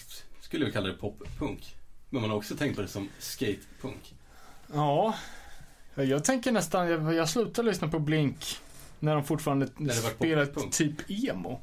[0.40, 1.76] skulle väl kalla det poppunk.
[2.10, 4.14] Men man har också tänkt på det som skatepunk.
[4.72, 5.14] Ja.
[5.94, 8.58] Jag tänker nästan, jag, jag slutade lyssna på Blink
[8.98, 9.66] när de fortfarande
[10.16, 11.60] spelade typ emo.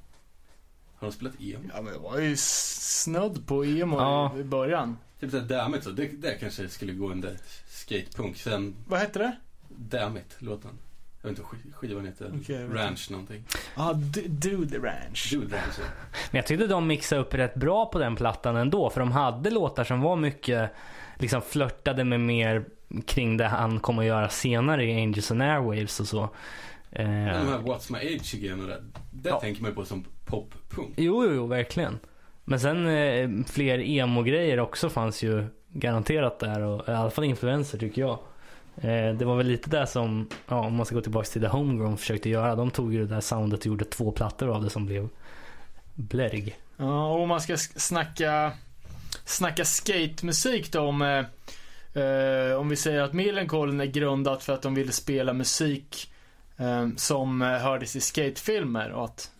[1.00, 1.70] Har de spelat emo?
[1.76, 4.38] Ja men det var ju snudd på emo Ja.
[4.40, 4.98] i, början.
[5.20, 7.38] Typ såhär Dammit så, det, det kanske skulle gå under
[7.70, 8.38] skatepunk.
[8.38, 9.36] Sen Vad hette det?
[9.70, 10.72] Dammit, låten.
[11.22, 12.32] Jag vet inte vad sk- skivan heter.
[12.42, 13.44] Okej, jag vet Ranch någonting.
[13.76, 15.30] Ja, do, do the ranch.
[15.32, 15.74] Dude Ranch.
[15.74, 15.82] så.
[16.32, 18.90] Men jag tyckte de mixade upp rätt bra på den plattan ändå.
[18.90, 20.72] För de hade låtar som var mycket,
[21.18, 22.66] liksom flörtade med mer
[23.06, 26.30] kring det han kommer att göra senare i Angels and Airwaves och så.
[26.92, 27.12] Eh, de
[27.48, 28.84] här What's My Age igen och det.
[29.12, 29.40] Det Ja.
[29.40, 30.94] tänker man ju på som poppunk.
[30.98, 32.00] jo, jo, jo, verkligen.
[32.46, 36.62] Men sen eh, fler emo-grejer också fanns ju garanterat där.
[36.62, 38.20] Och, I alla fall influenser tycker jag.
[38.82, 41.48] Eh, det var väl lite där som, ja, om man ska gå tillbaka till det
[41.48, 42.56] Homegrown försökte göra.
[42.56, 45.10] De tog ju det där soundet och gjorde två plattor av det som blev
[45.96, 46.56] blärg.
[46.78, 48.52] Ja, och om man ska snacka,
[49.26, 54.62] snacka skatemusik då om, eh, eh, om vi säger att Millencolin är grundat för att
[54.62, 56.09] de ville spela musik
[56.60, 59.32] Ehm, som hördes i skatefilmer och att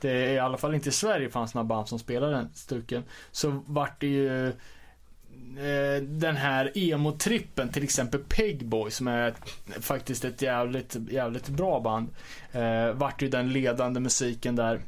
[0.00, 3.04] det i alla fall inte i Sverige fanns några band som spelade den stuken.
[3.30, 10.24] Så vart det ju eh, den här emo-trippen, till exempel Pegboy som är ett, faktiskt
[10.24, 12.08] ett jävligt, jävligt bra band.
[12.52, 14.80] Eh, vart ju den ledande musiken där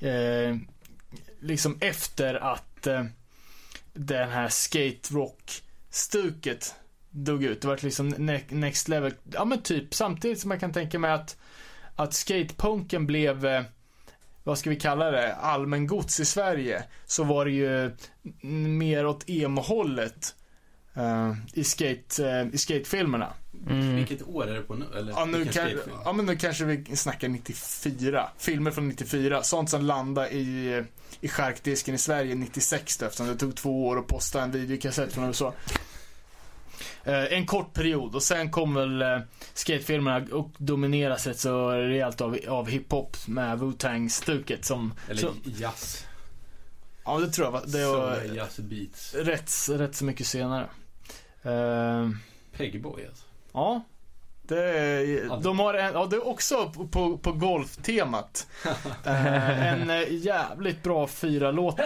[0.00, 0.56] eh,
[1.40, 3.04] liksom efter att eh,
[3.92, 6.74] den här skate rock stuket
[7.24, 7.60] dog ut.
[7.60, 9.12] Det var liksom ne- next level.
[9.32, 11.36] Ja men typ samtidigt som man kan tänka mig att,
[11.96, 13.62] att skatepunken blev eh,
[14.44, 16.84] vad ska vi kalla det, allmän gods i Sverige.
[17.06, 17.90] Så var det ju
[18.68, 20.34] mer åt emo-hållet.
[20.94, 23.32] eh, i, skate, eh, i skatefilmerna.
[23.70, 23.96] Mm.
[23.96, 24.84] Vilket år är det på nu?
[24.98, 25.68] Eller Ja, nu kan,
[26.04, 28.28] ja, men nu kanske vi snackar 94.
[28.38, 29.42] Filmer från 94.
[29.42, 30.82] Sånt som landade i,
[31.20, 35.12] i charkdisken i Sverige 96 då, eftersom det tog två år att posta en videokassett
[35.12, 35.52] från USA.
[37.04, 39.18] Eh, en kort period och sen kom väl eh,
[39.54, 44.94] skatefilmerna och domineras rätt så rejält av, av hiphop med Wu-Tang-stuket som...
[45.08, 46.06] Eller så, jazz.
[47.04, 47.70] ja, det tror jag.
[47.70, 49.14] Det var Som jazz beats.
[49.14, 50.66] rätt, rätt så mycket senare.
[51.42, 52.10] Eh,
[52.56, 53.24] Pegboy alltså.
[53.52, 53.84] ja.
[54.48, 58.46] Det de har en, ja det är också på- på, golftemat.
[59.04, 61.84] Eh, en jävligt bra fyra låtar.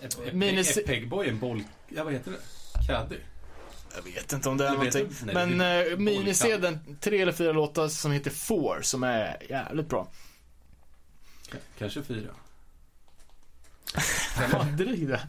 [0.00, 1.62] Är Pegboy en boll...
[1.88, 2.86] Ja, vad heter det?
[2.86, 3.16] Caddy?
[3.96, 5.08] Jag vet inte om det är någonting.
[5.24, 9.88] Nej, Men är eh, minisedeln, tre eller fyra låtar som heter Four som är jävligt
[9.88, 10.06] bra.
[11.52, 12.28] K- Kanske fyra.
[14.50, 15.20] Fan, dryg det.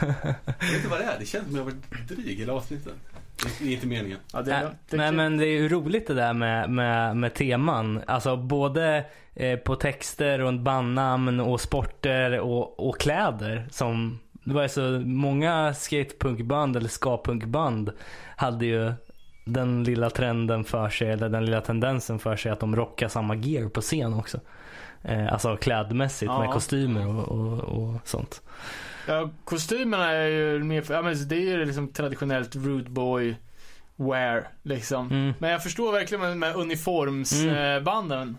[0.00, 1.18] Jag vet inte vad det är.
[1.18, 2.92] Det känns som jag har varit dryg hela avsnittet.
[3.58, 4.18] Det är inte meningen.
[4.32, 7.34] Ja, det, Nej, det, nej men det är ju roligt det där med, med, med
[7.34, 8.02] teman.
[8.06, 9.04] Alltså både
[9.34, 13.68] eh, på texter och bandnamn och sporter och, och kläder.
[13.70, 17.92] Som, det var ju så många skatepunkband eller ska-punkband
[18.36, 18.92] hade ju
[19.44, 23.34] den lilla trenden för sig, eller den lilla tendensen för sig att de rockar samma
[23.34, 24.40] gear på scen också.
[25.02, 26.40] Eh, alltså klädmässigt Ja.
[26.40, 28.42] med kostymer och, och, och sånt.
[29.08, 33.36] ja, kostymerna är ju mer, ja, men det är ju liksom traditionellt rude boy
[33.96, 35.10] wear liksom.
[35.10, 35.32] Mm.
[35.38, 38.22] Men jag förstår verkligen med, med uniformsbanden.
[38.22, 38.36] Mm.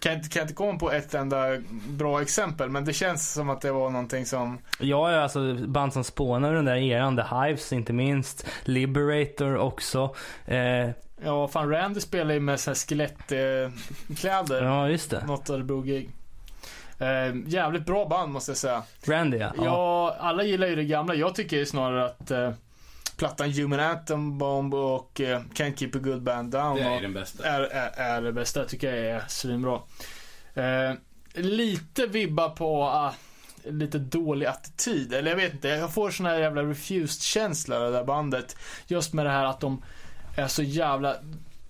[0.00, 1.46] Kan, inte- kan inte komma på ett enda
[1.88, 4.58] bra exempel, men det känns som att det var någonting som...
[4.80, 7.16] Ja, alltså band som spånar den där eran.
[7.16, 8.46] The Hives inte minst.
[8.64, 10.14] Liberator också.
[10.46, 10.90] Eh,
[11.24, 14.62] Ja, fan Randy spelar ju med såna skelettkläder.
[14.62, 15.24] ja, just det.
[15.26, 16.10] Något Örebro-gig.
[16.98, 18.82] Eh, jävligt bra band måste jag säga.
[19.06, 19.52] Randy ja.
[19.56, 21.14] Ja, alla gillar ju det gamla.
[21.14, 22.50] Jag tycker ju snarare att eh,
[23.22, 27.12] plattan Human Atom Bomb och eh, Can't Keep a Good Band Down Det är den
[27.12, 27.48] bästa.
[27.48, 28.64] är, är, är det bästa.
[28.64, 29.80] tycker jag är svinbra.
[30.54, 30.94] Eh,
[31.34, 33.14] lite vibbar på ah,
[33.64, 35.12] lite dålig attityd.
[35.12, 38.56] Eller jag vet inte, jag får sån här jävla refused-känsla av det där bandet.
[38.86, 39.82] Just med det här att de
[40.36, 41.16] är så jävla...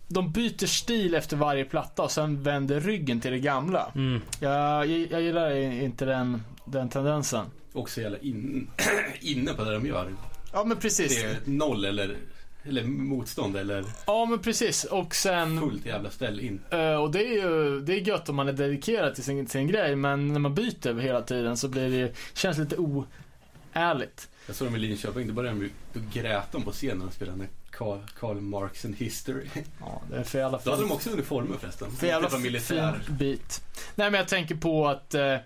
[0.08, 3.92] De byter stil efter varje platta och sen vänder ryggen till det gamla.
[3.94, 4.20] Mm.
[4.40, 7.46] Jag, jag, jag gillar inte den, den tendensen.
[7.72, 8.70] Också jävla in,
[9.20, 10.08] inne på det de gör.
[10.52, 11.14] Ja men precis.
[11.22, 12.16] Det är noll eller,
[12.64, 14.84] eller motstånd eller Ja men precis.
[14.84, 15.60] Och sen...
[15.60, 16.60] fullt jävla ställ in.
[16.70, 19.52] Eh, och det är ju det är gött om man är dedikerad till sin, till
[19.52, 24.28] sin grej, men när man byter hela tiden så blir det känns lite oärligt.
[24.46, 27.46] Jag såg dem i Linköping, då började de, då grät de på scenen och spelade
[27.70, 29.46] Karl, Karl Marx and History.
[29.80, 31.90] Ja, det är för jävla Då hade de också uniformer förresten.
[31.90, 33.62] för jävla Typ fin bit.
[33.94, 35.36] Nej men jag tänker på att eh,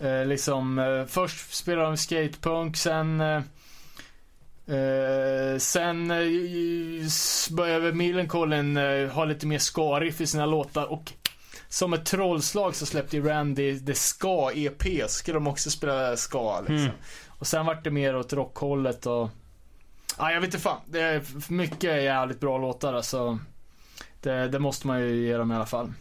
[0.00, 3.42] eh, liksom eh, först spelar de skatepunk, sen eh,
[4.68, 6.18] Eh, sen eh,
[7.50, 11.12] började Millencolin eh, ha lite mer ska-riff i sina låtar och
[11.68, 16.60] som ett trollslag så släppte ju Randy The Ska EP, skulle de också spela ska
[16.60, 16.76] liksom.
[16.76, 16.90] Mm.
[17.28, 19.30] Och sen vart det mer åt rockhållet och...
[20.18, 20.80] Ja, jag vet inte fan.
[20.86, 21.22] Det är
[21.52, 23.38] mycket jävligt bra låtar alltså.
[24.20, 25.92] Det, det måste man ju ge dem i alla fall.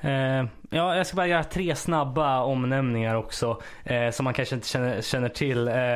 [0.00, 3.62] Eh, ja, jag ska bara göra tre snabba omnämningar också.
[3.84, 5.68] Eh, som man kanske inte känner, känner till.
[5.68, 5.94] Eh,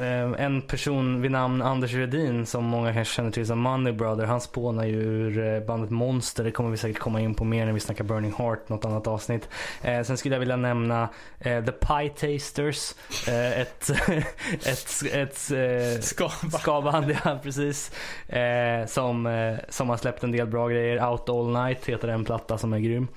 [0.00, 4.24] eh, en person vid namn Anders Rödin som många kanske känner till som Money Brother.
[4.24, 6.44] Han spånar ju ur eh, bandet Monster.
[6.44, 9.06] Det kommer vi säkert komma in på mer när vi snackar Burning Heart, något annat
[9.06, 9.48] avsnitt.
[9.82, 11.08] Eh, sen skulle jag vilja nämna
[11.38, 12.94] eh, The Pie Tasters.
[13.28, 13.90] Ett,
[14.66, 16.28] ett, ett, eh, Ska
[16.58, 17.92] Skaband, ja precis.
[18.86, 21.10] Som, som har släppt en del bra grejer.
[21.10, 23.08] Out All Night heter en platta som är grym.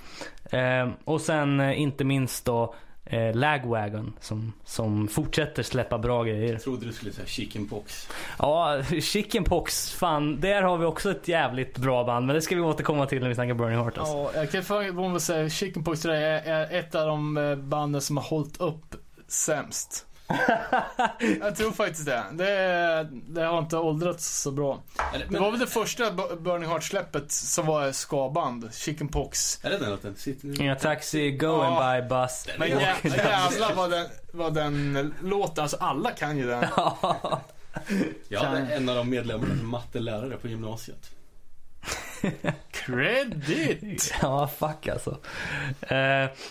[0.52, 2.76] Eh, och sen eh, inte minst då
[3.06, 6.54] eh, Lagwagon som, som fortsätter släppa bra grejer.
[6.54, 8.10] Jag trodde du skulle säga chickenpox.
[8.40, 10.40] Ja, Chickenpox, fan.
[10.40, 12.26] Där har vi också ett jävligt bra band.
[12.26, 13.98] Men det ska vi återkomma till när vi snackar Burning Heart.
[13.98, 14.14] Alltså.
[14.14, 18.24] Ja, jag kan fan säga Chickenpox är, är ett av de eh, banden som har
[18.24, 18.96] hållit upp
[19.28, 20.07] sämst.
[21.40, 22.24] jag tror faktiskt det.
[22.32, 24.80] Det, det har inte åldrats så bra.
[25.14, 29.60] Är det, Det men, var väl det första Bu- Burning Heart-släppet som var ska-band, Chickenpox.
[29.64, 30.16] är det den låten?
[30.44, 32.02] In a taxi, going Ja.
[32.02, 32.48] by bus.
[32.60, 32.80] Men Ja.
[32.82, 36.66] jä, jävlar vad den, vad den låter, alltså alla kan ju den.
[38.30, 41.12] Jag hade en av de medlemmarna som mattelärare på gymnasiet.
[42.72, 44.14] Credit!
[44.22, 45.10] ja, fuck alltså.
[45.82, 45.98] Eh,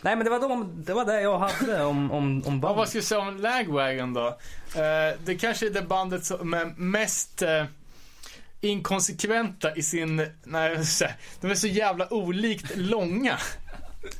[0.02, 2.76] nej men det var, de, det var det jag hade om, om, om Ja, band.
[2.76, 4.26] vad ska jag säga om Lagwagon då?
[4.74, 7.64] Eh, det kanske är det bandet som är mest eh,
[8.60, 10.26] inkonsekventa i sin...
[10.44, 10.78] Nej,
[11.40, 13.38] de är så jävla olikt långa.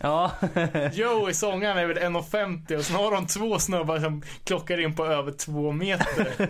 [0.01, 0.33] Ja,
[0.93, 5.07] Joey, sångaren, är väl 1,50 och sen har de två snubbar som klockar in på
[5.07, 6.49] över två meter.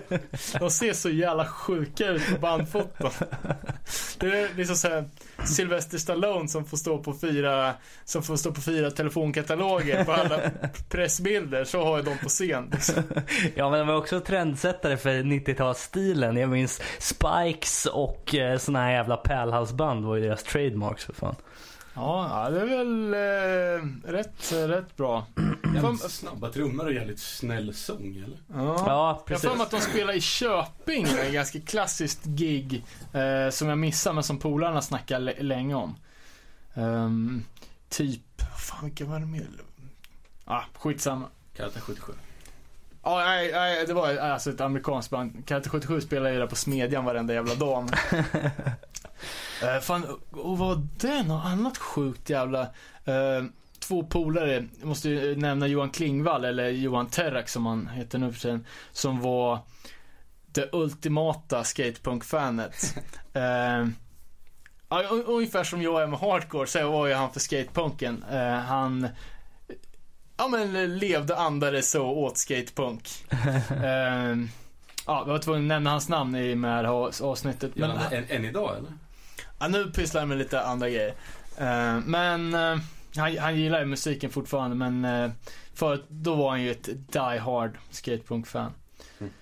[0.58, 3.10] De ser så jävla sjuka ut på bandfoton.
[4.18, 5.04] Det är liksom såhär
[5.44, 10.40] Sylvester Stallone som får stå på fyra, som får stå på fyra telefonkataloger på alla
[10.88, 11.64] pressbilder.
[11.64, 12.70] Så har dem på scen.
[12.72, 13.02] Liksom.
[13.54, 16.38] ja men de var också trendsättare för 90-talsstilen.
[16.40, 21.36] Jag minns Spikes och eh, såna här jävla pärlhalsband var ju deras trademarks för fan.
[21.96, 25.26] Ja, det är väl eh, rätt, rätt bra.
[25.74, 28.38] Jävligt snabba trummor och jävligt snäll sång eller?
[28.54, 28.74] Ja.
[28.78, 29.48] Ja, Jag har precis.
[29.50, 34.14] för mig att de spelar i Köping, ett ganska klassiskt gig eh, som jag missade
[34.14, 35.96] men som polarna snackar länge om.
[36.74, 37.44] Ehm,
[37.88, 39.46] typ, fan vilka var det mer?
[40.44, 41.26] Ah, skitsamma.
[41.56, 42.12] Karate 77.
[43.02, 45.46] Ja, nej, nej, det var alltså ett amerikanskt band.
[45.46, 47.88] Karate 77 spelar ju där på Smedjan varenda jävla dag.
[49.62, 51.22] uh, fan, och vad var det?
[51.22, 52.60] Något annat sjukt jävla...
[53.04, 53.44] eh,
[53.78, 58.32] två polare, jag måste ju nämna Johan Klingvall, eller Johan Terrak som han heter nu
[58.32, 59.58] för tiden, som var
[60.46, 62.94] det ultimata skatepunk-fanet.
[63.36, 63.86] Eh,
[64.88, 68.24] ja, un- ungefär som jag är med hardcore, så var ju han för skatepunken.
[68.30, 69.08] Eh, han
[70.36, 73.08] Ja men levde, andades så åt skatepunk.
[73.84, 74.48] Ehm,
[75.06, 77.76] ja, jag var tvungen att nämna hans namn i med det här avsnittet.
[77.76, 78.92] Men, det än, än idag eller?
[79.58, 81.14] Ja, nu pysslar jag med lite andra grejer.
[81.58, 82.78] Ehm, men eh,
[83.16, 85.30] han, han gillar ju musiken fortfarande men uh,
[85.74, 88.72] för då var han ju ett die hard skatepunk-fan.
[89.18, 89.32] Mm.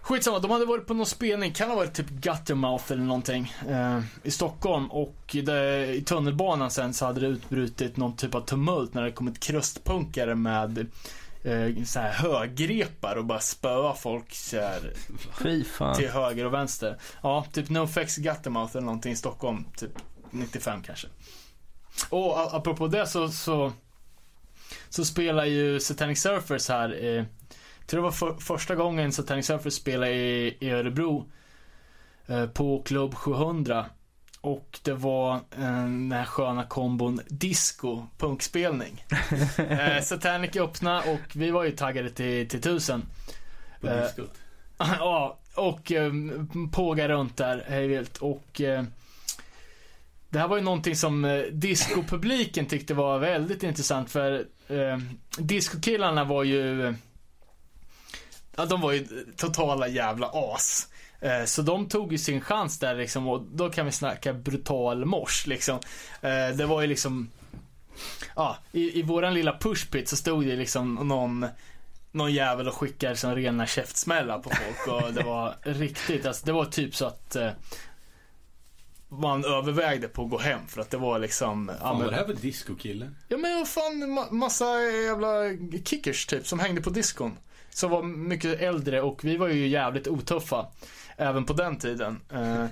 [0.00, 4.00] Skitsamma, de hade varit på någon spelning, kan ha varit typ Guttermouth eller någonting, eh,
[4.22, 8.94] i Stockholm och det, i tunnelbanan sen så hade det utbrutit någon typ av tumult
[8.94, 10.86] när det kom ett krustpunkare med
[11.46, 14.92] eh, så här högrepar och bara spöa folk så här,
[15.96, 16.98] till höger och vänster.
[17.22, 19.92] Ja, typ NoFX Guttermouth eller någonting i Stockholm, typ
[20.30, 21.08] 95 kanske.
[22.10, 23.72] Och apropå det så, så,
[24.88, 27.24] så spelar ju Satanic Surfers här, eh,
[27.78, 31.30] jag tror det var för, första gången Satanic Surfers spelade i, i Örebro
[32.26, 33.86] eh, på Club 700.
[34.46, 39.04] Och det var eh, den här sköna kombon disco, punkspelning.
[39.58, 43.02] eh, Satanic öppna och vi var ju taggade till, till tusen.
[43.80, 44.08] På Eh.
[44.98, 46.12] Ja, och eh,
[46.72, 48.16] påga runt där hej vilt.
[48.16, 48.84] Och eh,
[50.28, 54.98] det här var ju någonting som eh, discopubliken tyckte var väldigt intressant för eh,
[55.38, 56.94] discokillarna var ju
[58.56, 59.06] Ja, de var ju
[59.36, 60.88] totala jävla as.
[61.20, 65.04] Eh, Så de tog ju sin chans där liksom och då kan vi snacka brutal
[65.04, 65.76] mors liksom.
[66.22, 67.30] Eh, Det var ju liksom
[68.36, 71.46] Ja, i, i våran lilla pushpit så stod det liksom någon
[72.12, 76.52] någon jävel och skickade som rena käftsmällar på folk och det var riktigt, alltså det
[76.52, 77.50] var typ så att eh,
[79.08, 82.12] man övervägde på att gå hem för att det var liksom ja, Fan men- vad
[82.12, 83.10] det här för discokille?
[83.28, 85.28] Ja men vad fan, ma- massa jävla
[85.84, 87.38] kickers typ som hängde på diskon.
[87.76, 90.66] Som var mycket äldre och vi var ju jävligt otuffa.
[91.16, 92.20] Även på den tiden.
[92.32, 92.66] Eh,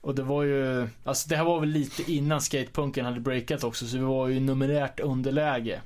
[0.00, 3.86] och det var ju, alltså det här var väl lite innan skatepunken hade breakat också
[3.86, 5.80] så vi var ju numerärt underläge.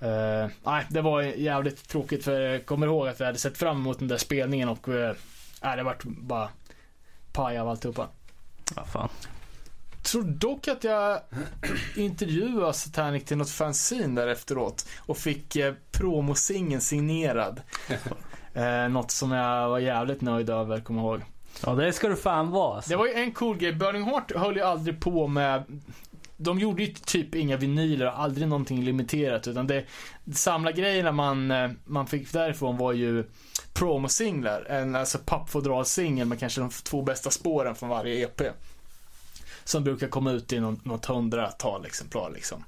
[0.00, 3.76] Eh, nej, det var jävligt tråkigt för jag kommer ihåg att vi hade sett fram
[3.76, 5.12] emot den där spelningen och uh,
[5.76, 6.48] det vart bara
[7.32, 8.08] paj av alltihopa.
[8.76, 9.08] Ja, fan
[10.06, 11.20] tror dock att jag
[11.96, 17.60] intervjuade Satanic till något fanzine där efteråt och fick eh, promosingeln signerad.
[18.54, 21.20] eh, något som jag var jävligt nöjd över, kommer ihåg.
[21.66, 22.76] Ja, det ska du fan vara.
[22.76, 22.90] alltså.
[22.90, 23.72] Det var ju en cool grej.
[23.72, 25.64] Burning Heart höll ju aldrig på med
[26.36, 29.84] de gjorde ju typ inga vinyler, aldrig någonting limiterat utan det
[30.34, 33.24] samlargrejerna man, eh, man fick därifrån var ju
[33.74, 34.66] promosinglar.
[34.68, 38.42] En alltså pappfodralsingel med kanske de två bästa spåren från varje EP.
[39.66, 42.64] Som brukar komma ut i något, något hundratal exemplar liksom.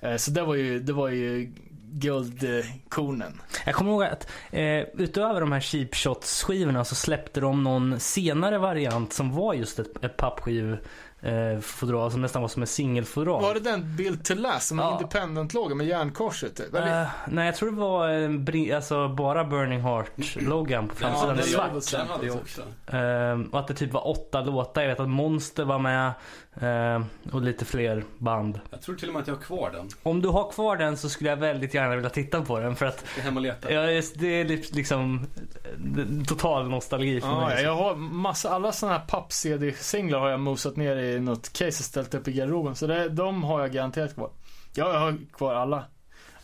[0.00, 1.52] Eh, så det var ju, det var ju
[1.92, 3.40] guldkornen.
[3.66, 8.00] Jag kommer ihåg att eh, utöver de här cheap shots skivorna så släppte de någon
[8.00, 10.78] senare variant som var just ett, ett pappskiv
[11.22, 13.42] eh, fodral som nästan var som en singelfodral.
[13.42, 14.92] Var det den Build to Last som en Ja.
[14.92, 16.56] independent-logga med järnkorset?
[16.56, 16.74] typ?
[16.74, 21.36] Eh, nej, jag tror det var eh, bri- alltså, bara Burning Heart-loggan på framsidan.
[21.36, 21.70] det i svart.
[21.92, 22.60] den hade jag också.
[22.96, 24.82] Eh, och att det typ var åtta låtar.
[24.82, 26.12] Jag vet att Monster var med.
[26.60, 27.02] Eh,
[27.32, 28.60] och lite fler band.
[28.70, 29.88] Jag tror till och med att jag har kvar den.
[30.02, 32.76] Om du har kvar den så skulle jag väldigt gärna vilja titta på den.
[32.76, 33.70] För att Jag är hemma och letar.
[33.70, 35.26] ja, det det är li- liksom
[35.64, 37.62] eh, total nostalgi för Ja, mig.
[37.64, 41.74] jag har massa, alla sådana här papp-CD-singlar har jag mosat ner i något case och
[41.74, 42.74] ställt upp i garderoben.
[42.74, 44.30] Så det, de har jag garanterat kvar.
[44.74, 45.84] Ja, jag har kvar alla.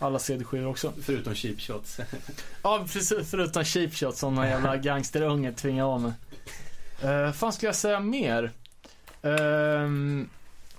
[0.01, 0.93] Alla CD-skivor också.
[1.03, 2.01] Förutom cheap shots.
[2.63, 3.31] Ja, precis.
[3.31, 6.13] Förutom cheap shot som någon jävla gangsterunge tvingar av mig.
[7.05, 8.53] Uh, fan skulle jag säga mer?
[9.29, 10.29] Ehm,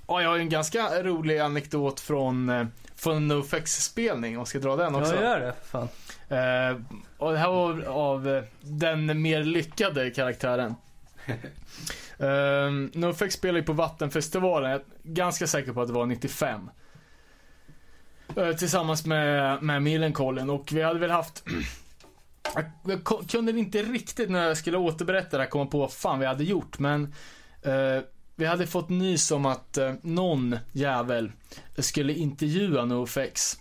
[0.10, 4.60] Ja, jag har en ganska rolig anekdot från, eh, från en NoFX-spelning, om jag ska
[4.60, 5.16] dra den också.
[5.16, 5.54] Ja, gör det.
[5.64, 5.88] Fan.
[6.30, 6.82] Eh,
[7.18, 10.76] och det här var av eh, den mer lyckade karaktären.
[12.22, 16.70] uh, NoFX spelade ju på Vattenfestivalen, jag är ganska säker på att det var 95.
[18.36, 21.44] Eh, tillsammans med, med Millencolin och vi hade väl haft
[22.86, 26.26] jag, kunde inte riktigt när jag skulle återberätta det här komma på vad fan vi
[26.26, 27.14] hade gjort men
[27.62, 28.04] eh,
[28.40, 31.32] vi hade fått nys om att eh, någon jävel
[31.78, 33.58] skulle intervjua NoFX.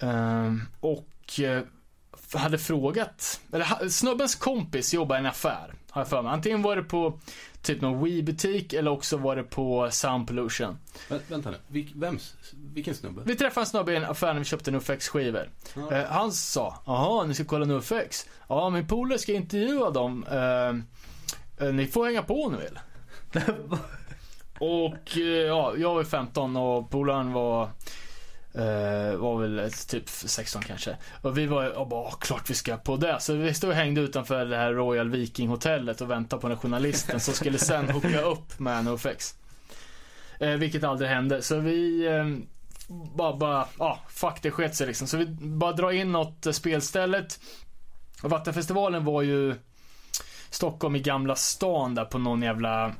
[0.00, 1.62] Eh, och eh,
[2.34, 6.32] hade frågat, eller snubbens kompis jobbar i en affär, har jag för mig.
[6.32, 7.18] Antingen var det på
[7.62, 10.78] typ någon Wii-butik eller också var det på Sound Pollution.
[11.08, 12.34] Vä- vänta nu, Vilk, vems,
[12.74, 13.22] vilken snubbe?
[13.24, 15.50] Vi träffade en snubbe i en affär när vi köpte NoFX-skivor.
[15.74, 15.92] Ja.
[15.92, 18.26] Eh, han sa, jaha, ni ska kolla NoFX?
[18.48, 20.24] Ja, min polare ska intervjua dem.
[20.30, 22.78] Eh, eh, ni får hänga på om ni vill.
[24.58, 27.70] och eh, ja, jag var 15 och polaren var
[28.58, 30.96] Uh, var väl ett typ 16 kanske.
[31.22, 33.16] Och vi var och bara, klart vi ska på det.
[33.20, 36.56] Så vi stod och hängde utanför det här Royal Viking hotellet och väntade på den
[36.56, 39.34] journalisten som skulle sen hooka upp med NoFX.
[40.42, 41.42] Uh, eh, vilket aldrig hände.
[41.42, 42.38] Så vi uh,
[43.16, 45.06] bara, bara, ja, fuck det sket sig liksom.
[45.06, 47.40] Så vi bara drar in åt spelstället.
[48.22, 49.54] Och Vattenfestivalen var ju
[50.50, 52.92] Stockholm i Gamla stan där på någon jävla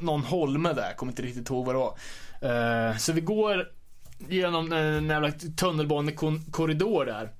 [0.00, 1.98] någon holme där, kommer inte riktigt ihåg vad det var.
[2.40, 3.68] Eh, så vi går
[4.28, 7.30] genom eh, en jävla tunnelbanekorridor där.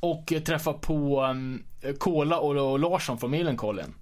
[0.00, 1.64] Och eh, träffar på um,
[1.98, 3.94] Kola och, och Larsson från Millencolin.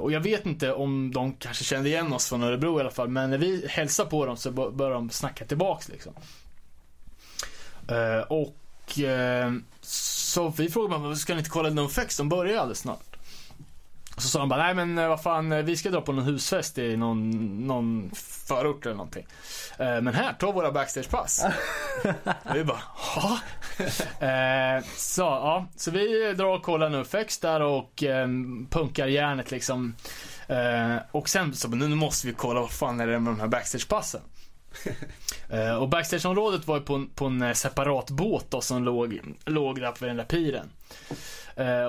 [0.00, 3.08] Och jag vet inte om de kanske kände igen oss från Örebro i alla fall,
[3.08, 6.12] men när vi hälsar på dem så börjar de snacka tillbaks liksom.
[8.28, 8.98] Och
[9.80, 12.16] så vi frågade bara, ska ni inte kolla NoFX?
[12.16, 13.09] De börjar ju alldeles snart.
[14.20, 16.24] Så sa de bara, nej men eh, vad fan, eh, vi ska dra på någon
[16.24, 17.30] husfest i någon,
[17.66, 18.10] någon
[18.48, 19.26] förort eller någonting.
[19.78, 21.44] Eh, men här, ta våra backstagepass.
[22.44, 22.80] och vi bara.
[24.20, 28.28] Eh, så, ja, så vi drar och kollar NoFX där och eh,
[28.70, 29.94] punkar järnet liksom.
[31.10, 34.20] Och sen så, nu måste vi kolla vad fan är det med de här backstagepassen.
[35.80, 39.92] Och backstageområdet var ju på, en- på en separat båt då som låg, låg där
[39.92, 40.70] på den där piren.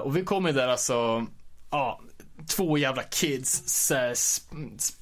[0.04, 1.26] Och vi kom ju där alltså,
[1.72, 2.00] ja,
[2.48, 4.14] två jävla kids så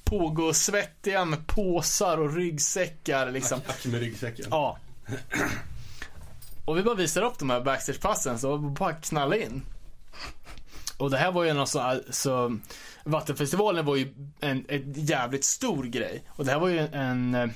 [0.04, 3.60] pågå svettiga med påsar och ryggsäckar liksom.
[3.66, 4.46] Ack med ryggsäcken.
[4.50, 4.78] Ja.
[6.64, 9.62] Och vi bara visar upp de här backstagepassen så bara knalla in.
[10.96, 12.58] Och det här var ju någon sån så
[13.04, 16.22] Vattenfestivalen var ju en, en jävligt stor grej.
[16.28, 17.52] Och det här var ju en, en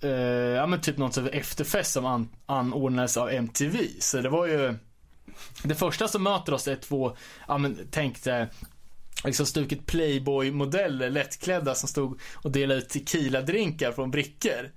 [0.00, 0.10] eh,
[0.56, 3.78] ja men typ någon sorts efterfest som an, anordnades av MTV.
[3.98, 4.74] Så det var ju,
[5.62, 7.16] det första som möter oss är två,
[7.48, 8.48] ja men tänk dig,
[9.24, 14.70] liksom stuket Playboy-modeller, lättklädda som stod och delade ut tequila-drinkar från brickor.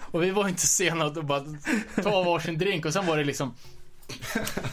[0.00, 1.44] Och vi var inte sena att bara
[2.02, 3.54] ta varsin drink och sen var det liksom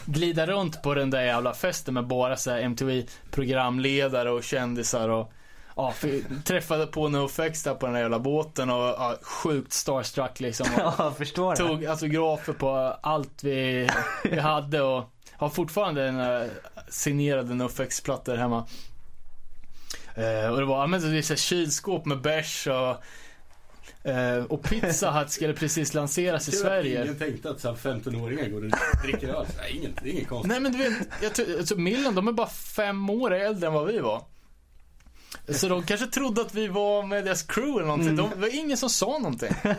[0.06, 5.32] glida runt på den där jävla festen med bara så MTV programledare och kändisar och
[5.76, 10.40] Ja, för, träffade på NoFX där på den där jävla båten och ja, sjukt starstruck
[10.40, 10.66] liksom.
[10.74, 11.56] Och Ja, jag förstår det.
[11.56, 12.68] tog autografer på
[13.00, 13.88] allt vi,
[14.24, 16.50] vi hade och har fortfarande en uh,
[16.88, 18.66] signerade NoFX-plattor hemma.
[20.14, 25.10] Eh, och det var, ja, men det här kylskåp med bärs och eh, och Pizza
[25.10, 27.02] Hut skulle precis lanseras i Sverige.
[27.02, 28.72] Ingen tänkte att så här 15-åringar går och
[29.02, 29.46] dricker öl.
[29.58, 30.48] Nej, ingen, det är inget konstigt.
[30.48, 33.72] Nej men du vet, jag tror, alltså Millen de är bara fem år äldre än
[33.72, 34.22] vad vi var.
[35.48, 38.16] Så de kanske trodde att vi var med deras crew eller någonting.
[38.16, 39.54] De, det var ingen som sa någonting.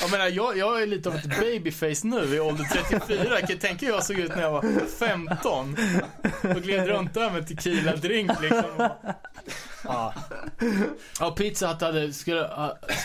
[0.00, 3.40] Jag menar, jag, jag är lite av ett babyface nu i ålder 34.
[3.40, 5.76] Jag kan tänka hur jag såg ut när jag var 15.
[6.42, 8.88] Och gled runt där med tequila-drink liksom.
[9.84, 10.14] Ja.
[11.20, 12.50] Ja, Pizza Hut hade, skulle,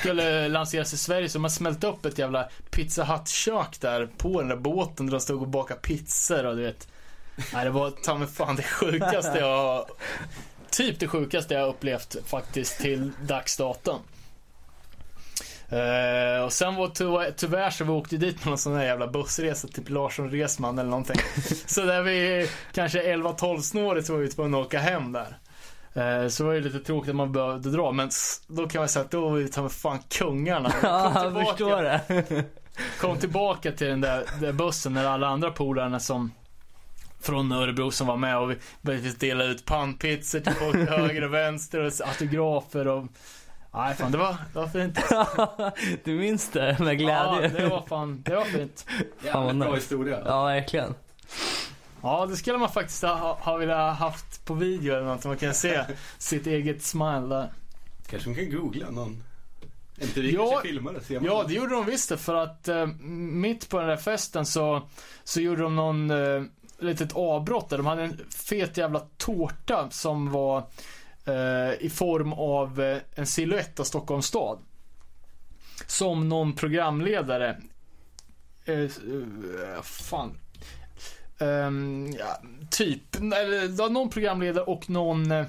[0.01, 4.49] skulle lanseras i Sverige så har smält upp ett jävla Pizza Hut-kök där på den
[4.49, 6.87] där båten där de stod och bakade pizzor och du vet.
[7.53, 9.85] Nej, det var ta mig fan det sjukaste jag
[10.71, 13.99] Typ det sjukaste jag upplevt faktiskt till dags datum.
[15.69, 19.07] Eh, och sen var tyvärr, tyvärr så vi åkte dit på någon sån här jävla
[19.07, 21.21] bussresa, typ Larsson Resman eller någonting.
[21.65, 25.37] så där vi kanske 11-12 snåret så var vi tvungna att åka hem där.
[25.93, 28.09] Eh, så var det lite tråkigt att man behövde dra, men
[28.47, 30.73] då kan man säga att då var vi ta mig fan kungarna.
[30.83, 32.43] Ja, jag förstår det.
[33.01, 36.31] kom tillbaka till den där, där bussen när alla andra polarna som
[37.21, 41.23] från Örebro som var med och vi började dela ut pannpizzor till folk till höger
[41.23, 43.05] och vänster och autografer och
[43.73, 44.99] Nej fan det var, det var fint.
[46.03, 47.59] Du minns det med Ja, glädje.
[47.59, 48.85] det var fan, det var fint.
[49.23, 50.21] Jävligt bra historia.
[50.25, 50.93] Ja, verkligen.
[52.01, 55.25] Ja det skulle man faktiskt ha, ha velat haft på video eller något.
[55.25, 55.81] Man kan se
[56.17, 57.51] sitt eget smile där.
[58.09, 59.23] Kanske man kan googla någon.
[60.01, 62.85] MTV Ja, kanske filmade, ser man Ja, det gjorde de visst det, för att eh,
[63.11, 64.87] mitt på den där festen så,
[65.23, 66.43] så gjorde de någon eh,
[66.81, 67.77] litet avbrott där.
[67.77, 70.57] De hade en fet jävla tårta som var
[71.25, 74.59] eh, i form av eh, en silhuett av Stockholms stad.
[75.87, 77.61] Som någon programledare,
[78.65, 78.89] eh, eh,
[79.83, 80.37] fan,
[82.17, 85.45] ja, typ, eller någon programledare och någon eh,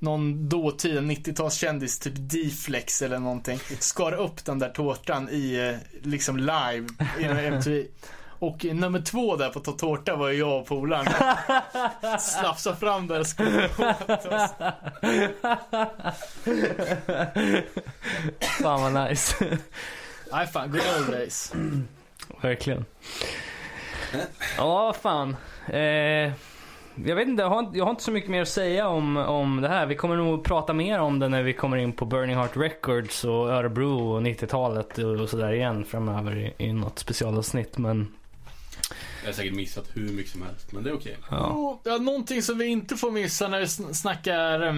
[0.00, 6.36] någon dåtida 90-talskändis, typ D-flex eller någonting, skar upp den där tårtan i, eh, liksom
[6.36, 6.86] live
[7.20, 7.86] i MTV.
[8.40, 11.12] Och nummer två där på att ta tårta var ju jag och polaren.
[12.20, 13.24] Slafsa fram där.
[18.62, 19.58] Fan vad nice.
[20.32, 21.52] Nej fan, good old days.
[22.40, 22.84] Verkligen.
[24.56, 25.36] Ja, fan.
[25.66, 26.32] Eh,
[26.94, 29.60] jag vet inte, jag har, jag har inte så mycket mer att säga om, om
[29.60, 29.86] det här.
[29.86, 33.24] Vi kommer nog prata mer om det när vi kommer in på Burning Heart Records
[33.24, 37.78] och Örebro och 90-talet och, och sådär igen framöver i, i något specialavsnitt.
[37.78, 38.08] Men
[39.22, 41.16] Jag har säkert missat hur mycket som helst, men det är okej.
[41.30, 41.46] ja.
[41.46, 44.74] Och, Ja, någonting som vi inte får missa när vi sn- snackar eh,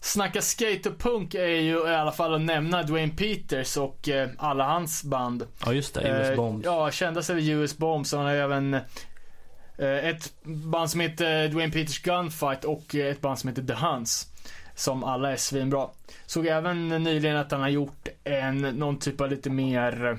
[0.00, 4.28] Snackar skate och punk är ju i alla fall att nämna Dwayne Peters och eh,
[4.38, 5.46] alla hans band.
[5.64, 6.00] ja, just det.
[6.00, 6.64] US Eh, Bombs.
[6.64, 8.12] Ja, kända sig vid US Bombs.
[8.12, 13.38] Han har ju även eh, ett band som heter Dwayne Peters Gunfight och ett band
[13.38, 14.26] som heter The Hunts.
[14.74, 15.88] Som alla är svinbra.
[16.26, 20.18] Såg även nyligen att han har gjort en, någon typ av lite mer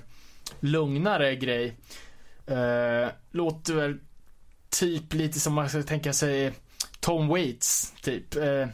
[0.59, 1.75] lugnare grej.
[2.47, 3.97] Eh, låter väl
[4.69, 6.53] typ lite som man ska tänka sig
[6.99, 8.35] Tom Waits, typ.
[8.35, 8.67] Eh,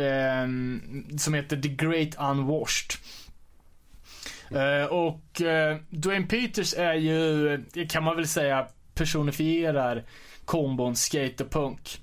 [0.00, 3.00] ehm, som heter The Great Unwashed.
[4.50, 10.04] Eh, och eh, Dwayne Peters är ju, kan man väl säga, personifierar
[10.44, 12.00] kombon skate och punk.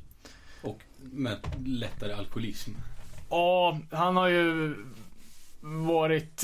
[0.62, 2.72] Och med lättare alkoholism.
[3.30, 4.76] Ja, han har ju
[5.62, 6.44] varit...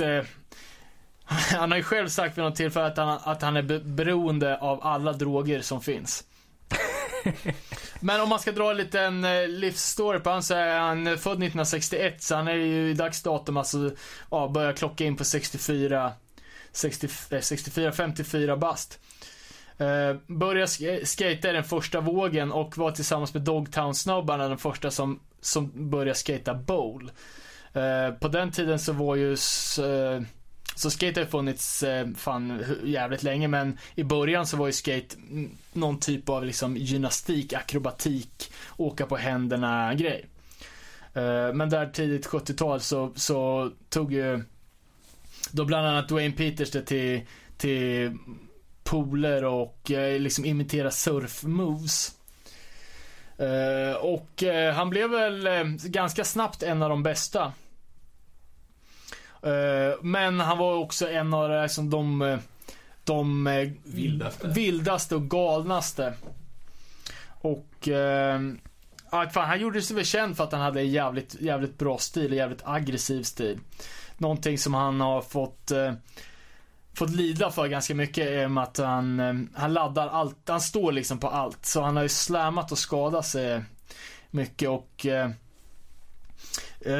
[1.31, 3.79] Eh, han har ju själv sagt vid något tillfälle att han, att han är be-
[3.79, 6.23] beroende av alla droger som finns.
[7.99, 11.13] Men om man ska dra en liten eh, livsstory på han så är han född
[11.13, 13.91] 1961 så han är ju i dagsdatum alltså,
[14.31, 16.11] ja, börjar klocka in på 64,
[16.71, 18.99] 60, eh, 64, 54 bast.
[19.81, 24.91] Uh, började sk- skata i den första vågen och var tillsammans med Dogtown-snubbarna den första
[24.91, 27.11] som, som började skata bowl.
[27.73, 30.21] Eh, på den tiden så var ju eh,
[30.81, 34.73] så skate har ju funnits eh, fan jävligt länge men i början så var ju
[34.73, 35.15] skate
[35.73, 40.25] någon typ av liksom gymnastik, akrobatik, åka på händerna grej.
[41.13, 44.43] Eh, men där tidigt 70-tal så, så tog ju
[45.51, 47.21] då bland annat Dwayne Peters det till,
[47.57, 48.17] till
[48.83, 52.11] pooler och eh, liksom imitera surf-moves.
[53.37, 57.53] Eh, och eh, han blev väl eh, ganska snabbt en av de bästa.
[59.41, 62.37] Eh, men han var också en av de, liksom, de,
[63.03, 64.47] de eh, Vildaste.
[64.47, 66.13] vildaste och galnaste.
[67.41, 68.41] Och eh,
[69.11, 71.97] ja, fan, han gjorde sig väl känd för att han hade en jävligt, jävligt bra
[71.97, 73.59] stil, en jävligt aggressiv stil.
[74.17, 75.93] Någonting som han har fått eh,
[76.93, 80.91] fått lida för ganska mycket är med att han, eh, han laddar allt, han står
[80.91, 81.65] liksom på allt.
[81.65, 83.63] Så han har ju slammat och skadat sig
[84.31, 85.29] mycket och eh,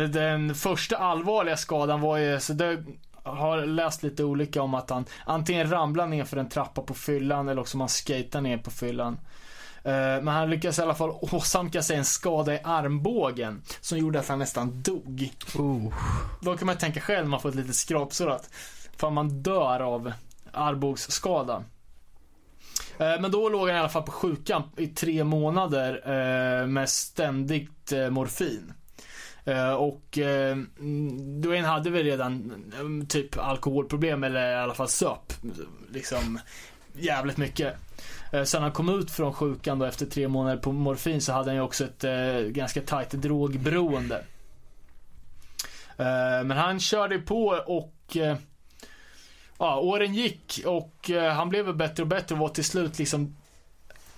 [0.10, 2.84] den första allvarliga skadan var ju, så det
[3.24, 7.50] har läst lite olika om att han antingen ramlar ner för en trappa på fyllan
[7.50, 9.20] eller också man skater ner på fyllan.
[9.84, 14.20] Eh, Men han lyckades i alla fall åsamka sig en skada i armbågen som gjorde
[14.20, 15.32] att han nästan dog.
[15.58, 15.94] Oh.
[16.42, 18.50] Då kan man tänka själv man får ett litet skrapsår att
[18.98, 20.12] fan man dör av
[20.52, 21.64] armbågsskada.
[22.98, 26.90] Eh, Men då låg han i alla fall på sjukan i tre månader eh, med
[26.90, 28.74] ständigt eh, morfin.
[29.46, 30.58] Eh, och eh,
[31.42, 35.34] Dwayne hade väl redan mm, typ alkoholproblem eller i alla fall söp
[35.92, 36.40] liksom
[36.94, 37.74] jävligt mycket.
[38.34, 41.50] Eh, sen han kom ut från sjukan då efter tre månader på morfin så hade
[41.50, 42.04] han ju också ett
[42.54, 44.24] ganska tajt drogberoende.
[46.44, 48.18] Men han körde på och
[49.58, 53.36] ja, åren gick och han blev väl bättre och bättre och var till slut liksom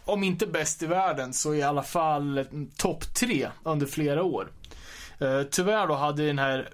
[0.06, 4.48] om inte bäst i världen så i alla fall mm, topp tre under flera år.
[5.24, 6.70] Eh, Tyvärr då hade den här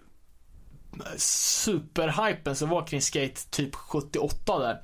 [1.18, 4.82] superhypen som var kring skate typ 78 där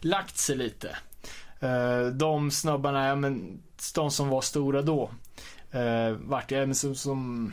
[0.00, 0.96] lagt sig lite.
[1.60, 3.62] Eh, De snubbarna, ja men
[3.94, 5.10] de som var stora då
[5.70, 7.52] eh, vart jag, men som, som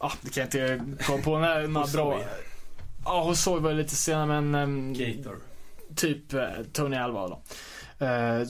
[0.00, 2.20] Ja, det kan jag inte komma på några, några bra.
[3.04, 5.38] Ja, Hosoi var lite senare men ehm, Gator.
[5.96, 6.22] typ
[6.72, 7.42] Tony Alva då.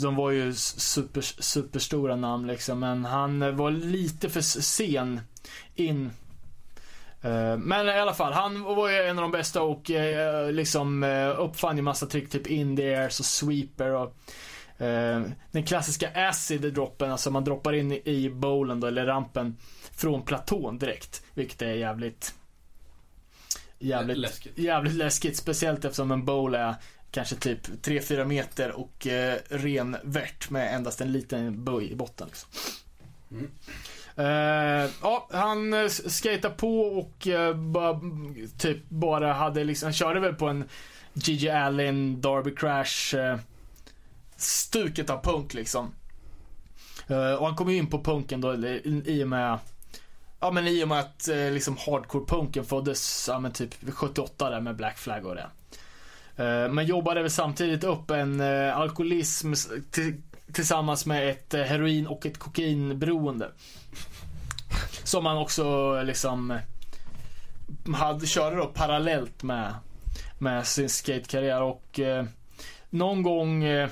[0.00, 5.20] De var ju super, superstora namn liksom, men han var lite för sen
[5.74, 6.10] in.
[7.22, 11.02] Eh, Men i alla fall, han var ju en av de bästa och eh, liksom
[11.02, 14.16] eh, uppfann ju massa trick, typ in the airs och sweeper och
[15.50, 19.56] den klassiska acid droppen, alltså man droppar in i- i bowlen då, eller rampen
[19.92, 21.22] från platån direkt.
[21.34, 22.34] Vilket är jävligt
[23.78, 24.58] jävligt Läskigt.
[24.58, 25.36] jävligt läskigt.
[25.36, 26.74] Speciellt eftersom en bowl är
[27.10, 32.26] kanske typ 3-4 meter och eh, ren värt med endast en liten böj i botten.
[32.28, 32.48] Liksom.
[33.30, 33.50] Mm.
[34.18, 38.00] Uh, ja, han uh, skejtade på och uh, bara,
[38.58, 40.64] typ bara hade liksom, han körde väl på en
[41.12, 43.38] Gigi Allen, Darby Crash uh,
[44.36, 45.94] stuket av punk liksom.
[47.38, 49.58] Och han kom ju in på punken då eller, i i och med
[50.40, 54.76] Ja men i och med att liksom hardcore-punken föddes, ja men typ 78 där med
[54.76, 55.46] Black Flag och det.
[56.36, 59.52] Eh, men jobbade väl samtidigt upp en alkoholism
[59.90, 60.22] till,
[60.52, 63.50] tillsammans med ett eh, heroin och ett kokainberoende.
[65.04, 66.58] Som han också eh, liksom
[67.94, 69.74] hade, körde då parallellt med,
[70.38, 72.24] med sin skatekarriär och eh,
[72.90, 73.88] någon gång eh,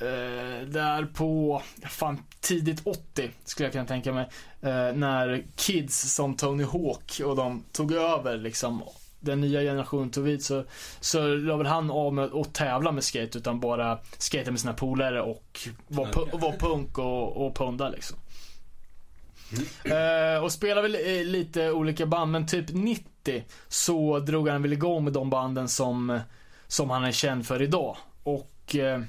[0.00, 4.28] eh där på, fan tidigt 80 skulle jag kunna tänka mig.
[4.62, 8.82] Eh, när kids som Tony Hawk och de tog över liksom
[9.20, 10.64] den nya generationen tog vid så,
[11.00, 14.72] så la väl han av med att tävla med skate utan bara skata med sina
[14.72, 18.18] polare och var, pu- var punk och, och punda liksom.
[19.84, 24.72] Eh, och spelade väl i lite olika band men typ 90 så drog han väl
[24.72, 26.20] igång med de banden som,
[26.66, 27.96] som han är känd för idag.
[28.22, 29.00] Och eh,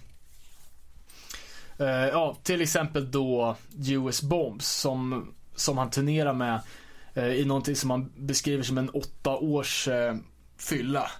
[1.77, 3.56] eh, ja, till exempel då
[3.90, 6.61] US Bombs som, som han turnerar med eh,
[7.15, 10.15] i någonting som han beskriver som en åtta års eh,
[10.57, 11.11] fylla.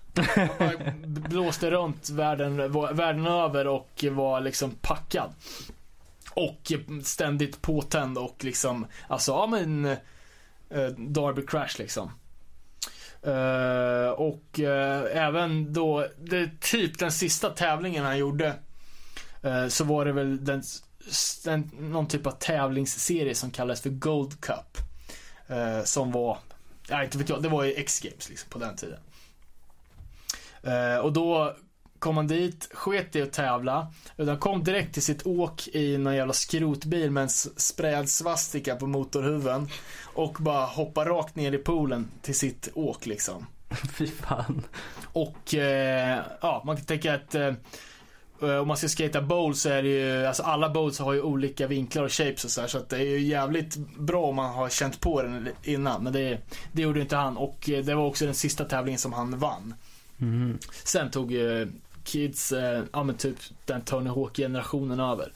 [1.06, 5.34] Blåste runt världen, världen över och var liksom packad.
[6.32, 6.72] Och
[7.04, 9.86] ständigt påtänd och liksom, alltså ja men
[10.70, 12.12] eh, Darby Crash liksom.
[13.22, 18.56] Eh, och eh, även då, det, typ den sista tävlingen han gjorde
[19.42, 20.64] eh, så var det väl den,
[21.46, 24.89] den, någon typ av tävlingsserie som kallades för Gold Cup.
[25.50, 26.38] Eh, som var,
[26.88, 29.00] ja inte vet jag, det var ju X-Games liksom på den tiden.
[30.64, 31.56] Eh, och då
[32.00, 33.94] kom han dit, sket i att tävla.
[34.18, 38.76] Utan kom direkt till sitt åk i någon jävla skrotbil med en s- sprayad svastika
[38.76, 39.70] på motorhuven.
[40.04, 43.46] Och bara hoppa rakt ner i poolen till sitt åk liksom.
[43.94, 44.64] Fy fan.
[45.14, 47.54] Och eh, ja, man kan tänka att eh,
[48.42, 51.68] om man ska skata bowl så är det ju, alltså alla bowls har ju olika
[51.68, 54.54] vinklar och shapes och så här, så att det är ju jävligt bra om man
[54.54, 56.04] har känt på den innan.
[56.04, 56.38] Men det,
[56.72, 59.74] det gjorde inte han och eh, det var också den sista tävlingen som han vann.
[60.22, 60.58] Mm.
[60.84, 61.72] Sen tog ju
[62.04, 65.34] kids, eh, ja men typ den Tony Hawk-generationen över.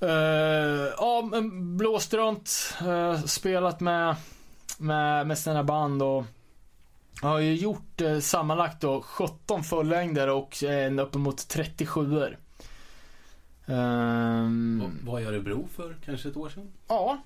[0.00, 4.16] Eh, ja, men blåst runt, eh, spelat med,
[4.78, 6.24] med, med sina band och
[7.22, 12.38] har ju gjort eh, sammanlagt då 17 fullängder och en uppemot 37 er
[13.66, 16.72] Och Vad gör Örebro för kanske ett år sedan?
[16.88, 17.18] Ja,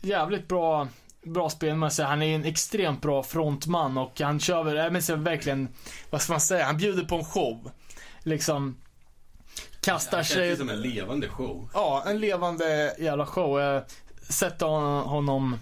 [0.00, 0.88] jävligt bra,
[1.22, 2.08] bra spelmässigt.
[2.08, 5.68] Han är en extremt bra frontman och han kör väl, jag menar, så verkligen,
[6.10, 7.70] vad ska man säga, han bjuder på en show.
[8.22, 8.76] Liksom,
[9.80, 11.68] kastar Det sig känns som en levande show.
[11.74, 13.60] Ja, en levande jävla show.
[13.60, 13.84] Jag har
[14.32, 15.58] sett hon- honom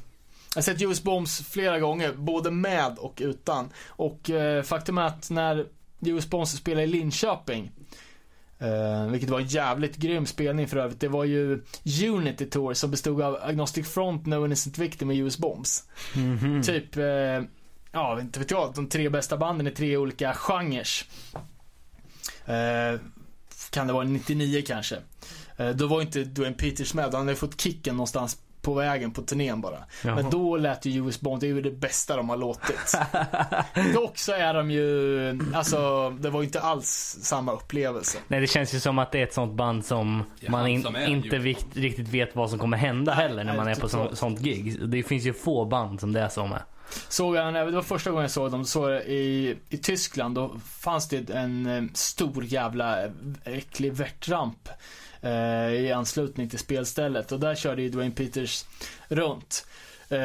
[0.54, 3.70] jag har sett US Bombs flera gånger, både med och utan.
[3.86, 5.66] Och eh, faktum är att när
[6.00, 7.70] US Bombs spelade i Linköping,
[8.58, 11.00] eh, vilket var en jävligt grym spelning för övrigt.
[11.00, 11.62] Det var ju
[12.08, 15.84] Unity Tour som bestod av Agnostic Front, No Innocent Victim och US Bombs.
[16.14, 16.62] Mhm.
[16.62, 17.42] Typ, eh,
[17.92, 20.88] ja, inte vet jag, de tre bästa banden i tre olika genrer.
[22.44, 23.00] Eh,
[23.70, 24.98] kan det vara 99 kanske.
[25.56, 29.22] Eh, då var inte Dwayne Peters med, han hade fått kicken någonstans på vägen på
[29.22, 29.78] turnén bara.
[30.04, 30.14] Jaha.
[30.14, 32.94] Men då lät ju US Bond, det är ju det bästa de har låtit.
[33.94, 38.18] Dock så är de ju, alltså det var ju inte alls samma upplevelse.
[38.28, 40.82] Nej, det känns ju som att det är ett sånt band som Ja, man in,
[40.82, 43.88] som inte vikt, riktigt vet vad som kommer hända heller när nej, man är på
[43.88, 44.88] så, sånt gig.
[44.88, 46.62] Det finns ju få band som det är så med.
[47.08, 51.08] Såg jag, det var första gången jag såg dem, så i, i Tyskland, då fanns
[51.08, 52.98] det en eh, stor jävla
[53.44, 54.68] äcklig värtramp
[55.22, 58.64] eh, i anslutning till spelstället och där körde ju Dwayne Peters
[59.08, 59.66] runt.
[60.08, 60.18] Eh,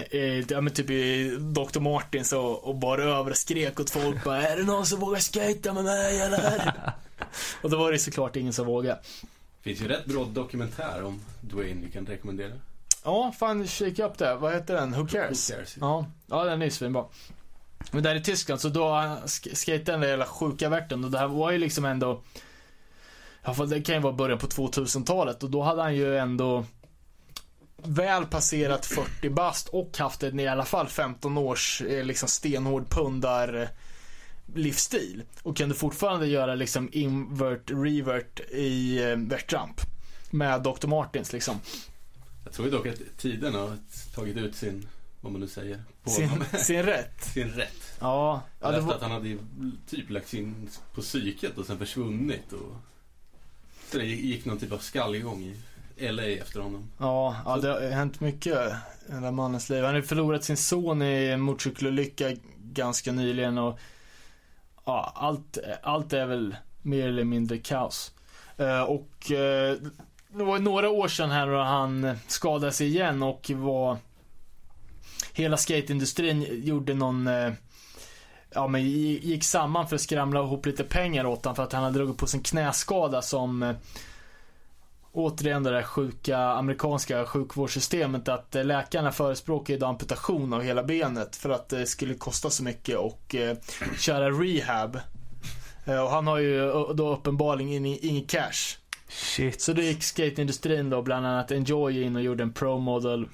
[0.00, 1.80] i, ja, men typ i Dr.
[1.80, 5.18] Martins och, och bara över och skrek åt folk bara Är det någon som vågar
[5.20, 6.72] skata med mig eller?
[7.62, 9.00] och då var det såklart ingen som vågade.
[9.62, 12.52] finns ju rätt bra dokumentär om Dwayne vi kan rekommendera.
[13.04, 14.34] Ja, fan kika upp det.
[14.34, 14.92] Vad heter den?
[14.94, 15.50] Who cares?
[15.50, 15.76] Who cares?
[15.80, 17.04] Ja, ja den är svinbra.
[17.90, 18.84] Men där i Tyskland, så då
[19.24, 22.20] sk- skejtade den där jävla sjuka värten och det här var ju liksom ändå
[23.44, 26.64] Ja, för det kan ju vara början på 2000-talet och då hade han ju ändå
[27.76, 32.88] väl passerat 40 bast och haft en i alla fall 15 års eh, liksom stenhård
[32.90, 33.68] pundar
[34.54, 39.80] livsstil och kunde fortfarande göra liksom invert, revert i eh, värtramp
[40.30, 40.86] med Dr.
[40.86, 41.60] Martins liksom.
[42.44, 43.76] Jag tror dock att tiden har
[44.14, 44.88] tagit ut sin,
[45.20, 46.44] vad man nu säger, på Sin, honom.
[46.58, 47.24] sin rätt.
[47.24, 47.96] sin rätt.
[48.00, 49.38] Ja, ja Jag läste var, att han hade
[49.88, 52.52] typ lagt sin på psyket och sen försvunnit.
[52.52, 52.76] Och
[53.92, 55.54] efter det gick någon typ av skallgång
[55.96, 56.90] i LA efter honom.
[56.98, 58.52] ja, ja, det har hänt mycket
[59.08, 59.84] i den där mannens liv.
[59.84, 63.78] Han har ju förlorat sin son i en motorcykelolycka ganska nyligen och
[64.84, 68.12] ja, allt, allt är väl mer eller mindre kaos.
[68.56, 69.76] Eh, och eh,
[70.28, 73.96] det var några år sedan här då han skadade sig igen och var
[75.32, 77.52] Hela skateindustrin gjorde någon eh,
[78.54, 81.72] Ja men gi- gick samman för att skramla ihop lite pengar åt honom för att
[81.72, 83.74] han hade dragit på sin knäskada som eh,
[85.14, 91.36] Återigen det där sjuka amerikanska sjukvårdssystemet att eh, läkarna förespråkar idag amputation av hela benet
[91.36, 93.56] för att det skulle kosta så mycket och eh,
[93.98, 94.98] köra rehab.
[95.84, 98.76] Eh, och han har ju eh, då uppenbarligen ingen cash.
[99.08, 99.60] Shit.
[99.62, 103.26] Så då gick skateindustrin då bland annat Enjoy in och gjorde en pro model.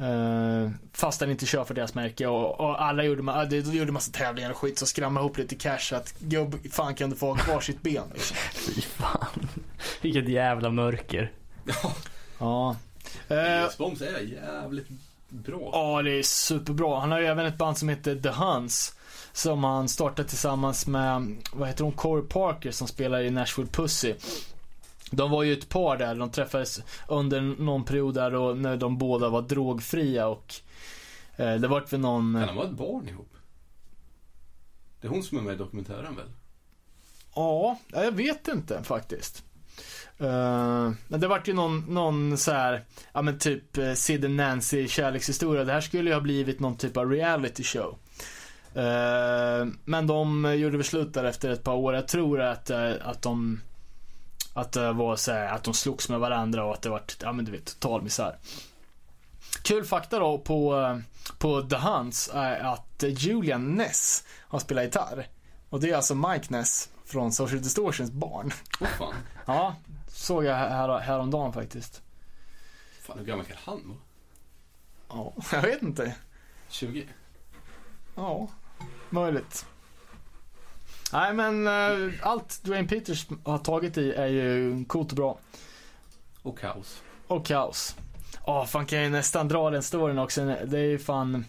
[0.00, 3.92] Uh, fast han inte kör för deras märke och, och alla gjorde, ma- de gjorde
[3.92, 7.16] massa tävlingar och skit så skramlade ihop lite cash så att gubb, fan kan du
[7.16, 8.36] få ha kvar sitt ben liksom.
[8.52, 9.48] Fy fan.
[10.02, 11.32] Vilket jävla mörker.
[12.38, 12.76] Ja.
[13.28, 14.88] Elias Bombs är jävligt
[15.28, 15.70] bra.
[15.72, 17.00] Ja, det är superbra.
[17.00, 18.94] Han har ju även ett band som heter The Huns.
[19.32, 24.14] Som han startade tillsammans med, vad heter hon, Corey Parker som spelar i Nashville Pussy.
[25.16, 28.98] De var ju ett par där, de träffades under någon period där och när de
[28.98, 30.54] båda var drogfria och
[31.36, 32.34] eh, det vart väl någon...
[32.34, 33.34] Kan de vara ett barn ihop?
[35.00, 36.28] Det är hon som är med i dokumentären väl?
[37.34, 39.44] Ja, jag vet inte faktiskt.
[40.18, 44.30] Eh, men det vart ju någon, någon så här, ja men typ uh, Sid och
[44.30, 45.64] Nancy kärlekshistoria.
[45.64, 47.98] Det här skulle ju ha blivit någon typ av reality show.
[48.74, 51.94] Eh, men de gjorde väl slut där efter ett par år.
[51.94, 53.60] Jag tror att, eh, att de
[54.54, 57.32] att det var så här, att de slogs med varandra och att det vart, ja
[57.32, 58.38] men du vet, total misär.
[59.62, 60.98] Kul fakta då på, eh,
[61.38, 65.28] på The Hunts är att Julian Ness har spelat gitarr.
[65.68, 68.52] Och det är alltså Mike Ness från Social Distortions barn.
[68.80, 69.14] Åh fan.
[69.46, 69.76] Ja,
[70.08, 72.02] såg jag här, häromdagen faktiskt.
[73.00, 73.98] Fan hur gammal kan han vara?
[75.08, 76.14] Ja, jag vet inte.
[76.68, 77.08] 20?
[78.14, 78.48] Ja,
[79.10, 79.66] möjligt.
[81.14, 85.38] Nej men eh, allt Dwayne Peters har tagit i är ju coolt och bra.
[86.42, 87.02] Och kaos.
[87.26, 87.96] Och kaos.
[88.46, 90.44] Ja, fan kan jag ju nästan dra den storyn också.
[90.44, 91.44] Det är ju fan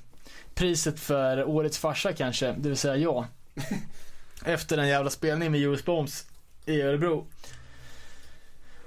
[0.54, 3.26] priset för årets farsa kanske, det vill säga jag.
[4.46, 6.26] Efter den jävla spelningen med US Bombs
[6.66, 7.28] i Örebro.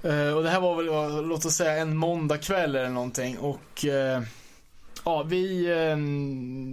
[0.03, 4.21] Eh, och det här var väl, låt oss säga en måndagkväll eller någonting och eh,
[5.05, 5.97] Ja, vi eh,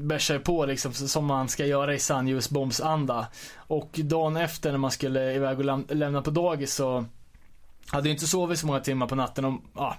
[0.06, 3.26] bärsade på liksom som man ska göra i sann US Bombs anda.
[3.56, 7.04] Och dagen efter när man skulle iväg och läm- lämna på dagis så
[7.86, 9.96] hade jag inte sovit så många timmar på natten och ja,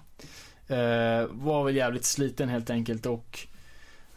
[0.68, 3.40] eh, var väl jävligt sliten helt enkelt och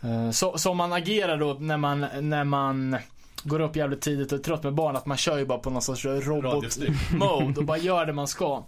[0.02, 2.96] eh, så, som man agerar då när man, när man
[3.44, 5.70] går upp jävligt tidigt och är trött med barn att man kör ju bara på
[5.70, 6.94] någon sorts robot Radiostyrd.
[7.12, 8.64] mode och bara gör det man ska.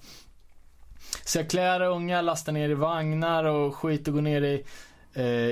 [1.25, 4.65] Så jag klär unga, lastar ner i vagnar och skit och går ner i,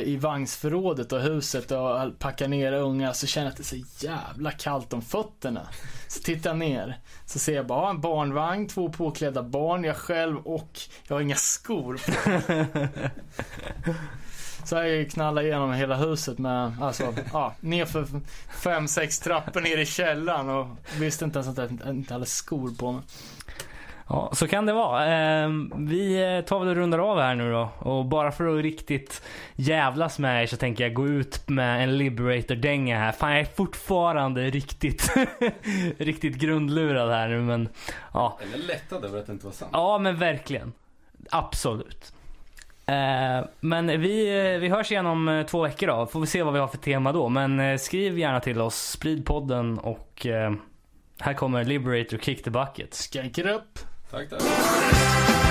[0.05, 4.07] i vagnsförrådet och huset och packar ner unga så känner jag att det är så
[4.07, 5.69] jävla kallt om fötterna.
[6.09, 6.99] Så tittar jag ner.
[7.27, 11.37] Så ser jag bara en barnvagn, två påklädda barn, jag själv och jag har inga
[11.37, 12.01] skor.
[14.65, 18.07] Så jag knallar igenom hela huset med, alltså, ja, ner för
[18.63, 20.67] fem, sex trappor ner i källaren och
[20.99, 23.03] visste inte ens att jag inte hade skor på mig.
[24.13, 25.07] Ja, så kan det vara.
[25.07, 27.69] Ehm, vi eh, tar väl och rundar av här nu då.
[27.79, 29.23] Och bara för att riktigt
[29.57, 33.13] jävlas med er så tänker jag gå ut med en Liberator-dänga här.
[33.13, 35.13] Fan, jag är fortfarande riktigt,
[35.99, 37.69] riktigt grundlurad här nu men
[38.13, 38.39] ja.
[38.43, 39.71] Eller lättad över att det inte var sant.
[39.73, 40.73] Ja, men verkligen.
[41.31, 42.13] Absolut.
[42.87, 46.07] Eh, men vi, vi hörs igen om eh, två veckor då.
[46.07, 47.29] Får vi se vad vi har för tema då.
[47.29, 48.91] Men eh, skriv gärna till oss.
[48.91, 50.27] Sprid podden och
[51.21, 52.95] här kommer Liberator Kick the Bucket.
[52.95, 53.90] Skank it up.
[54.11, 55.50] Tack, tack.